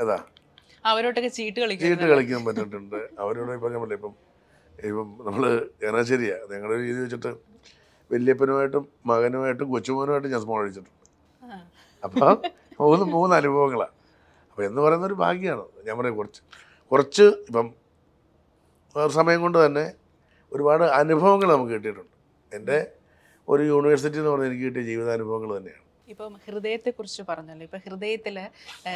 അതാ. 0.02 0.18
അവരോട്ടൊക്കെ 0.90 1.30
ചീട്ട് 1.38 1.58
കളിക്കും 1.62 1.86
ചീട്ട് 1.86 2.06
കളിക്കാൻ 2.12 2.42
പറ്റിയിട്ടുണ്ട്. 2.48 2.98
അവരോട് 3.22 3.52
ഇപ്പം 3.58 3.70
ഞാൻ 3.74 3.80
പറഞ്ഞില്ല 3.82 3.98
ഇപ്പം 4.00 4.14
ഇപ്പം 4.88 5.08
നമ്മൾ 5.26 5.44
ചങ്ങനാശ്ശേരിയാണ് 5.80 6.46
ഞങ്ങളുടെ 6.54 6.78
രീതി 6.86 6.98
വെച്ചിട്ട് 7.04 7.30
വല്യപ്പനുമായിട്ടും 8.12 8.84
മകനുമായിട്ടും 9.10 9.66
കൊച്ചുമോനുമായിട്ടും 9.74 10.30
ഞാൻ 10.34 10.42
സ്മോൾ 10.44 10.60
അടിച്ചിട്ടുണ്ട്. 10.62 10.93
അപ്പോൾ 12.06 12.30
മൂന്ന് 12.80 13.04
മൂന്ന് 13.14 13.34
അനുഭവങ്ങളാണ് 13.40 13.94
അപ്പോൾ 14.50 14.64
എന്ന് 14.68 14.80
പറയുന്ന 14.84 15.06
ഒരു 15.10 15.16
ഭാഗ്യമാണ് 15.24 15.64
ഞാൻ 15.86 15.94
പറയും 16.00 16.16
കുറച്ച് 16.20 16.42
കുറച്ച് 16.92 17.26
ഇപ്പം 17.48 17.66
സമയം 19.18 19.40
കൊണ്ട് 19.44 19.58
തന്നെ 19.66 19.84
ഒരുപാട് 20.52 20.84
അനുഭവങ്ങൾ 21.00 21.48
നമുക്ക് 21.54 21.72
കിട്ടിയിട്ടുണ്ട്. 21.76 22.14
എന്റെ 22.52 22.78
ഒരു 23.48 23.62
യൂണിവേഴ്സിറ്റി 23.72 24.18
എന്ന് 24.20 24.30
പറഞ്ഞാൽ 24.32 24.48
എനിക്ക് 24.50 24.66
കിട്ടിയ 24.68 24.84
ജീവിതാനുഭവങ്ങൾ 24.90 25.50
തന്നെയാണ്. 25.56 25.83
ഇപ്പം 26.12 26.32
ഹൃദയത്തെക്കുറിച്ച് 26.44 27.22
പറഞ്ഞല്ലോ. 27.28 27.64
ഇപ്പം 27.68 27.80
ഹൃദയത്തിൽ 27.84 28.36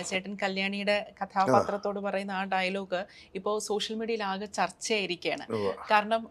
ചേട്ടൻ 0.08 0.32
കല്യാണിയുടെ 0.42 0.96
കഥാപാത്രത്തോട് 1.20 2.00
പറയുന്ന 2.06 2.32
ആ 2.40 2.42
ഡയലോഗ് 2.54 3.00
ഇപ്പോ 3.38 3.52
സോഷ്യൽ 3.68 3.96
മീഡിയയിൽ 4.00 4.22
ആകെ 4.30 4.48
ചർച്ചയായിരിക്കുകയാണ്. 4.58 5.44
കാരണം 5.90 6.22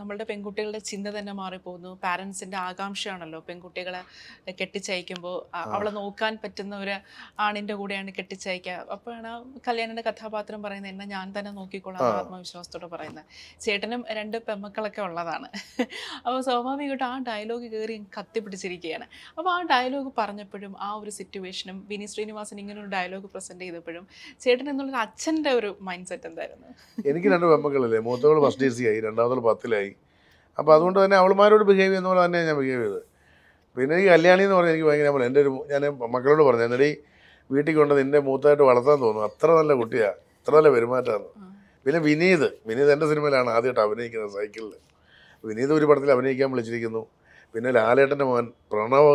നമ്മളുടെ 0.00 0.26
പെൺകുട്ടികളുടെ 0.30 0.80
ചിന്ത 0.90 1.06
തന്നെ 1.16 1.34
മാറിപ്പോകുന്നു. 1.40 1.92
പാരൻസിന്റെ 2.04 2.58
ആകാംക്ഷയാണല്ലോ 2.66 3.40
പെൺകുട്ടികളെ 3.48 4.02
കെട്ടിച്ചയക്കുമ്പോൾ 4.60 5.36
അവളെ 5.74 5.92
നോക്കാൻ 6.00 6.34
പറ്റുന്ന 6.42 6.76
ഒരു 6.84 6.96
ആണിന്റെ 7.46 7.76
കൂടെയാണ് 7.80 8.12
കെട്ടിച്ചയക്കുക. 8.18 8.76
അപ്പോഴാണ് 8.96 9.32
കല്യാണിന്റെ 9.68 9.88
കല്യാണിയുടെ 9.88 10.04
കഥാപാത്രം 10.10 10.60
പറയുന്നത് 10.66 10.92
എന്നെ 10.92 11.06
ഞാൻ 11.14 11.26
തന്നെ 11.38 11.50
നോക്കിക്കോളാം 11.60 12.04
ആത്മവിശ്വാസത്തോട് 12.20 12.20
ആത്മവിശ്വാസത്തോടെ 12.20 12.90
പറയുന്നത്. 12.94 13.24
ചേട്ടനും 13.64 14.04
രണ്ട് 14.20 14.38
പെമ്മക്കളൊക്കെ 14.46 15.02
ഉള്ളതാണ്. 15.08 15.48
അപ്പോൾ 16.26 16.40
സ്വാഭാവികമായിട്ടും 16.48 17.06
ആ 17.10 17.14
ഡയലോഗ് 17.30 17.66
കയറി 17.74 17.98
കത്തിപ്പിടിച്ചിരിക്കുകയാണ്. 18.16 19.06
അപ്പോൾ 19.38 19.50
ആ 19.56 19.58
ഡയലോഗ് 19.74 20.10
പറഞ്ഞപ്പോഴും 20.20 20.72
ആ 20.86 20.88
ഒരു 21.00 21.12
സിറ്റുവേഷനും 21.18 21.76
വിനി 21.90 22.06
ശ്രീനിവാസൻ 22.12 22.56
ഇങ്ങനെ 22.62 22.78
ഒരു 22.82 22.90
ഡയലോഗ് 22.96 23.28
പ്രസന്റ് 23.34 23.62
ചെയ്തപ്പോഴും 23.66 24.04
ചേട്ടൻ 24.44 24.66
എന്നുള്ള 24.72 24.96
അച്ഛന്റെ 25.06 25.52
ഒരു 25.58 25.70
മൈൻഡ് 25.88 26.08
സെറ്റ് 26.10 26.26
എന്തായിരുന്നു? 26.30 26.68
എനിക്ക് 27.10 27.28
രണ്ട് 27.34 27.46
പെമ്മക്കളല്ലേ 27.52 28.00
മൂത്തവൾ 28.08 28.38
ഫസ്റ്റ് 28.46 28.64
ഡി 28.64 28.70
സി 28.76 28.86
ആയി 28.92 29.00
രണ്ടാമത്തവൾ 29.08 29.42
പത്തിലായി. 29.48 29.92
അപ്പോൾ 30.58 30.72
അതുകൊണ്ട് 30.76 30.98
തന്നെ 31.04 31.16
അവൾമാരോട് 31.22 31.64
ബിഹേവ് 31.70 31.90
ചെയ്യുന്ന 31.90 32.08
പോലെ 32.12 32.22
തന്നെ 32.26 32.38
ഞാൻ 32.48 32.56
ബിഹേവ് 32.62 32.82
ചെയ്തത്. 32.84 33.02
പിന്നെ 33.76 33.96
ഈ 34.02 34.06
കല്യാണി 34.12 34.42
എന്ന് 34.46 34.56
പറഞ്ഞാൽ 34.58 34.74
എനിക്ക് 34.74 34.88
ഭയങ്കര 34.90 35.10
പോലെ 35.16 35.26
എന്റെ 35.30 35.40
ഒരു 35.44 35.50
ഞാൻ 35.72 35.82
മക്കളോട് 36.14 36.42
പറഞ്ഞു 36.48 36.66
എന്നിട്ട് 36.68 36.88
ഈ 36.92 36.94
വീട്ടിൽ 37.50 37.74
കൊണ്ട് 37.80 37.94
നിന്റെ 37.98 38.18
മൂത്തായിട്ട് 38.28 38.64
വളർത്താൻ 38.70 38.96
തോന്നുന്നു. 39.04 39.28
അത്ര 39.28 39.48
നല്ല 39.58 39.72
കുട്ടിയാണ് 39.80 40.18
അത്ര 40.40 40.52
നല്ല 40.58 40.70
പെരുമാറ്റമാണ്. 40.74 41.28
പിന്നെ 41.84 42.00
വിനീത് 42.06 42.48
വിനീത് 42.68 42.90
എന്റെ 42.94 43.06
സിനിമയിലാണ് 43.10 43.50
ആദ്യമായിട്ട് 43.56 43.82
അഭിനയിക്കുന്നത് 43.86 44.32
സൈക്കിളിൽ 44.38 44.72
വിനീത് 45.44 45.72
ഒരു 45.78 45.86
പടത്തിൽ 45.90 46.10
അഭിനയിക്കാൻ 46.14 46.48
വിളിച്ചിരിക്കുന്നു. 46.52 47.02
പിന്നെ 47.54 47.70
ലാലേട്ടന്റെ 47.76 48.26
മോൻ 48.30 48.46
പ്രണവ് 48.72 49.12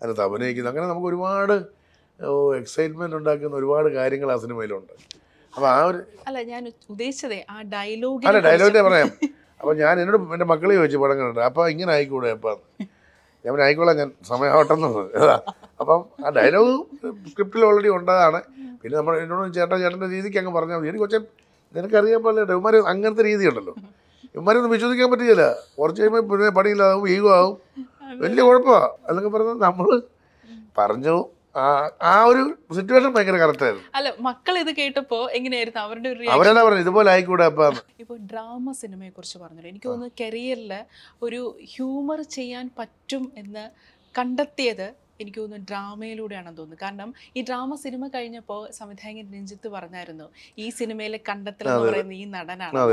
അതിനകത്ത് 0.00 0.24
അഭിനയിക്കുന്നത് 0.26 0.72
അങ്ങനെ 0.72 0.86
നമുക്ക് 0.92 1.08
ഒരുപാട് 1.12 1.54
എക്സൈറ്റ്മെന്റ് 2.60 3.16
ഉണ്ടാക്കുന്ന 3.20 3.56
ഒരുപാട് 3.60 3.88
കാര്യങ്ങൾ 3.98 4.28
ആ 4.34 4.36
സിനിമയിലുണ്ട്. 4.44 4.92
അപ്പോൾ 5.54 5.68
ആ 5.74 5.78
ഒരു 5.90 5.98
അല്ല 6.28 6.38
ഞാൻ 6.52 6.62
ഉദ്ദേശിച്ചതേ 6.92 7.40
ആ 7.50 7.56
അല്ല 7.60 7.68
ഡയലോഗ് 7.76 8.44
ഡയലോഗിന്റെ 8.48 8.82
പറയാം. 8.88 9.10
അപ്പോൾ 9.60 9.74
ഞാൻ 9.82 9.94
എന്നോട് 10.02 10.18
എന്റെ 10.36 10.46
മക്കളെ 10.52 10.74
ചോദിച്ചു 10.78 10.98
പടം 11.02 11.16
കണ്ടു 11.20 11.42
അപ്പോൾ 11.50 11.64
ഇങ്ങനെ 11.74 11.90
ആയിക്കൂടെ 11.96 12.30
അപ്പം? 12.36 12.58
ഞാൻ 13.42 13.50
പിന്നെ 13.54 13.64
ആയിക്കോളാം 13.66 13.96
ഞാൻ 14.00 14.08
സമയമാവട്ടെന്ന് 14.30 14.88
പറഞ്ഞു. 14.94 15.18
അതാ. 15.24 15.36
അപ്പം 15.82 16.00
ആ 16.24 16.30
ഡയലോഗ് 16.38 16.74
സ്ക്രിപ്റ്റിൽ 17.32 17.64
ഓൾറെഡി 17.68 17.90
ഉണ്ടതാണ്. 17.96 18.40
പിന്നെ 18.82 18.94
നമ്മൾ 19.00 19.14
എന്നോട് 19.22 19.52
ചേട്ടൻ 19.58 19.76
ചേട്ടന്റെ 19.84 20.08
രീതിക്ക് 20.14 20.38
അങ്ങ് 20.40 20.52
പറഞ്ഞാൽ 20.56 20.78
മതി. 20.80 20.88
എനിക്ക് 20.90 21.04
കൊച്ചെ 21.04 21.20
നിനക്കറിയാൻ 21.74 22.20
പാടില്ല 22.24 22.52
ഇവന്മാർ 22.56 22.74
അങ്ങനത്തെ 22.92 23.24
രീതി 23.30 23.44
ഉണ്ടല്ലോ. 23.50 23.74
ഇവന്മാരൊന്നും 24.34 24.72
വിശ്വസിക്കാൻ 24.76 25.08
പറ്റില്ല. 25.12 25.44
കുറച്ച് 25.80 26.00
കഴിയുമ്പോൾ 26.02 26.24
പിന്നെ 26.30 26.52
പണിയില്ലാതാവും 26.58 27.06
ഈഗോ 27.14 27.30
ആവും. 27.38 27.56
വലിയ 28.24 28.42
കുഴപ്പമാണ് 28.42 28.88
അല്ലെങ്കിൽ 29.08 29.30
പറഞ്ഞ 29.30 29.52
നമ്മൾ 29.64 29.88
പറഞ്ഞു 30.78 31.16
ആ 32.04 32.16
ഒരു 32.22 32.42
സിറ്റുവേഷൻ 32.74 33.10
ഭയങ്കര 33.14 33.36
കറക്റ്റായിരുന്നു 33.36 33.84
അല്ല 33.94 34.08
മക്കൾ 34.20 34.58
ഇത് 34.58 34.70
കേട്ടപ്പോ 34.74 35.18
എങ്ങനെയായിരുന്നു? 35.28 35.80
അവരുടെ 35.80 36.08
ഒരു 36.08 36.24
അവരെന്താ 36.30 36.62
പറഞ്ഞു? 36.62 36.80
ഇതുപോലെ 36.80 37.08
ആയിക്കൂടെ 37.10 37.44
അപ്പൊ 37.44 37.66
ഇപ്പോൾ 38.00 38.18
ഡ്രാമ 38.32 38.72
സിനിമയെ 38.72 39.10
കുറിച്ച് 39.10 39.38
പറഞ്ഞല്ലോ. 39.38 39.70
എനിക്ക് 39.70 39.88
തോന്നുന്നു 39.88 40.14
കരിയറിൽ 40.20 40.72
ഒരു 41.22 41.40
ഹ്യൂമർ 41.72 42.22
ചെയ്യാൻ 42.36 42.70
പറ്റും 42.78 43.32
എന്ന് 43.36 43.64
കണ്ടെത്തിയത് 44.14 44.86
എനിക്ക് 45.20 45.38
തോന്നുന്നു 45.40 45.66
ഡ്രാമയിലൂടെയാണെന്ന് 45.70 46.58
തോന്നുന്നു. 46.60 46.80
കാരണം 46.84 47.10
ഈ 47.36 47.42
ഡ്രാമ 47.48 47.74
സിനിമ 47.84 48.08
കഴിഞ്ഞപ്പോൾ 48.14 48.60
സംവിധായകൻ 48.78 49.26
രഞ്ജിത്ത് 49.36 49.68
പറഞ്ഞായിരുന്നു 49.76 50.26
ഈ 50.64 50.66
സിനിമയിലെ 50.78 51.20
കണ്ടെത്തൽ 51.28 51.68
എന്ന് 51.72 51.86
പറയുന്ന 51.88 52.14
ഈ 52.22 52.24
നടനാണ്. 52.36 52.84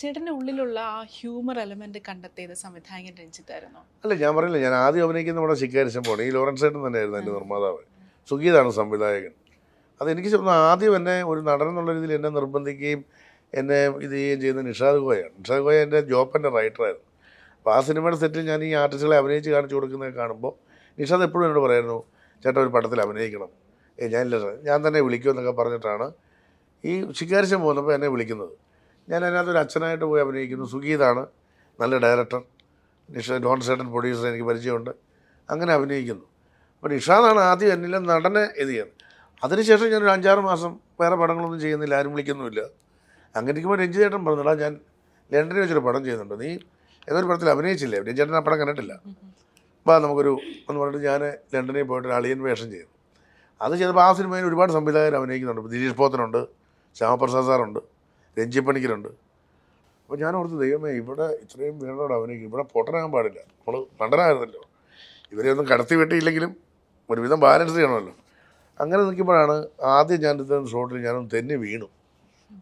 ചേട്ടന്റെ 0.00 0.32
ഉള്ളിലുള്ള 0.38 0.78
ആ 0.94 0.98
ഹ്യൂമർ 1.16 1.58
എലമെന്റ് 1.66 2.02
കണ്ടെത്തിയത് 2.08 2.54
സംവിധായകൻ 2.64 3.14
രഞ്ജിത്ത് 3.22 3.52
ആയിരുന്നു 3.56 3.82
അല്ല 4.04 4.14
ഞാൻ 4.24 4.32
പറയില്ല 4.38 4.60
ഞാൻ 4.66 4.76
ആദ്യം 4.84 5.04
അഭിനയിക്കുന്ന 5.06 5.40
നമ്മുടെ 5.40 5.58
ശിക്കാരി 5.64 5.92
ശമ്പമാണ് 5.96 6.24
ഈ 6.28 6.32
ലോറൻസ് 6.38 6.66
ഏട്ടൻ 6.68 6.80
തന്നെയായിരുന്നു 6.86 7.20
എന്റെ 7.22 7.34
നിർമ്മാതാവ്. 7.38 7.82
സുഗീതാണ് 8.28 8.70
സംവിധായകൻ. 8.80 9.34
അതെനിക്ക് 10.00 10.30
തോന്നുന്നു 10.34 10.56
ആദ്യം 10.70 10.94
എന്നെ 10.98 11.16
ഒരു 11.30 11.40
നടൻ 11.48 11.68
എന്നുള്ള 11.70 11.90
രീതിയിൽ 11.96 12.12
എന്നെ 12.18 12.30
നിർബന്ധിക്കുകയും 12.38 13.00
എന്നെ 13.58 13.78
ഇത് 14.04 14.14
ചെയ്യുകയും 14.14 14.40
ചെയ്യുന്ന 14.42 14.62
നിഷാദ് 14.70 14.98
ഗോയാണ് 15.04 15.34
നിഷാദ് 15.40 15.62
ഗോയ 15.66 15.76
എന്റെ 15.84 16.00
ജോപ്പന്റെ 16.10 16.50
റൈറ്ററായിരുന്നു 16.56 17.06
അപ്പോൾ 17.56 17.72
ആ 17.76 17.78
സിനിമയുടെ 17.86 18.18
സെറ്റിൽ 18.22 18.44
ഞാൻ 18.50 18.60
ഈ 18.66 18.70
ആർട്ടിസ്റ്റുകളെ 18.80 19.16
അഭിനയിച്ച് 19.20 19.50
കാണിച്ചു 19.54 19.76
കൊടുക്കുന്നത് 19.76 20.12
കാണുമ്പോൾ 20.18 20.52
നിഷാദ് 20.98 21.22
എപ്പോഴും 21.22 21.46
എന്നോട് 21.46 21.64
പറയുന്നു 21.66 22.04
ചേട്ടൻ 22.44 22.60
ഒരു 22.60 22.68
പടത്തിൽ 22.68 23.00
അഭിനയിക്കണം. 23.00 23.50
ഏ 24.00 24.08
ഞാനില്ല 24.08 24.38
സാർ. 24.38 24.54
ഞാൻ 24.68 24.78
തന്നെ 24.86 25.00
വിളിക്കുമെന്നൊക്കെ 25.00 25.50
പറഞ്ഞിട്ടാണ് 25.50 26.06
ഈ 26.84 27.12
ശിക്കാരിശം 27.12 27.60
പോകുന്നപ്പോൾ 27.62 27.94
എന്നെ 27.94 28.08
വിളിക്കുന്നത്. 28.08 28.52
ഞാൻ 29.10 29.24
അതിനകത്ത് 29.24 29.50
ഒരു 29.50 29.58
അച്ഛനായിട്ട് 29.58 30.04
പോയി 30.04 30.22
അഭിനയിക്കുന്നു. 30.22 30.64
സുഗീതാണ് 30.64 31.26
നല്ല 31.80 31.98
ഡയറക്ടർ. 31.98 32.42
നിഷ 33.10 33.32
ഡോൺ 33.32 33.60
സേട്ടൻ 33.60 33.86
പ്രൊഡ്യൂസർ 33.92 34.26
എനിക്ക് 34.28 34.44
പരിചയമുണ്ട്. 34.44 34.90
അങ്ങനെ 35.50 35.72
അഭിനയിക്കുന്നു. 35.72 36.26
അപ്പോൾ 36.76 36.88
നിഷാദാണ് 36.88 37.40
ആദ്യം 37.40 37.72
എന്നിലെ 37.72 37.98
നടനെ 37.98 38.42
ഇത് 38.62 38.68
ചെയ്യുന്നത്. 38.68 38.94
അതിനുശേഷം 39.44 39.88
ഞാനൊരു 39.92 40.12
അഞ്ചാറ് 40.16 40.38
മാസം 40.38 40.70
വേറെ 41.00 41.16
പടങ്ങളൊന്നും 41.16 41.60
ചെയ്യുന്നില്ല 41.60 41.94
ആരും 41.94 42.12
വിളിക്കുന്നുമില്ല. 42.14 42.60
അങ്ങനെ 43.36 43.52
ഇരിക്കുമ്പോൾ 43.52 43.78
രഞ്ജി 43.78 43.98
ചേട്ടൻ 43.98 44.24
പറഞ്ഞിടാ 44.24 44.54
ഞാൻ 44.54 44.72
ലണ്ടനിൽ 45.32 45.60
വെച്ചൊരു 45.60 45.80
പടം 45.80 46.04
ചെയ്യുന്നുണ്ട്. 46.04 46.40
നീ 46.42 46.50
ഏതൊരു 47.08 47.26
പടത്തിൽ 47.26 47.50
അഭിനയിച്ചില്ലേ? 47.50 47.98
രഞ്ജി 47.98 48.20
ചേട്ടൻ 48.20 48.36
ആ 48.36 48.40
പടം 48.40 48.58
കണ്ടിട്ടില്ല. 48.58 48.92
വാ 49.88 49.94
നമുക്കൊരു 50.04 50.32
എന്ന് 50.68 50.78
പറഞ്ഞിട്ട് 50.80 51.06
ഞാൻ 51.08 51.20
ലണ്ടനിൽ 51.54 51.86
പോയിട്ട് 51.90 52.08
ഒരു 52.08 52.14
അളിയൻ 52.18 52.40
വേഷം 52.46 52.68
ചെയ്തു. 52.74 52.88
അത് 53.64 53.74
ചെയ്തപ്പോൾ 53.80 54.04
ആ 54.06 54.10
സിനിമയിൽ 54.18 54.44
ഒരുപാട് 54.50 54.70
സംവിധായകർ 54.76 55.14
അഭിനയിക്കുന്നുണ്ട്. 55.20 55.60
ഇപ്പോൾ 55.62 55.72
ദിലീഷ് 55.74 55.96
പോത്തനുണ്ട് 56.00 56.40
ശ്യാമപ്രസാദ് 56.98 57.46
സാറുണ്ട് 57.50 57.80
രഞ്ജി 58.36 58.60
പണിക്കരുണ്ട് 58.66 59.10
അപ്പോൾ 60.04 60.18
ഞാൻ 60.22 60.32
ഓർത്ത് 60.38 60.56
ദൈവമേ 60.64 60.90
ഇവിടെ 61.00 61.26
ഇത്രയും 61.44 61.74
പേരോട് 61.80 62.12
അഭിനയിക്കും. 62.18 62.48
ഇവിടെ 62.50 62.64
പൊട്ടനാകാൻ 62.74 63.10
പാടില്ല. 63.14 63.40
നമ്മൾ 63.56 63.74
മണ്ടനായിരുന്നല്ലോ 64.00 64.62
ഇവരെ 65.32 65.48
ഒന്നും 65.54 65.66
കടത്തി 65.70 65.94
വെട്ടിയില്ലെങ്കിലും 66.00 66.52
ഒരുവിധം 67.10 67.38
ബാലൻസ് 67.46 67.74
ചെയ്യണമല്ലോ. 67.78 68.14
അങ്ങനെ 68.82 69.00
നിൽക്കുമ്പോഴാണ് 69.06 69.56
ആദ്യം 69.94 70.20
ഞാൻ 70.26 70.34
ഇത്തരം 70.44 70.66
ഷോട്ടിൽ 70.72 70.98
ഞാനൊന്ന് 71.06 71.30
തെന്നി 71.34 71.56
വീണു. 71.64 71.88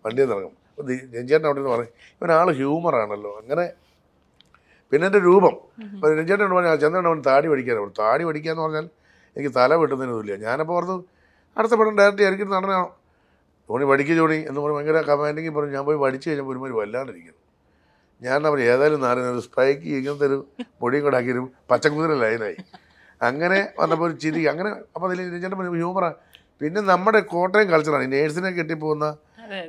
വണ്ടിയിൽ 0.04 0.30
ഇറങ്ങും 0.34 0.54
അപ്പോൾ 0.70 0.86
രഞ്ജിയേട്ടൻ 1.16 1.46
അവിടെ 1.48 1.60
നിന്ന് 1.60 1.72
പറയും 1.74 1.92
ഇവൻ 2.18 2.30
ആൾ 2.38 2.48
ഹ്യൂമറാണല്ലോ 2.58 3.30
അങ്ങനെ 3.42 3.64
പിന്നെ 4.92 5.06
എന്റെ 5.08 5.20
രൂപം. 5.28 5.54
അപ്പോൾ 5.94 6.10
രഞ്ജേട്ടൻ 6.18 6.52
പറഞ്ഞാൽ 6.56 6.76
ചന്ദ്രൻ 6.82 7.06
അവൻ 7.10 7.20
താടി 7.28 7.46
പഠിക്കാനാണ് 7.52 7.92
താടി 8.02 8.24
പഠിക്കുക 8.28 8.52
എന്ന് 8.52 8.64
പറഞ്ഞാൽ 8.66 8.86
എനിക്ക് 9.36 9.52
തല 9.58 9.74
വെട്ടുന്നതിനൊന്നുമില്ല 9.80 10.36
ഞാനപ്പോൾ 10.46 10.76
ഓർത്ത് 10.78 10.96
അടുത്ത 11.56 11.74
പടം 11.80 11.94
ഡയറക്റ്റ് 12.00 12.24
ആയിരിക്കും 12.26 12.48
നടനാണോ? 12.56 12.86
ജോണി 13.68 13.84
പഠിക്ക് 13.90 14.14
ജോണി 14.18 14.38
എന്ന് 14.48 14.58
പറഞ്ഞ് 14.62 14.76
ഭയങ്കര 14.78 14.98
കമാൻഡിങ് 15.10 15.52
പറഞ്ഞു 15.56 15.74
ഞാൻ 15.76 15.84
പോയി 15.88 15.98
പഠിച്ചു 16.04 16.26
കഴിഞ്ഞപ്പോൾ 16.28 16.52
ഒരുമാതിരി 16.54 16.76
വല്ലാണ്ടിരിക്കുന്നു. 16.80 17.40
ഞാൻ 18.22 18.40
അവർ 18.48 18.58
ഏതായാലും 18.70 19.00
നാരങ്ങ 19.06 19.30
ഒരു 19.36 19.42
സ്പ്രൈക്ക് 19.46 19.86
ഇങ്ങനത്തെ 19.98 20.26
ഒരു 20.30 20.38
പൊടിയും 20.82 21.02
കൂടെ 21.06 21.16
ആക്കി 21.18 21.30
ഒരു 21.34 21.42
പച്ചക്കുതിര 21.70 22.12
ലൈനായി 22.24 22.56
അങ്ങനെ 23.20 23.58
വന്നപ്പോൾ 23.80 24.06
ഒരു 24.08 24.14
ചിരി 24.22 24.42
അങ്ങനെ 24.52 24.70
അപ്പോൾ 24.94 25.06
അതിൽ 25.08 25.20
രഞ്ജേട്ടൻ 25.34 25.56
പറഞ്ഞു 25.58 25.74
ഹ്യൂമറാണ് 25.80 26.16
പിന്നെ 26.60 26.80
നമ്മുടെ 26.92 27.20
കോട്ടയം 27.32 27.66
കൾച്ചറാണ് 27.72 28.04
ഈ 28.08 28.10
നേഴ്സിനെ 28.14 28.50
കെട്ടിപ്പോകുന്ന 28.58 29.06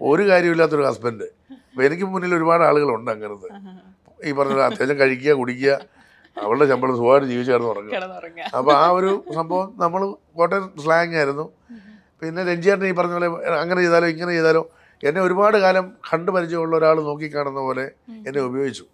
ഒരു 0.09 0.23
കാര്യമില്ലാത്തൊരു 0.29 0.85
ഹസ്ബൻഡ് 0.89 1.27
അപ്പോൾ 1.69 1.83
എനിക്ക് 1.87 2.05
മുന്നിൽ 2.13 2.31
ഒരുപാട് 2.37 2.63
ആളുകളുണ്ട് 2.69 3.09
അങ്ങനത്തെ. 3.13 3.49
ഈ 4.19 4.31
പറഞ്ഞ 4.31 4.53
അത്യാവശ്യം 4.67 4.97
കഴിക്കുക 5.01 5.33
കുടിക്കുക 5.33 5.71
അവളുടെ 6.37 6.65
ശമ്പളം 6.71 6.95
സുഖമായിട്ട് 6.97 7.27
ജീവിച്ചായിരുന്നു 7.31 7.69
ഉറങ്ങുക 7.71 7.93
അപ്പോൾ 8.57 8.73
ആ 8.75 8.85
ഒരു 8.97 9.09
സംഭവം 9.37 9.67
നമ്മൾ 9.83 10.01
കോട്ടയം 10.37 10.65
സ്ലാങ് 10.83 11.15
ആയിരുന്നു. 11.15 11.45
പിന്നെ 12.21 12.41
രഞ്ജിയേട്ടൻ 12.49 12.85
ഈ 12.87 12.93
പറഞ്ഞ 12.99 13.13
പോലെ 13.15 13.27
അങ്ങനെ 13.61 13.79
ചെയ്താലോ 13.81 14.07
ഇങ്ങനെ 14.13 14.31
ചെയ്താലോ 14.31 14.61
എന്നെ 15.03 15.21
ഒരുപാട് 15.21 15.57
കാലം 15.57 15.85
കണ്ടു 16.09 16.31
പരിചയമുള്ള 16.31 16.75
ഒരാൾ 16.77 16.97
നോക്കിക്കാണുന്ന 17.07 17.61
പോലെ 17.67 17.85
എന്നെ 18.27 18.41
ഉപയോഗിച്ചു. 18.41 18.85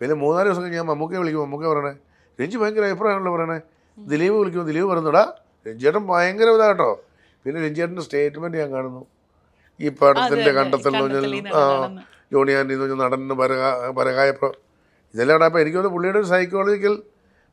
പിന്നെ 0.00 0.14
മൂന്നാൽ 0.22 0.44
ദിവസം 0.48 0.62
കഴിഞ്ഞ് 0.62 0.78
ഞാൻ 0.80 0.86
മമ്മൂക്കെ 0.86 1.16
വിളിക്കും. 1.20 1.42
മമ്മൂക്ക 1.44 1.66
പറയണേ 1.72 1.92
രഞ്ജി 2.38 2.56
ഭയങ്കര 2.62 2.84
അഭിപ്രായമാണല്ലോ 2.90 3.32
പറയണേ. 3.36 3.58
ദിലീപ് 3.98 4.36
വിളിക്കും. 4.40 4.66
ദിലീപ് 4.70 4.88
പറയുന്നുടാ 4.90 5.24
രഞ്ജിയേട്ടൻ 5.66 6.02
ഭയങ്കര 6.10 6.48
ഇതാട്ടോ 6.56 6.90
പിന്നെ 7.46 7.58
രഞ്ജിയേട്ടന്റെ 7.66 8.04
സ്റ്റേറ്റ്മെന്റ് 8.06 8.58
ഞാൻ 8.62 8.70
കാണുന്നു. 8.76 9.02
ഈ 9.80 9.88
പടത്തിന്റെ 10.00 10.50
കണ്ടെത്തൽ 10.58 10.90
എന്ന് 10.90 11.02
പറഞ്ഞാൽ 11.06 11.24
ആ. 11.56 11.64
ജോണി 12.32 12.52
ആന്റി 12.58 12.72
എന്ന് 12.74 12.84
പറഞ്ഞ 12.84 13.02
നടന് 13.02 13.34
പരകാ 13.42 13.68
പരകായപ്പോൾ 13.98 14.52
ഇതെല്ലാം 15.14 15.44
അപ്പോൾ 15.48 15.60
എനിക്ക് 15.62 15.76
തോന്നുന്നു 15.76 15.96
പുള്ളിയുടെ 15.96 16.18
ഒരു 16.22 16.28
സൈക്കോളജിക്കൽ 16.32 16.94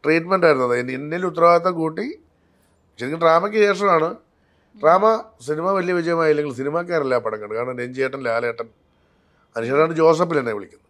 ട്രീറ്റ്മെന്റ് 0.03 0.45
ആയിരുന്നു. 0.47 0.67
അത് 0.69 0.91
എന്നിൽ 0.97 1.23
ഉത്തരവാദിത്തം 1.31 1.73
കൂട്ടി 1.81 2.05
ശരിക്കും 2.99 3.21
ഡ്രാമയ്ക്ക് 3.25 3.59
ശേഷമാണ്. 3.67 4.09
ഡ്രാമ 4.81 5.05
സിനിമ 5.47 5.67
വലിയ 5.77 5.93
വിജയമായില്ലെങ്കിൽ 5.99 6.53
സിനിമാക്കാരല്ല 6.59 7.15
സിനിമക്കാരല്ല 7.15 7.17
പടം 7.25 7.37
കണ്ടു 7.41 7.55
കാരണം 7.57 7.77
രഞ്ജിയേട്ടൻ 7.81 8.21
ലാലേട്ടൻ 8.27 8.67
അനുശേഷമാണ് 9.57 9.95
ജോസഫിൽ 10.01 10.37
എന്നെ 10.41 10.53
വിളിക്കുന്നത്. 10.57 10.89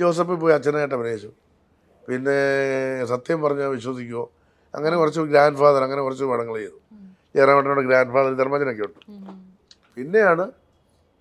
ജോസഫിൽ 0.00 0.38
പോയി 0.42 0.54
അച്ഛനായിട്ട് 0.56 0.94
അഭിനയിച്ചു. 0.98 1.30
പിന്നെ 2.08 2.36
സത്യം 3.12 3.38
പറഞ്ഞാൽ 3.44 3.70
വിശ്വസിക്കുമോ 3.76 4.24
അങ്ങനെ 4.74 4.94
കുറച്ച് 5.00 5.20
ഗ്രാൻഡ് 5.32 5.58
ഫാദർ 5.62 5.82
അങ്ങനെ 5.86 6.02
കുറച്ച് 6.06 6.24
പടങ്ങൾ 6.32 6.54
ചെയ്തു. 6.62 6.78
ജയറാമേട്ടനോട് 7.36 7.82
ഗ്രാൻഡ് 7.88 8.12
ഫാദർ 8.14 8.32
ധർമ്മജനൊക്കെ 8.40 8.84
ഉണ്ട്. 8.88 9.00
പിന്നെയാണ് 9.96 10.44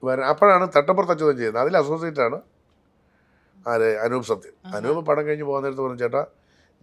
വര- 0.05 0.23
അപ്പോഴാണ് 0.23 0.67
തട്ടപ്പുറത്ത് 0.75 1.13
അച്യുതം 1.13 1.37
ചെയ്യുന്നത്. 1.37 1.63
അതിൽ 1.63 1.77
അസോസിയേറ്റ് 1.77 2.19
ആണ് 2.19 2.41
ആര്? 3.67 3.95
അനൂപ് 3.97 4.23
സത്യം 4.23 4.75
അനൂപ് 4.75 5.05
പടം 5.05 5.25
കഴിഞ്ഞ് 5.25 5.43
പോകുന്ന 5.43 5.67
നേരത്ത് 5.67 5.81
പറഞ്ഞു 5.81 5.97
ചേട്ടാ 5.97 6.25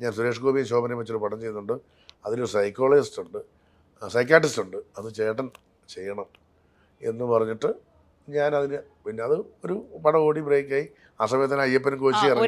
ഞാൻ 0.00 0.12
സുരേഷ് 0.12 0.40
ഗോപിയും 0.40 0.66
ശോഭനയും 0.66 0.98
വെച്ചൊരു 0.98 1.18
പടം 1.18 1.40
ചെയ്യുന്നുണ്ട്. 1.40 1.72
അതിലൊരു 2.26 2.48
സൈക്കോളജിസ്റ്റ് 2.48 3.22
ഉണ്ട്. 3.22 3.38
സൈക്കാട്രിസ്റ്റ് 4.08 4.62
ഉണ്ട്. 4.62 4.76
അത് 4.76 5.14
ചേട്ടൻ 5.14 5.50
ചെയ്യണം. 5.88 6.26
എന്ന് 7.02 7.24
പറഞ്ഞിട്ട് 7.24 7.74
ഞാൻ 8.28 8.56
അതിന് 8.56 8.78
പിന്നെ 9.06 9.24
അത് 9.24 9.32
ഒരു 9.64 9.86
പടം 10.04 10.18
ഓടി 10.18 10.40
ബ്രേക്കായി 10.40 10.88
ആ 11.20 11.26
സമയത്ത് 11.26 11.54
തന്നെ 11.54 11.62
അയ്യപ്പൻ 11.62 11.96
കോശി 11.96 12.26
ഇറങ്ങി. 12.26 12.40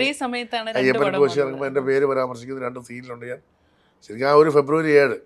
അയ്യപ്പൻ 0.78 1.00
കോശി. 1.20 1.38
ഇറങ്ങുമ്പോൾ 1.40 1.66
എന്റെ 1.66 1.80
പേര് 1.80 2.04
പരാമർശിക്കുന്ന 2.04 2.64
രണ്ട് 2.64 2.80
സീനിലുണ്ട് 2.80 3.26
ഞാൻ. 3.26 3.38
ശരിക്കും 4.04 4.28
ആ 4.30 4.34
ഒരു 4.34 4.50
ഫെബ്രുവരി 4.50 4.90
ഏഴ്. 5.02 5.16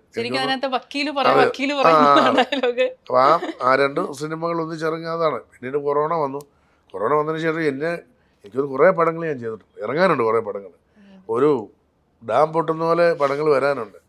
അപ്പൊ 3.01 3.17
ആ. 3.23 3.29
ആ 3.63 3.75
രണ്ട് 3.81 4.01
സിനിമകൾ 4.21 4.57
ഒന്നിച്ചിറങ്ങിയതാണ് 4.63 5.39
പിന്നീട് 5.53 5.77
കൊറോണ 5.87 6.13
വന്നു. 6.23 6.41
കൊറോണ 6.93 7.13
വന്നതിന് 7.19 7.41
ശേഷം 7.45 7.63
എന്നെ 7.71 7.91
എനിക്കൊരു 8.45 8.67
കുറേ 8.73 8.89
പടങ്ങൾ 8.99 9.21
ഞാൻ 9.29 9.37
ചെയ്തിട്ടുണ്ട്. 9.39 9.79
ഇറങ്ങാനുണ്ട് 9.83 10.23
കുറേ 10.23 10.39
പടങ്ങൾ. 10.47 10.71
ഒരു 11.29 11.49
ഡാം 12.23 12.47
പൊട്ടുന്ന 12.53 12.83
പോലെ 12.89 13.07
പടങ്ങൾ 13.21 13.47
വരാനുണ്ട്. 13.55 13.99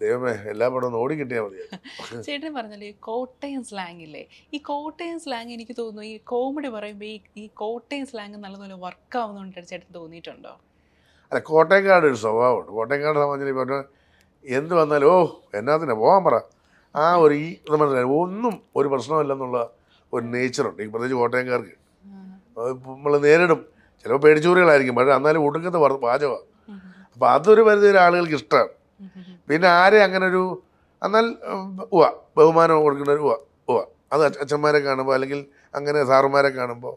ദൈവമേ 0.00 0.32
എല്ലാ 0.52 0.66
പടവും 0.74 0.94
ഓടി 1.00 1.14
കിട്ടിയാൽ 1.20 1.42
മതി. 1.46 1.58
ചേട്ടൻ 2.26 2.50
പറഞ്ഞല്ലോ 2.54 2.86
ഈ 2.86 2.94
കോട്ടയം 3.08 3.62
സ്ലാങ് 3.70 4.02
ഇല്ലേ? 4.06 4.22
ഈ 4.54 4.58
കോട്ടയം 4.68 5.18
സ്ലാങ് 5.24 5.52
എനിക്ക് 5.56 5.74
തോന്നുന്നു 5.78 6.04
ഈ 6.10 6.16
കോമഡി 6.24 6.68
പറയുമ്പോൾ 6.76 7.08
ഈ 7.10 7.16
ഈ 7.36 7.46
കോട്ടയം 7.54 8.06
സ്ലാങ് 8.10 8.36
നല്ലതുപോലെ 8.44 8.76
വർക്ക് 8.86 9.18
ആവുന്നുണ്ട് 9.18 9.60
ചേട്ടൻ 9.70 9.88
തോന്നിയിട്ടുണ്ടോ? 9.94 10.52
അല്ല 11.32 11.40
കോട്ടയക്കാട് 11.50 12.06
ഒരു 12.06 12.18
സ്വഭാവമുണ്ട്. 12.24 12.70
കോട്ടയംകാട് 12.78 13.18
സംബന്ധിച്ച് 13.18 13.56
പറഞ്ഞ 13.60 13.78
എന്ത് 14.44 14.74
വന്നാലും 14.74 15.08
ഓ 15.14 15.16
എന്നാത്തിനാ 15.58 15.94
പോകാൻ 16.02 16.22
പറ. 16.24 16.36
ആ 16.94 17.04
ഒരു 17.24 17.34
ഈ 17.34 17.48
ഇത് 17.66 17.76
മനസ്സിലായി. 17.80 18.08
ഒന്നും 18.20 18.54
ഒരു 18.78 18.88
പ്രശ്നമില്ലെന്നുള്ള 18.92 19.58
ഒരു 20.12 20.24
നേച്ചറുണ്ട് 20.34 20.80
ഈ 20.84 20.88
പ്രത്യേകിച്ച് 20.92 21.18
കോട്ടയംകാർക്ക്. 21.22 21.74
നമ്മൾ 22.94 23.12
നേരിടും. 23.26 23.60
ചിലപ്പോൾ 24.02 24.20
പേടിച്ചൂറികളായിരിക്കും 24.24 24.94
പക്ഷേ 24.98 25.12
എന്നാലും 25.18 25.42
ഒടുക്കത്തെ 25.46 25.80
പാചകമാണ് 26.06 26.46
അപ്പോൾ 27.14 27.28
അതൊരു 27.34 27.62
പരിധി 27.68 27.86
വരെ 27.86 28.00
ആളുകൾക്ക് 28.06 28.36
ഇഷ്ടമാണ് 28.40 28.70
പിന്നെ 29.48 29.68
ആരെ 29.68 29.98
അങ്ങനെ 30.06 30.24
ഒരു 30.32 30.42
എന്നാൽ 31.02 31.26
ഉവ 31.94 32.02
ബഹുമാനം 32.38 32.82
കൊടുക്കുന്ന 32.84 33.12
ഒരു 33.12 33.22
ഉവ 33.26 33.34
ഉവ 33.70 33.78
അത് 34.12 34.22
അച്ഛന്മാരെ 34.42 34.78
കാണുമ്പോൾ 34.86 35.14
അല്ലെങ്കിൽ 35.14 35.40
അങ്ങനെ 35.74 36.00
സാറുമാരെ 36.04 36.50
കാണുമ്പോൾ 36.58 36.94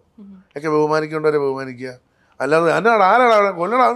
ഒക്കെ 0.57 0.69
ബഹുമാനിക്കേണ്ടവരെ 0.75 1.39
ബഹുമാനിക്കുക. 1.43 1.91
അല്ലാതെ 2.39 2.69
എന്നാടാ 2.77 3.05
ആരാടാ? 3.13 3.51
കൊല്ലടാ. 3.59 3.87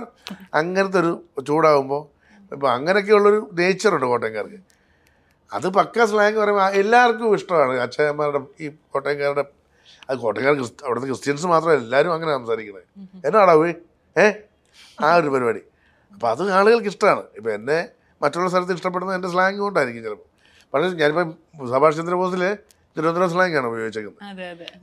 അങ്ങനത്തെ 0.60 1.00
ഒരു 1.04 1.12
ചൂടാകുമ്പോൾ 1.48 2.04
ഇപ്പം 2.52 2.72
അങ്ങനെയൊക്കെയുള്ളൊരു 2.72 3.50
നേച്ചറുണ്ട് 3.54 4.06
കോട്ടയംകാർക്ക്. 4.06 4.60
അത് 5.54 5.68
പക്ക 5.68 6.06
സ്ലാങ് 6.06 6.38
പറയുമ്പോൾ 6.38 6.70
എല്ലാവർക്കും 6.72 7.36
ഇഷ്ടമാണ് 7.36 7.80
അച്ഛന്മാരുടെ 7.80 8.64
ഈ 8.64 8.72
കോട്ടയംകാരുടെ 8.92 9.44
അത് 10.10 10.18
കോട്ടയംകാർ 10.18 10.54
ക്രിസ്ത 10.54 10.86
അവിടുത്തെ 10.86 11.08
ക്രിസ്ത്യൻസ് 11.08 11.46
മാത്രമല്ല 11.46 11.84
എല്ലാവരും 11.84 12.14
അങ്ങനെ 12.14 12.32
സംസാരിക്കുന്നത്. 12.32 12.84
എന്നാടാ 13.26 13.54
ഏ? 14.16 14.32
ആ 15.02 15.16
ഒരു 15.16 15.30
പരിപാടി. 15.30 15.62
അപ്പോൾ 16.14 16.28
അത് 16.28 16.52
ആളുകൾക്ക് 16.52 16.88
ഇഷ്ടമാണ്. 16.88 17.24
ഇപ്പം 17.36 17.54
എന്നെ 17.54 17.90
മറ്റുള്ള 18.22 18.50
സ്ഥലത്ത് 18.50 18.74
ഇഷ്ടപ്പെടുന്നത് 18.74 19.16
എന്റെ 19.16 19.30
സ്ലാങ് 19.30 19.58
കൊണ്ടായിരിക്കും 19.58 20.04
ചിലപ്പോൾ 20.04 20.28
പക്ഷേ 20.74 20.98
ഞാനിപ്പം 20.98 21.32
സുഭാഷ് 21.68 21.98
ചന്ദ്രബോസിൽ 21.98 22.58
തിരുവനന്തപുരം 22.98 23.30
സ്ലാങ് 23.34 23.56
ആണ് 23.60 23.68
ഉപയോഗിച്ചേക്കുന്നത്. 23.72 24.22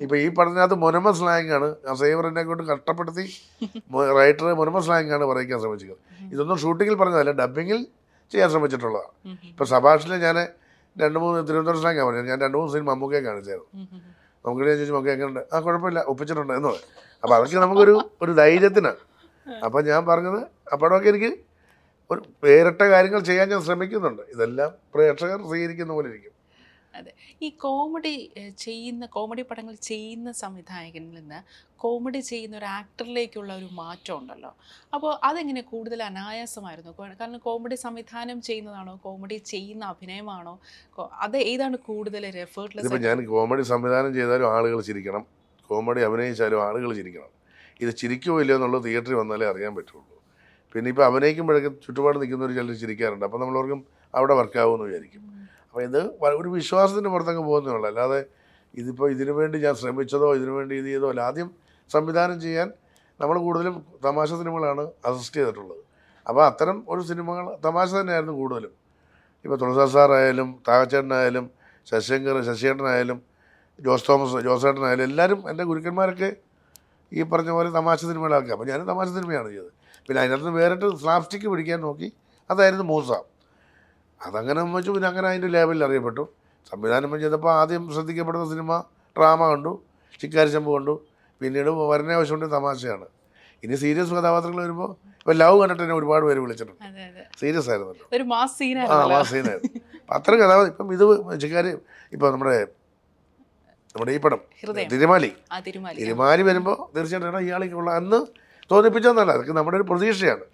ഇപ്പൊ 0.05 0.15
ഈ 0.25 0.27
പടത്തിനകത്ത് 0.39 0.77
മൊനമ 0.85 1.13
സ്ലാങ് 1.21 1.53
ആണ് 1.59 1.69
ആ 1.91 1.95
സേവറിനെ 2.03 2.45
കൊണ്ട് 2.51 2.63
കഷ്ടപ്പെടുത്തി 2.73 3.25
റൈറ്റർ 4.19 4.47
മൊനമ 4.61 4.81
സ്ലാങ് 4.87 5.13
ആണ് 5.19 5.27
പറയിക്കാൻ 5.31 5.61
ശ്രമിച്ചത് 5.65 5.97
ഇതൊന്നും 6.35 6.59
ഷൂട്ടിങ്ങിൽ 6.65 6.97
പറഞ്ഞതല്ല 7.03 7.35
ഡബിങ്ങിൽ 7.43 7.81
ചെയ്യാൻ 8.33 8.51
ശ്രമിച്ചിട്ടുള്ളതാണ്. 8.55 9.11
ഇപ്പൊ 9.53 9.65
സഭാഷിൽ 9.73 10.13
ഞാൻ 10.27 10.37
രണ്ട് 10.97 11.19
മൂന്ന് 11.23 11.39
തിരുവനന്തപുരം 11.49 11.81
സ്ലാങ് 11.83 11.99
ആണ് 12.03 12.09
പറഞ്ഞത്. 12.09 12.29
ഞാൻ 12.33 12.39
രണ്ട് 12.45 12.57
മൂന്ന് 12.59 12.71
സിനിമ 12.75 12.87
മമ്മൂക്കെ 12.91 13.21
കാണിച്ചായിരുന്നു. 13.29 13.71
നമുക്ക് 14.45 14.63
ഞാൻ 14.69 14.77
ചോദിച്ചു 14.79 14.95
മമ്മൂക്കെ 14.95 15.13
എങ്ങനെയുണ്ട് 15.17 15.43
ആ 15.55 15.59
കുഴപ്പമില്ല 15.67 16.01
ഒപ്പിച്ചിട്ടുണ്ട് 16.13 16.53
എന്ന് 16.59 16.69
പറയും 16.71 16.89
അപ്പോൾ 17.23 17.35
അതൊക്കെ 17.37 17.59
നമുക്കൊരു 17.65 17.95
ഒരു 18.25 18.33
ധൈര്യത്തിനാണ് 18.41 19.03
അപ്പൊ 19.67 19.79
ഞാൻ 19.91 20.01
പറഞ്ഞത് 20.11 20.41
അപ്പോഴൊക്കെ 20.75 21.09
എനിക്ക് 21.13 21.31
ഒരു 22.13 22.21
വേറിട്ട 22.45 22.83
കാര്യങ്ങൾ 22.95 23.21
ചെയ്യാൻ 23.29 23.47
ഞാൻ 23.53 23.61
ശ്രമിക്കുന്നുണ്ട്. 23.67 24.23
ഇതെല്ലാം 24.35 24.71
പ്രേക്ഷകർ 24.95 25.39
സ്വീകരിക്കുന്ന 25.51 25.93
പോലെ 25.97 26.09
ഇരിക്കും. 26.13 26.34
അതെ. 26.95 27.13
ഈ 27.43 27.51
കോമഡി 27.51 28.31
ചെയ്യുന്ന 28.59 29.07
കോമഡി 29.07 29.43
പടങ്ങൾ 29.43 29.75
ചെയ്യുന്ന 29.75 30.33
സംവിധായകനിൽ 30.33 31.15
നിന്ന് 31.15 31.43
കോമഡി 31.77 32.19
ചെയ്യുന്ന 32.19 32.59
ഒരു 32.59 32.65
ആക്ടറിലേക്കുള്ള 32.65 33.57
ഒരു 33.57 33.69
മാറ്റം 33.73 34.19
ഉണ്ടല്ലോ. 34.19 34.55
അപ്പോൾ 34.95 35.19
അതെങ്ങനെ 35.25 35.61
കൂടുതൽ 35.61 36.03
അനായാസമായിരുന്നു? 36.03 36.93
കാരണം 37.21 37.39
കോമഡി 37.39 37.75
സംവിധാനം 37.75 38.43
ചെയ്യുന്നതാണോ? 38.43 39.01
കോമഡി 39.05 39.37
ചെയ്യുന്ന 39.37 39.85
അഭിനയമാണോ? 39.85 40.59
അത് 40.99 41.37
ഏതാണ് 41.37 41.77
കൂടുതൽ 41.79 42.27
എഫേർട്ട്ലെസ് 42.27 42.95
ഞാൻ 42.95 43.27
കോമഡി 43.27 43.63
സംവിധാനം 43.63 44.15
ചെയ്താലും 44.15 44.57
ആളുകൾ 44.57 44.81
ചിരിക്കണം. 44.81 45.27
കോമഡി 45.71 46.01
അഭിനയിച്ചാലും 46.01 46.63
ആളുകൾ 46.63 46.95
ചിരിക്കണം. 46.95 47.31
ഇത് 47.81 47.97
ചിരിക്കുമോ 47.97 48.41
ഇല്ലയോ 48.41 48.57
എന്നുള്ളത് 48.57 48.85
തിയേറ്ററിൽ 48.85 49.15
വന്നാലേ 49.15 49.47
അറിയാൻ 49.47 49.75
പറ്റുള്ളൂ. 49.75 50.21
പിന്നെ 50.75 50.89
ഇപ്പോൾ 50.89 51.05
അഭിനയിക്കുമ്പോഴൊക്കെ 51.05 51.69
ചുറ്റുപാട് 51.69 52.21
നിൽക്കുന്നവർ 52.21 52.55
ചിലർ 52.55 52.75
ചിരിക്കാറുണ്ട്. 52.75 53.25
അപ്പോൾ 53.25 53.41
നമ്മളവർക്കും 53.41 53.85
അവിടെ 54.15 54.35
വർക്കാവുമെന്ന് 54.35 54.87
വിചാരിക്കും. 54.87 55.34
അപ്പോൾ 55.75 55.85
ഇത് 55.91 56.01
ഒരു 56.41 56.49
വിശ്വാസത്തിന്റെ 56.57 57.11
പുറത്തങ്ങ് 57.13 57.41
പോകുന്നതുള്ളൂ 57.47 57.87
അല്ലാതെ 57.89 58.19
ഇതിപ്പോൾ 58.81 59.07
ഇതിനു 59.15 59.33
വേണ്ടി 59.39 59.57
ഞാൻ 59.65 59.75
ശ്രമിച്ചതോ 59.81 60.29
ഇതിനു 60.39 60.53
വേണ്ടി 60.57 60.75
ഇത് 60.81 60.87
ചെയ്തോ 60.91 61.09
അല്ല. 61.13 61.23
ആദ്യം 61.31 61.49
സംവിധാനം 61.91 62.37
ചെയ്യാൻ 62.45 62.69
നമ്മൾ 63.21 63.37
കൂടുതലും 63.47 63.75
തമാശ 64.05 64.29
സിനിമകളാണ് 64.41 64.85
അസിസ്റ്റ് 65.09 65.39
ചെയ്തിട്ടുള്ളത്. 65.41 65.81
അപ്പോൾ 66.27 66.43
അത്തരം 66.51 66.77
ഒരു 66.93 67.03
സിനിമകൾ 67.11 67.49
തമാശ 67.67 67.91
തന്നെയായിരുന്നു 67.99 68.35
കൂടുതലും. 68.43 68.73
ഇപ്പോൾ 69.45 69.59
തുളസാ 69.65 69.89
സാറായാലും 69.97 70.49
താകച്ചേട്ടനായാലും 70.69 71.45
ശശിശങ്കർ 71.91 72.39
ശശിയേട്ടനായാലും 72.51 73.19
ജോസ് 73.89 74.09
തോമസ് 74.11 74.45
ജോസേട്ടനായാലും 74.49 75.05
എല്ലാവരും 75.11 75.43
എന്റെ 75.51 75.65
ഗുരുക്കന്മാരൊക്കെ 75.73 76.33
ഈ 77.13 77.31
പറഞ്ഞ 77.35 77.51
പോലെ 77.59 77.71
തമാശ 77.81 78.01
സിനിമകളാക്കുക 78.11 78.53
അപ്പോൾ 78.59 78.69
ഞാൻ 78.73 78.81
തമാശ 78.95 79.09
സിനിമയാണ് 79.19 79.49
ചെയ്തത്. 79.55 79.71
പിന്നെ 80.07 80.19
അതിനകത്ത് 80.23 80.57
വേറിട്ട് 80.63 80.97
സ്ലാപ്സ്റ്റിക്ക് 81.05 81.49
പിടിക്കാൻ 81.55 81.81
നോക്കി 81.89 82.11
അതായിരുന്നു 82.51 82.89
മൂസ. 82.95 83.13
അതങ്ങനെ 84.21 84.61
വെച്ചു. 84.77 84.91
പിന്നെ 84.97 85.09
അങ്ങനെ 85.13 85.27
അതിന്റെ 85.31 85.49
ലേബലിൽ 85.57 85.85
അറിയപ്പെട്ടു. 85.89 86.23
സംവിധാനം 86.71 87.19
ചെയ്തപ്പോൾ 87.25 87.53
ആദ്യം 87.61 87.83
ശ്രദ്ധിക്കപ്പെടുന്ന 87.95 88.47
സിനിമ 88.53 88.79
ഡ്രാമ 89.17 89.41
കണ്ടു. 89.53 89.73
ചിക്കാരി 90.21 90.51
ചെമ്പ് 90.55 90.71
കണ്ടു. 90.77 90.95
പിന്നീട് 91.41 91.71
വരനെ 91.93 92.15
വശമുണ്ട് 92.21 92.47
തമാശയാണ്. 92.57 93.07
ഇനി 93.65 93.77
സീരിയസ് 93.83 94.13
കഥാപാത്രങ്ങൾ 94.17 94.61
വരുമ്പോൾ 94.65 94.91
ഇപ്പോൾ 95.21 95.37
ലവ് 95.43 95.57
കണ്ടിട്ട് 95.61 95.83
എന്നെ 95.85 95.95
ഒരുപാട് 95.99 96.25
പേര് 96.29 96.41
വിളിച്ചിട്ടുണ്ട്. 96.45 96.81
സീരിയസ് 97.41 97.69
ആയിരുന്നല്ലോ. 97.71 98.07
ഒരു 98.17 98.25
മാസ് 98.33 98.55
ആ 98.55 98.57
സീനായിരുന്നല്ലോ 98.61 99.17
വാസീനായിരുന്നു 99.19 99.81
അത്തരം 100.17 100.39
കഥാപാത്രം. 100.43 100.73
ഇപ്പം 100.75 100.89
ഇത് 100.97 101.05
ചിക്കാരി 101.45 101.71
ഇപ്പം 102.15 102.29
നമ്മുടെ 102.35 102.57
നമ്മുടെ 103.95 104.13
ഈ 104.17 104.19
പടം 104.25 104.41
തിരുമാലി. 104.93 105.31
തിരുമാലി. 106.01 106.43
വരുമ്പോൾ 106.51 106.77
തീർച്ചയായിട്ടും 106.95 107.31
എടാ 107.33 107.41
ഇയാളേക്ക് 107.49 107.77
അന്ന് 108.01 108.21
തോന്നിപ്പിച്ചതെന്നല്ല. 108.73 109.33
അതൊക്കെ 109.37 109.55
നമ്മുടെ 109.59 109.77
ഒരു 109.81 109.87
പ്രതീക്ഷയാണ്. 109.91 110.45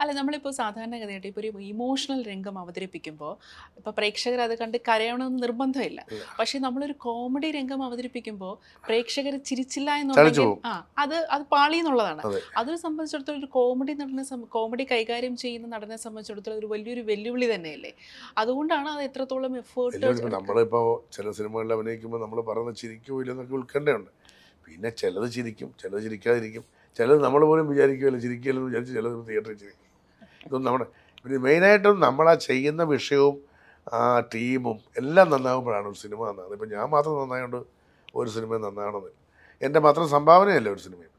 അല്ല 0.00 0.10
നമ്മളിപ്പോൾ 0.18 0.52
സാധാരണഗതിയായിട്ട് 0.58 1.28
ഇപ്പോൾ 1.30 1.40
ഒരു 1.40 1.50
ഇമോഷണൽ 1.72 2.20
രംഗം 2.30 2.56
അവതരിപ്പിക്കുമ്പോൾ 2.62 3.32
ഇപ്പോൾ 3.78 3.92
പ്രേക്ഷകർ 3.98 4.40
അത് 4.46 4.54
കണ്ട് 4.62 4.76
കരയണമെന്ന് 4.88 5.40
നിർബന്ധമില്ല. 5.44 6.00
പക്ഷേ 6.38 6.56
നമ്മളൊരു 6.66 6.94
കോമഡി 7.06 7.50
രംഗം 7.58 7.80
അവതരിപ്പിക്കുമ്പോൾ 7.86 8.52
പ്രേക്ഷകർ 8.88 9.36
ചിരിച്ചില്ല 9.50 9.90
എന്നുള്ളത് 10.02 10.22
എന്നുണ്ടെങ്കിൽ 10.26 10.68
ആ 10.70 10.74
അത് 11.04 11.16
അത് 11.36 11.44
പാളി 11.54 11.78
എന്നുള്ളതാണ് 11.82 12.22
അതെ. 12.28 12.40
അതിനെ 12.60 12.78
സംബന്ധിച്ചിടത്തോളം 12.84 13.40
ഒരു 13.42 13.50
കോമഡി 13.56 13.94
നടനെ 14.02 14.24
കോമഡി 14.56 14.86
കൈകാര്യം 14.92 15.36
ചെയ്യുന്ന 15.44 15.66
നടനെ 15.76 15.98
സംബന്ധിച്ചിടത്തോളം 16.04 16.58
ഒരു 16.62 16.70
വലിയൊരു 16.74 17.04
വെല്ലുവിളി 17.10 17.48
തന്നെയല്ലേ? 17.54 17.92
അതുകൊണ്ടാണ് 18.42 18.88
അത് 18.94 19.02
എത്രത്തോളം 19.08 19.56
എഫേർട്ട് 19.62 20.30
നമ്മളിപ്പോൾ 20.36 20.88
ചില 21.16 21.30
സിനിമകളിൽ 21.38 21.72
അഭിനയിക്കുമ്പോൾ 21.78 22.22
നമ്മൾ 22.26 22.40
പറയുന്നത് 22.50 22.78
ചിരിക്കുമോ 22.82 23.20
ഇല്ലെന്നൊക്കെ 23.22 23.56
ഉൾക്കണ്ടയുണ്ട്. 23.60 24.10
പിന്നെ 24.66 24.90
ചിലത് 25.00 25.28
ചിരിക്കും 25.36 25.68
ചിലത് 25.80 26.00
ചിരിക്കാതിരിക്കും. 26.06 26.64
ചിലത് 26.98 27.20
നമ്മൾ 27.24 27.42
പോലും 27.48 27.66
വിചാരിക്കുമല്ലോ 27.72 28.20
ചിരിക്കുകയല്ലെന്ന് 28.24 28.68
വിചാരിച്ച് 28.70 28.94
ചിലത് 28.98 29.16
തിയേറ്ററിൽ 29.28 29.58
ചിരിക്കും. 29.62 29.85
ഇതൊന്നും 30.46 30.68
നമ്മുടെ 30.68 30.86
പിന്നെ 31.24 31.38
മെയിനായിട്ടും 31.38 32.00
നമ്മൾ 32.00 32.30
ആ 32.30 32.34
ചെയ്യുന്ന 32.34 32.82
വിഷയവും 32.82 33.36
ആ 33.92 34.20
ടീമും 34.34 34.78
എല്ലാം 34.96 35.30
നന്നാകുമ്പോഴാണ് 35.30 35.86
ഒരു 35.88 35.96
സിനിമ 35.96 36.20
നന്നാകുന്നത്. 36.28 36.54
ഇപ്പം 36.54 36.70
ഞാൻ 36.76 36.86
മാത്രം 36.90 37.14
നന്നായതുകൊണ്ട് 37.22 37.60
ഒരു 38.14 38.30
സിനിമ 38.30 38.56
നന്നാകണമെന്നില്ല. 38.56 39.18
എന്റെ 39.62 39.80
മാത്രം 39.80 40.08
സംഭാവനയല്ല 40.08 40.68
ഒരു 40.68 40.80
സിനിമയും. 40.80 41.12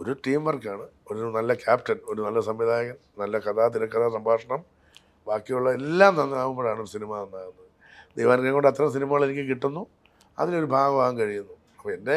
ഒരു 0.00 0.12
ടീം 0.26 0.44
വർക്കാണ്. 0.44 0.84
ഒരു 1.10 1.32
നല്ല 1.36 1.54
ക്യാപ്റ്റൻ 1.54 1.98
ഒരു 2.04 2.20
നല്ല 2.22 2.40
സംവിധായകൻ 2.40 2.96
നല്ല 3.18 3.38
കഥാ 3.38 3.68
തിരക്കഥാ 3.68 4.08
സംഭാഷണം 4.08 4.60
ബാക്കിയുള്ള 5.26 5.70
എല്ലാം 5.70 6.12
നന്നാകുമ്പോഴാണ് 6.16 6.80
ഒരു 6.80 6.88
സിനിമ 6.88 7.10
നന്നാകുന്നത്. 7.22 7.68
ദൈവാനുഗ്രഹം 8.16 8.54
കൊണ്ട് 8.54 8.68
അത്തരം 8.68 8.92
സിനിമകൾ 8.92 9.24
എനിക്ക് 9.24 9.40
കിട്ടുന്നു. 9.40 9.86
അതിലൊരു 10.38 10.66
ഭാഗമാകാൻ 10.66 11.18
കഴിയുന്നു. 11.18 11.54
അപ്പോൾ 11.78 11.92
എന്റെ 11.92 12.16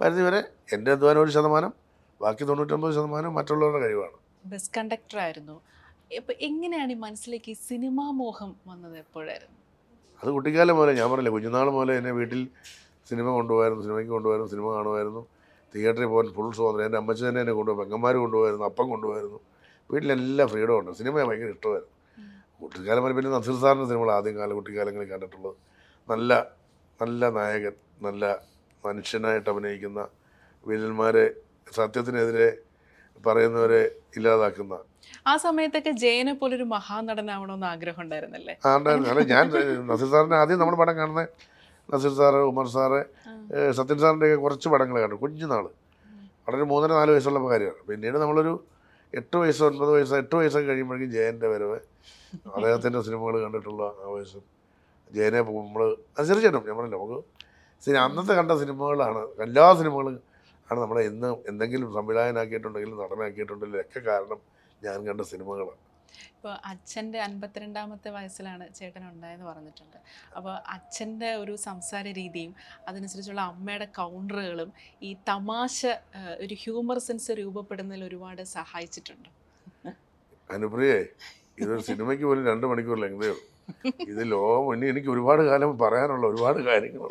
പരിധി 0.00 0.22
വരെ 0.22 0.40
എന്റെ 0.74 0.90
അധ്വാനം 0.92 1.22
ഒരു 1.22 1.30
ശതമാനം 1.30 1.72
ബാക്കി 2.22 2.44
തൊണ്ണൂറ്റൊമ്പത് 2.44 2.92
ശതമാനം 2.94 3.34
മറ്റുള്ളവരുടെ 3.34 3.80
കഴിവാണ്. 3.84 4.16
ബസ് 4.46 4.70
കണ്ടക്ടർ 4.76 5.18
ആയിരുന്നു 5.18 5.56
ഇപ്പൊ 6.18 6.32
എങ്ങനെയാണ് 6.46 6.92
ഈ 6.94 6.98
മനസ്സിലേക്ക് 7.06 7.50
ഈ 7.54 7.56
സിനിമാ 7.68 8.04
മോഹം 8.20 8.50
വന്നത് 8.70 8.96
എപ്പോഴായിരുന്നു? 9.02 9.58
അത് 10.22 10.30
കുട്ടിക്കാലം 10.36 10.74
മുതലേ 10.78 10.92
ഞാൻ 11.00 11.06
പറഞ്ഞില്ല 11.10 11.32
കുഞ്ഞുനാൾ 11.34 11.68
മുതലേ 11.76 11.94
എന്നെ 12.00 12.12
വീട്ടിൽ 12.20 12.40
സിനിമ 13.10 13.26
കൊണ്ടുപോകായിരുന്നു 13.36 13.82
സിനിമയ്ക്ക് 13.86 14.12
കൊണ്ടുപോയായിരുന്നു 14.16 14.50
സിനിമ 14.54 14.66
കാണുമായിരുന്നു. 14.76 15.22
തിയേറ്ററിൽ 15.74 16.08
പോകാൻ 16.12 16.28
ഫുൾ 16.36 16.48
സ്വാതന്ത്ര്യം 16.58 16.88
എന്റെ 16.88 16.98
അമ്മച്ചി 17.00 17.22
തന്നെ 17.28 17.40
എന്നെ 17.44 17.54
കൊണ്ടുപോകും 17.58 17.80
പെങ്ങന്മാർ 17.82 18.14
കൊണ്ടുപോയിരുന്നു 18.24 18.66
അപ്പം 18.70 18.86
കൊണ്ടുപോയിരുന്നു 18.92 19.40
വീട്ടിലെല്ലാം 19.90 20.48
ഫ്രീഡം 20.52 20.74
ഉണ്ട്. 20.80 20.90
സിനിമ 21.00 21.14
ഭയങ്കര 21.28 21.50
ഇഷ്ടമായിരുന്നു. 21.56 21.94
കുട്ടിക്കാലം 22.62 23.02
വരെ 23.04 23.14
പിന്നെ 23.18 23.30
നസീർ 23.36 23.56
സാറിന്റെ 23.62 23.86
സിനിമകൾ 23.90 24.10
ആദ്യം 24.16 24.34
കാലം 24.40 24.54
കുട്ടിക്കാലങ്ങളിൽ 24.58 25.08
കണ്ടിട്ടുള്ളത്. 25.12 25.56
നല്ല 26.08 26.32
നല്ല 27.00 27.30
നായകൻ 27.36 27.74
നല്ല 28.06 28.24
മനുഷ്യനായിട്ട് 28.84 29.48
അഭിനയിക്കുന്ന 29.52 30.00
വില്ലന്മാരെ 30.66 31.24
സത്യത്തിനെതിരെ 31.78 32.48
പറയുന്നവരെ 33.26 33.82
ഇല്ലാതാക്കുന്ന. 34.16 34.74
ആ 35.30 35.32
സമയത്തൊക്കെ 35.44 35.92
ജയനെ 36.02 36.32
പോലൊരു 36.40 36.66
മഹാനടനാവണമെന്ന് 36.74 37.68
ആഗ്രഹം 37.72 38.02
ഉണ്ടായിരുന്നല്ലേ 38.04 38.54
ആ 38.66 38.70
ഉണ്ടായിരുന്നു. 38.78 39.08
അല്ല 39.12 39.22
ഞാൻ 39.34 39.44
നസീർ 39.90 40.08
സാറിന് 40.14 40.36
ആദ്യം 40.42 40.60
നമ്മൾ 40.62 40.76
പടം 40.82 40.94
കാണുന്നത് 41.00 41.28
നസീർ 41.88 42.12
സാറ് 42.20 42.40
ഉമർ 42.50 42.66
സാറ് 42.74 43.00
സത്യൻ 43.78 43.98
സാറിന്റെ 43.98 44.02
സാറിന്റെയൊക്കെ 44.04 44.38
കുറച്ച് 44.44 44.68
പടങ്ങൾ 44.74 44.96
കണ്ടു. 45.04 45.16
കുഞ്ഞുനാൾ 45.22 45.64
വളരെ 46.46 46.64
മൂന്നര 46.72 46.92
നാല് 46.98 47.10
വയസ്സുള്ള 47.14 47.40
കാര്യമാണ്. 47.52 47.82
പിന്നീട് 47.88 48.18
നമ്മളൊരു 48.22 48.52
എട്ട് 49.18 49.36
വയസ്സ് 49.42 49.62
ഒൻപത് 49.68 49.90
വയസ്സ് 49.96 50.14
എട്ട് 50.22 50.34
വയസ്സൊക്കെ 50.38 50.68
കഴിയുമ്പോഴേക്കും 50.70 51.10
ജയന്റെ 51.16 51.48
വരവ്. 51.52 51.78
അദ്ദേഹത്തിന്റെ 52.56 53.00
സിനിമകൾ 53.06 53.36
കണ്ടിട്ടുള്ള 53.44 53.82
ആ 54.04 54.08
വയസ്സ് 54.14 54.40
ജയനെ 55.10 55.40
നമ്മൾ 55.46 55.82
ചെറിയ 56.30 56.48
ഞാൻ 56.48 56.76
പറഞ്ഞില്ല 56.78 56.96
നമുക്ക് 56.96 57.18
അന്നത്തെ 58.06 58.34
കണ്ട 58.38 58.52
സിനിമകളാണ്. 58.62 59.22
എല്ലാ 59.46 59.64
സിനിമകളും 59.80 60.16
ആണ് 60.70 60.78
നമ്മളെ 60.82 61.02
ഇന്ന് 61.10 61.28
എന്തെങ്കിലും 61.50 61.88
സംവിധായകനാക്കിയിട്ടുണ്ടെങ്കിലും 61.98 62.98
നടനാക്കിയിട്ടുണ്ടെങ്കിലും 63.02 63.82
ഒക്കെ 63.84 64.00
കാരണം 64.08 64.40
ഞാൻ 64.84 64.98
കണ്ട 65.08 65.22
സിനിമകളാണ് 65.32 65.80
ഇപ്പോൾ 66.36 66.52
അച്ഛന്റെ 66.70 67.18
അൻപത്തിരണ്ടാമത്തെ 67.26 68.08
വയസ്സിലാണ് 68.14 68.64
ചേട്ടൻ 68.78 69.02
ഉണ്ടായെന്ന് 69.10 69.46
പറഞ്ഞിട്ടുണ്ട്. 69.50 69.98
അപ്പോൾ 70.36 70.54
അച്ഛന്റെ 70.74 71.30
ഒരു 71.42 71.54
സംസാര 71.66 72.04
രീതിയും 72.20 72.52
അതനുസരിച്ചുള്ള 72.88 73.42
അമ്മയുടെ 73.52 73.88
കൗണ്ടറുകളും 73.98 74.70
ഈ 75.08 75.10
തമാശ 75.30 75.78
ഒരു 76.44 76.56
ഹ്യൂമർ 76.62 77.00
സെൻസ് 77.06 77.36
രൂപപ്പെടുന്നതിൽ 77.40 78.04
ഒരുപാട് 78.08 78.42
സഹായിച്ചിട്ടുണ്ട്. 78.56 79.30
അനുപ്രിയേ 80.50 80.98
ഇതൊരു 81.62 81.82
സിനിമയ്ക്ക് 81.90 82.26
പോലും 82.28 82.44
രണ്ട് 82.50 82.66
മണിക്കൂർ 82.70 82.98
ലെങ്തേ 83.04 83.30
ഉള്ളൂ. 83.34 83.46
ഇത് 84.04 84.30
ലോകം 84.32 84.74
ഇനി 84.74 84.86
എനിക്ക് 84.86 85.10
ഒരുപാട് 85.10 85.42
കാലം 85.42 85.78
പറയാനുള്ള 85.78 86.26
ഒരുപാട് 86.26 86.58
കാര്യങ്ങൾ 86.62 87.04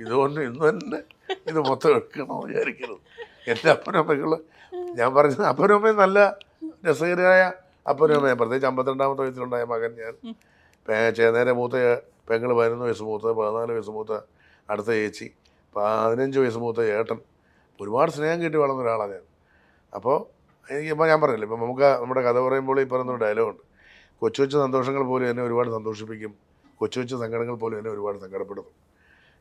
ഇതുകൊണ്ട് 0.00 0.40
ഇന്ന് 0.40 0.68
തന്നെ 0.68 1.00
ഇത് 1.46 1.60
മൊത്തം 1.68 1.90
എടുക്കണമെന്ന് 1.90 2.46
വിചാരിക്കരുത് 2.46 3.00
എന്റെ 3.48 3.70
അപ്പനമ്മയ്ക്കുള്ള 3.70 4.36
ഞാൻ 4.94 5.14
പറഞ്ഞത് 5.14 5.46
അപ്പനമ്മയും 5.46 5.96
നല്ല 5.96 6.18
രസകരമായ 6.86 7.42
അപ്പനമ്മയാണ് 7.86 8.38
പ്രത്യേകിച്ച് 8.38 8.66
അമ്പത്തിരണ്ടാമത്തെ 8.66 9.22
വയസ്സിലുണ്ടായ 9.22 9.64
മകൻ 9.64 9.92
ഞാൻ. 9.96 10.14
പേ- 10.88 11.10
ചേ- 11.10 11.54
മൂത്ത 11.54 11.76
പെങ്ങൾ 12.30 12.54
പതിനൊന്ന് 12.54 12.84
വയസ്സ് 12.84 13.02
മൂത്ത 13.02 13.26
പതിനാല് 13.32 13.72
വയസ്സ് 13.72 13.90
മൂത്ത 13.90 14.12
അടുത്ത 14.68 14.86
ചേച്ചി 14.92 15.26
പതിനഞ്ച് 15.74 16.38
വയസ്സ് 16.38 16.58
മൂത്ത 16.58 16.80
ഏട്ടൻ. 16.92 17.18
ഒരുപാട് 17.80 18.10
സ്നേഹം 18.10 18.42
കിട്ടി 18.42 18.58
വളർന്ന 18.58 18.82
ഒരാളാണ് 18.82 19.12
ഞാൻ. 19.12 19.24
അപ്പോൾ 19.92 20.16
എനിക്ക് 20.68 20.90
ഇപ്പോൾ 20.90 21.08
ഞാൻ 21.08 21.20
പറഞ്ഞില്ല 21.20 21.44
ഇപ്പം 21.44 21.60
നമുക്ക് 21.60 21.82
നമ്മുടെ 22.00 22.20
കഥ 22.20 22.38
പറയുമ്പോൾ 22.40 22.80
ഈ 22.80 22.84
പറയുന്ന 22.84 23.16
ഡയലോഗുണ്ട് 23.16 23.62
കൊച്ചു 24.20 24.42
കൊച്ചു 24.42 24.56
സന്തോഷങ്ങൾ 24.56 25.02
പോലും 25.02 25.30
എന്നെ 25.30 25.42
ഒരുപാട് 25.42 25.70
സന്തോഷിപ്പിക്കും. 25.70 26.34
കൊച്ചു 26.78 26.98
കൊച്ചു 27.00 27.16
സങ്കടങ്ങൾ 27.16 27.54
പോലും 27.54 27.78
എന്നെ 27.78 27.90
ഒരുപാട് 27.90 28.18
സങ്കടപ്പെടുത്തും. 28.18 28.74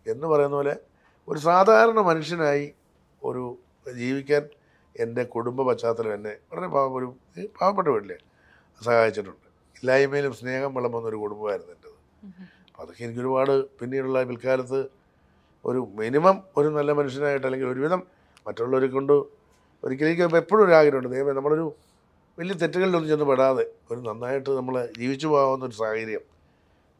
എന്ന് 0.07 0.28
പറയുന്ന 0.28 0.55
പോലെ 0.55 0.76
ഒരു 1.30 1.39
സാധാരണ 1.39 1.99
മനുഷ്യനായി 1.99 2.73
ഒരു 3.23 3.57
ജീവിക്കാൻ 3.97 4.43
എന്റെ 4.99 5.23
കുടുംബ 5.23 5.61
പശ്ചാത്തലം 5.61 6.13
എന്നെ 6.13 6.30
വളരെ 6.30 6.67
പാവ 6.67 6.97
ഒരു 6.97 7.07
പാവപ്പെട്ട 7.61 7.88
വീട്ടിലെ 7.88 8.17
സഹായിച്ചിട്ടുണ്ട്. 8.84 9.47
ഇല്ലായ്മയിലും 9.80 10.34
സ്നേഹം 10.34 10.76
വിളമ്പുന്ന 10.76 11.07
ഒരു 11.07 11.15
കുടുംബമായിരുന്നു 11.15 11.73
എന്റെത്. 11.73 11.97
അപ്പം 12.67 12.84
അതൊക്കെ 12.84 13.03
എനിക്കൊരുപാട് 13.03 13.65
പിന്നീടുള്ള 13.80 14.23
പിൽക്കാലത്ത് 14.23 14.89
ഒരു 15.65 15.88
മിനിമം 15.99 16.43
ഒരു 16.57 16.67
നല്ല 16.67 16.91
മനുഷ്യനായിട്ട് 16.91 17.45
അല്ലെങ്കിൽ 17.45 17.67
ഒരുവിധം 17.67 18.03
മറ്റുള്ളവരെ 18.47 18.88
കൊണ്ട് 18.88 19.13
ഒരിക്കലും 19.84 20.38
എപ്പോഴും 20.38 20.65
ഒരു 20.65 20.71
ആഗ്രഹമുണ്ട്. 20.71 21.09
ദൈവമേ 21.15 21.32
നമ്മളൊരു 21.32 21.65
വലിയ 22.38 22.55
തെറ്റുകളിലൊന്നും 22.61 23.09
ചെന്ന് 23.11 23.25
പെടാതെ 23.29 23.65
ഒരു 23.91 23.99
നന്നായിട്ട് 24.07 24.49
നമ്മൾ 24.59 24.75
ജീവിച്ചു 25.01 25.27
പോകാവുന്ന 25.31 25.63
ഒരു 25.69 25.75
സാഹചര്യം 25.81 26.23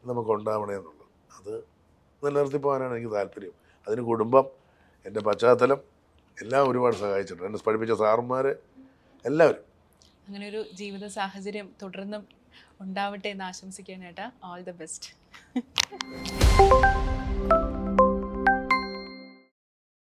നമുക്ക് 0.04 0.30
ഉണ്ടാവണേ 0.36 0.74
എന്നുള്ളത് 0.78 1.04
അത് 1.36 1.52
നിലനിർത്തി 2.22 2.60
പോകാനാണ് 2.66 2.94
എനിക്ക് 2.96 3.12
താല്പര്യം. 3.16 3.54
അതിന് 3.86 4.02
കുടുംബം 4.10 4.46
എന്റെ 5.06 5.20
പശ്ചാത്തലം 5.28 5.80
എല്ലാം 6.38 6.62
ഒരുപാട് 6.70 6.96
സഹായിച്ചിട്ടുണ്ട്. 7.02 7.46
എന്നെ 7.48 7.60
പഠിപ്പിച്ച 7.66 7.96
സാറന്മാർ 8.04 8.46
എല്ലാവരും. 9.24 9.64
അങ്ങനെ 10.26 10.44
ഒരു 10.52 10.62
ജീവിത 10.80 11.06
സാഹചര്യം 11.18 11.68
തുടർന്നും 11.82 12.24
ഉണ്ടാവട്ടെ 12.84 13.28
എന്ന് 13.34 13.44
ആശംസിക്കാനായിട്ട് 13.50 14.26
ഓൾ 14.48 14.62
ദ 14.70 14.74
ബെസ്റ്റ് 14.80 15.10